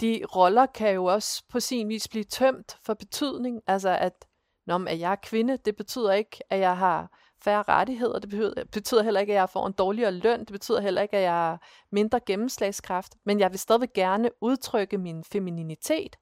de 0.00 0.22
roller 0.36 0.66
kan 0.66 0.94
jo 0.94 1.04
også 1.04 1.44
på 1.48 1.60
sin 1.60 1.88
vis 1.88 2.08
blive 2.08 2.24
tømt 2.24 2.78
for 2.82 2.94
betydning. 2.94 3.60
Altså 3.66 3.90
at, 3.90 4.24
når 4.66 4.88
at 4.88 5.00
jeg 5.00 5.12
er 5.12 5.16
kvinde, 5.22 5.56
det 5.56 5.76
betyder 5.76 6.12
ikke, 6.12 6.40
at 6.50 6.58
jeg 6.58 6.76
har 6.76 7.18
færre 7.44 7.62
rettigheder. 7.62 8.18
Det 8.18 8.30
betyder, 8.30 8.64
betyder 8.72 9.02
heller 9.02 9.20
ikke, 9.20 9.32
at 9.32 9.36
jeg 9.36 9.50
får 9.50 9.66
en 9.66 9.72
dårligere 9.72 10.12
løn. 10.12 10.40
Det 10.40 10.52
betyder 10.52 10.80
heller 10.80 11.02
ikke, 11.02 11.16
at 11.16 11.22
jeg 11.22 11.32
har 11.32 11.66
mindre 11.92 12.20
gennemslagskraft. 12.26 13.14
Men 13.24 13.40
jeg 13.40 13.50
vil 13.50 13.58
stadig 13.58 13.88
gerne 13.94 14.30
udtrykke 14.40 14.98
min 14.98 15.24
femininitet. 15.24 16.16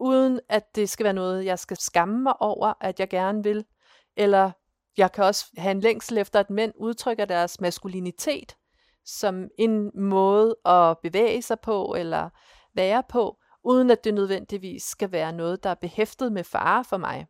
uden 0.00 0.40
at 0.48 0.76
det 0.76 0.88
skal 0.90 1.04
være 1.04 1.12
noget, 1.12 1.44
jeg 1.44 1.58
skal 1.58 1.76
skamme 1.76 2.22
mig 2.22 2.42
over, 2.42 2.74
at 2.80 3.00
jeg 3.00 3.08
gerne 3.08 3.42
vil. 3.42 3.64
Eller 4.16 4.50
jeg 4.96 5.12
kan 5.12 5.24
også 5.24 5.44
have 5.56 5.70
en 5.70 5.80
længsel 5.80 6.18
efter, 6.18 6.40
at 6.40 6.50
mænd 6.50 6.72
udtrykker 6.76 7.24
deres 7.24 7.60
maskulinitet 7.60 8.56
som 9.04 9.48
en 9.58 9.90
måde 9.94 10.56
at 10.64 10.98
bevæge 10.98 11.42
sig 11.42 11.60
på 11.60 11.94
eller 11.98 12.30
være 12.74 13.02
på, 13.08 13.38
uden 13.64 13.90
at 13.90 14.04
det 14.04 14.14
nødvendigvis 14.14 14.82
skal 14.82 15.12
være 15.12 15.32
noget, 15.32 15.64
der 15.64 15.70
er 15.70 15.74
behæftet 15.74 16.32
med 16.32 16.44
fare 16.44 16.84
for 16.84 16.96
mig. 16.96 17.26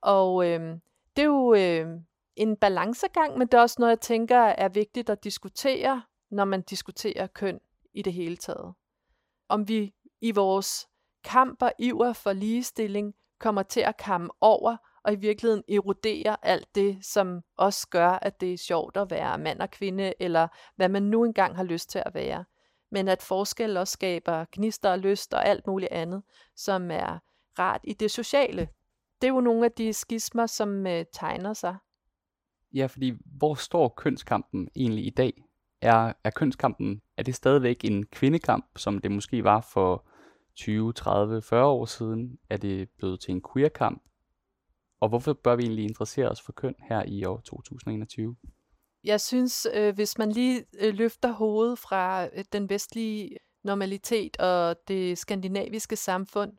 Og 0.00 0.46
øh, 0.46 0.60
det 1.16 1.22
er 1.22 1.26
jo 1.26 1.54
øh, 1.54 1.86
en 2.36 2.56
balancegang, 2.56 3.38
men 3.38 3.46
det 3.46 3.54
er 3.54 3.62
også 3.62 3.76
noget, 3.78 3.90
jeg 3.90 4.00
tænker 4.00 4.38
er 4.38 4.68
vigtigt 4.68 5.10
at 5.10 5.24
diskutere, 5.24 6.02
når 6.30 6.44
man 6.44 6.62
diskuterer 6.62 7.26
køn 7.26 7.60
i 7.94 8.02
det 8.02 8.12
hele 8.12 8.36
taget. 8.36 8.74
Om 9.48 9.68
vi 9.68 9.94
i 10.20 10.30
vores 10.30 10.88
kamp 11.24 11.62
og 11.62 11.72
iver 11.78 12.12
for 12.12 12.32
ligestilling 12.32 13.14
kommer 13.40 13.62
til 13.62 13.80
at 13.80 13.96
kamme 13.96 14.30
over 14.40 14.76
og 15.04 15.12
i 15.12 15.16
virkeligheden 15.16 15.64
erodere 15.68 16.36
alt 16.42 16.74
det, 16.74 17.04
som 17.04 17.40
også 17.56 17.88
gør, 17.88 18.08
at 18.08 18.40
det 18.40 18.52
er 18.52 18.58
sjovt 18.58 18.96
at 18.96 19.10
være 19.10 19.38
mand 19.38 19.60
og 19.60 19.70
kvinde, 19.70 20.14
eller 20.20 20.48
hvad 20.76 20.88
man 20.88 21.02
nu 21.02 21.24
engang 21.24 21.56
har 21.56 21.64
lyst 21.64 21.90
til 21.90 22.02
at 22.06 22.14
være. 22.14 22.44
Men 22.90 23.08
at 23.08 23.22
forskel 23.22 23.76
også 23.76 23.92
skaber 23.92 24.44
gnister 24.52 24.90
og 24.90 24.98
lyst 24.98 25.34
og 25.34 25.46
alt 25.46 25.66
muligt 25.66 25.92
andet, 25.92 26.22
som 26.56 26.90
er 26.90 27.18
rart 27.58 27.80
i 27.84 27.92
det 27.92 28.10
sociale. 28.10 28.68
Det 29.20 29.28
er 29.28 29.34
jo 29.34 29.40
nogle 29.40 29.64
af 29.64 29.72
de 29.72 29.92
skismer, 29.92 30.46
som 30.46 30.86
øh, 30.86 31.04
tegner 31.12 31.52
sig. 31.52 31.76
Ja, 32.74 32.86
fordi 32.86 33.12
hvor 33.24 33.54
står 33.54 33.88
kønskampen 33.88 34.68
egentlig 34.76 35.06
i 35.06 35.10
dag? 35.10 35.44
Er, 35.80 36.12
er 36.24 36.30
kønskampen, 36.30 37.02
er 37.16 37.22
det 37.22 37.34
stadigvæk 37.34 37.84
en 37.84 38.06
kvindekamp, 38.06 38.78
som 38.78 38.98
det 38.98 39.10
måske 39.10 39.44
var 39.44 39.60
for 39.72 40.06
20, 40.56 40.92
30, 40.92 41.42
40 41.42 41.66
år 41.66 41.84
siden? 41.84 42.38
Er 42.50 42.56
det 42.56 42.88
blevet 42.98 43.20
til 43.20 43.30
en 43.30 43.42
queerkamp? 43.54 44.02
Og 45.04 45.08
hvorfor 45.08 45.32
bør 45.32 45.56
vi 45.56 45.62
egentlig 45.62 45.84
interessere 45.84 46.28
os 46.28 46.40
for 46.40 46.52
køn 46.52 46.74
her 46.88 47.02
i 47.06 47.24
år 47.24 47.40
2021? 47.40 48.36
Jeg 49.04 49.20
synes, 49.20 49.66
øh, 49.74 49.94
hvis 49.94 50.18
man 50.18 50.32
lige 50.32 50.64
øh, 50.78 50.94
løfter 50.94 51.32
hovedet 51.32 51.78
fra 51.78 52.24
øh, 52.24 52.44
den 52.52 52.70
vestlige 52.70 53.36
normalitet 53.64 54.36
og 54.36 54.76
det 54.88 55.18
skandinaviske 55.18 55.96
samfund 55.96 56.52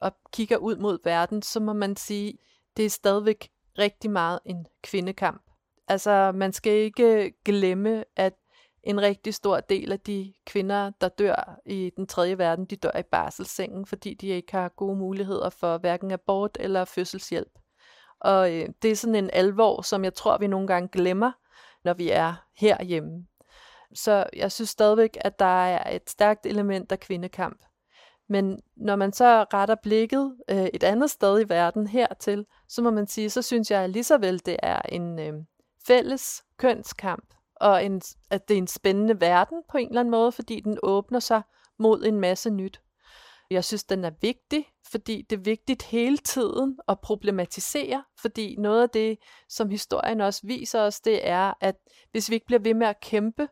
og 0.00 0.12
kigger 0.32 0.56
ud 0.56 0.76
mod 0.76 0.98
verden, 1.04 1.42
så 1.42 1.60
må 1.60 1.72
man 1.72 1.96
sige, 1.96 2.38
det 2.76 2.84
er 2.84 2.90
stadigvæk 2.90 3.48
rigtig 3.78 4.10
meget 4.10 4.38
en 4.46 4.66
kvindekamp. 4.82 5.42
Altså, 5.88 6.32
man 6.34 6.52
skal 6.52 6.72
ikke 6.72 7.32
glemme, 7.44 8.04
at 8.16 8.34
en 8.82 9.00
rigtig 9.00 9.34
stor 9.34 9.60
del 9.60 9.92
af 9.92 10.00
de 10.00 10.32
kvinder, 10.46 10.90
der 11.00 11.08
dør 11.08 11.60
i 11.66 11.90
den 11.96 12.06
tredje 12.06 12.38
verden, 12.38 12.64
de 12.64 12.76
dør 12.76 12.98
i 12.98 13.02
barselssengen, 13.02 13.86
fordi 13.86 14.14
de 14.14 14.26
ikke 14.26 14.52
har 14.52 14.68
gode 14.68 14.96
muligheder 14.96 15.50
for 15.50 15.78
hverken 15.78 16.10
abort 16.10 16.56
eller 16.60 16.84
fødselshjælp. 16.84 17.58
Og 18.20 18.54
øh, 18.54 18.68
det 18.82 18.90
er 18.90 18.96
sådan 18.96 19.14
en 19.14 19.30
alvor, 19.32 19.82
som 19.82 20.04
jeg 20.04 20.14
tror, 20.14 20.38
vi 20.38 20.46
nogle 20.46 20.66
gange 20.66 20.88
glemmer, 20.88 21.32
når 21.84 21.94
vi 21.94 22.10
er 22.10 22.34
herhjemme. 22.56 23.26
Så 23.94 24.26
jeg 24.36 24.52
synes 24.52 24.70
stadigvæk, 24.70 25.16
at 25.20 25.38
der 25.38 25.64
er 25.64 25.94
et 25.96 26.10
stærkt 26.10 26.46
element 26.46 26.92
af 26.92 27.00
kvindekamp. 27.00 27.62
Men 28.28 28.60
når 28.76 28.96
man 28.96 29.12
så 29.12 29.44
retter 29.54 29.74
blikket 29.82 30.36
øh, 30.50 30.66
et 30.74 30.82
andet 30.82 31.10
sted 31.10 31.40
i 31.40 31.48
verden 31.48 31.86
hertil, 31.86 32.46
så 32.68 32.82
må 32.82 32.90
man 32.90 33.06
sige, 33.06 33.30
så 33.30 33.42
synes 33.42 33.70
jeg 33.70 33.88
lige 33.88 34.04
så 34.04 34.18
vel, 34.18 34.46
det 34.46 34.56
er 34.62 34.80
en 34.88 35.18
øh, 35.18 35.32
fælles 35.86 36.44
kønskamp, 36.56 37.34
og 37.56 37.84
en, 37.84 38.02
at 38.30 38.48
det 38.48 38.54
er 38.54 38.58
en 38.58 38.66
spændende 38.66 39.20
verden 39.20 39.62
på 39.70 39.78
en 39.78 39.88
eller 39.88 40.00
anden 40.00 40.10
måde, 40.10 40.32
fordi 40.32 40.60
den 40.60 40.78
åbner 40.82 41.20
sig 41.20 41.42
mod 41.78 42.04
en 42.04 42.20
masse 42.20 42.50
nyt. 42.50 42.80
Jeg 43.50 43.64
synes, 43.64 43.84
den 43.84 44.04
er 44.04 44.10
vigtig, 44.20 44.66
fordi 44.90 45.22
det 45.30 45.36
er 45.36 45.40
vigtigt 45.40 45.82
hele 45.82 46.18
tiden 46.18 46.78
at 46.88 47.00
problematisere, 47.00 48.04
fordi 48.20 48.56
noget 48.58 48.82
af 48.82 48.90
det, 48.90 49.18
som 49.48 49.70
historien 49.70 50.20
også 50.20 50.40
viser 50.44 50.80
os, 50.80 51.00
det 51.00 51.28
er, 51.28 51.52
at 51.60 51.76
hvis 52.10 52.30
vi 52.30 52.34
ikke 52.34 52.46
bliver 52.46 52.60
ved 52.60 52.74
med 52.74 52.86
at 52.86 53.00
kæmpe, 53.00 53.48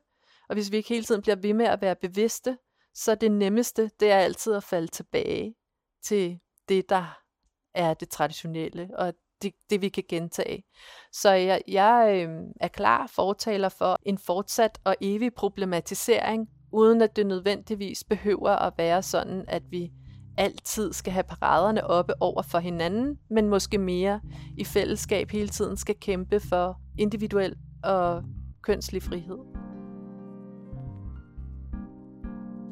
og 0.49 0.55
hvis 0.55 0.73
vi 0.73 0.77
ikke 0.77 0.89
hele 0.89 1.05
tiden 1.05 1.23
bliver 1.23 1.37
ved 1.37 1.55
med 1.55 1.67
at 1.67 1.81
være 1.81 1.97
bevidste, 1.97 2.59
så 2.95 3.15
det 3.15 3.33
nemmeste, 3.33 3.91
det 4.01 4.11
er 4.11 4.19
altid 4.19 4.55
at 4.55 4.65
falde 4.65 4.89
tilbage 4.89 5.55
til 6.03 6.39
det, 6.69 6.89
der 6.89 7.19
er 7.75 7.95
det 7.95 8.09
traditionelle, 8.09 8.91
og 8.99 9.15
det, 9.43 9.55
det 9.71 9.83
vi 9.83 9.89
kan 9.89 10.05
gentage. 10.09 10.65
Så 11.13 11.31
jeg, 11.31 11.63
jeg 11.69 12.27
øh, 12.29 12.41
er 12.61 12.69
klar 12.69 13.07
fortaler 13.07 13.69
for 13.69 13.99
en 14.03 14.19
fortsat 14.19 14.79
og 14.85 14.97
evig 15.01 15.35
problematisering 15.35 16.49
uden 16.75 17.03
at 17.03 17.17
det 17.17 17.27
nødvendigvis 17.27 18.05
behøver 18.05 18.51
at 18.51 18.73
være 18.79 19.03
sådan, 19.03 19.45
at 19.49 19.63
vi 19.71 19.93
altid 20.37 20.93
skal 20.93 21.13
have 21.13 21.23
paraderne 21.23 21.87
oppe 21.87 22.13
over 22.21 22.43
for 22.43 22.59
hinanden, 22.59 23.19
men 23.31 23.49
måske 23.49 23.79
mere 23.79 24.21
i 24.57 24.65
fællesskab 24.65 25.31
hele 25.31 25.49
tiden 25.49 25.77
skal 25.77 25.95
kæmpe 26.01 26.41
for 26.41 26.81
individuel 26.99 27.55
og 27.85 28.23
kønslig 28.63 29.03
frihed. 29.03 29.39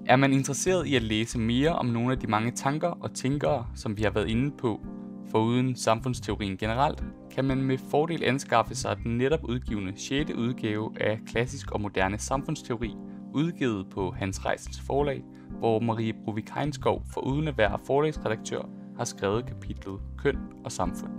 Er 0.07 0.16
man 0.16 0.32
interesseret 0.32 0.86
i 0.86 0.96
at 0.96 1.03
læse 1.03 1.38
mere 1.38 1.76
om 1.76 1.86
nogle 1.86 2.12
af 2.12 2.18
de 2.18 2.26
mange 2.26 2.50
tanker 2.50 2.88
og 2.88 3.14
tænkere, 3.14 3.66
som 3.74 3.96
vi 3.96 4.03
har 4.03 4.11
været 4.11 4.28
inde 4.28 4.57
på, 4.59 4.80
foruden 5.30 5.76
samfundsteorien 5.76 6.57
generelt, 6.57 7.05
kan 7.30 7.44
man 7.44 7.62
med 7.62 7.78
fordel 7.78 8.24
anskaffe 8.24 8.74
sig 8.74 8.96
den 9.05 9.18
netop 9.18 9.44
udgivende 9.44 9.92
6. 9.96 10.30
udgave 10.30 10.90
af 11.00 11.20
Klassisk 11.26 11.70
og 11.70 11.80
Moderne 11.80 12.18
Samfundsteori– 12.18 12.94
udgivet 13.34 13.86
på 13.90 14.10
Hans 14.10 14.44
Rejsels 14.44 14.80
forlag, 14.80 15.24
hvor 15.58 15.80
Marie 15.80 16.12
Bruvik 16.24 16.50
Heinskov, 16.50 17.02
for 17.06 17.20
uden 17.20 17.48
at 17.48 17.58
være 17.58 17.78
forlagsredaktør, 17.86 18.62
har 18.96 19.04
skrevet 19.04 19.46
kapitlet 19.46 20.00
Køn 20.18 20.38
og 20.64 20.72
Samfund. 20.72 21.12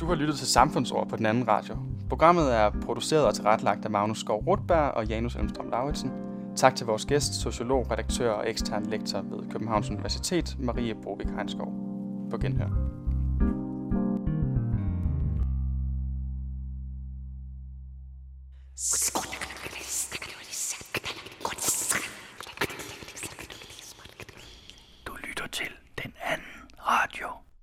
Du 0.00 0.06
har 0.06 0.14
lyttet 0.14 0.36
til 0.36 0.46
Samfundsord 0.46 1.08
på 1.08 1.16
den 1.16 1.26
anden 1.26 1.48
radio. 1.48 1.76
Programmet 2.08 2.54
er 2.54 2.70
produceret 2.70 3.26
og 3.26 3.34
tilrettelagt 3.34 3.84
af 3.84 3.90
Magnus 3.90 4.20
Skov 4.20 4.44
Rutberg 4.46 4.90
og 4.90 5.06
Janus 5.06 5.36
Elmstrøm 5.36 5.68
Lauritsen. 5.70 6.10
Tak 6.56 6.76
til 6.76 6.86
vores 6.86 7.06
gæst, 7.06 7.34
sociolog, 7.34 7.90
redaktør 7.90 8.32
og 8.32 8.50
ekstern 8.50 8.86
lektor 8.86 9.20
ved 9.22 9.50
Københavns 9.50 9.90
Universitet, 9.90 10.56
Marie 10.58 10.94
Brovik 11.02 11.30
Heinskov. 11.36 11.72
På 12.30 12.38
genhør. 12.38 12.68
Du 19.14 19.19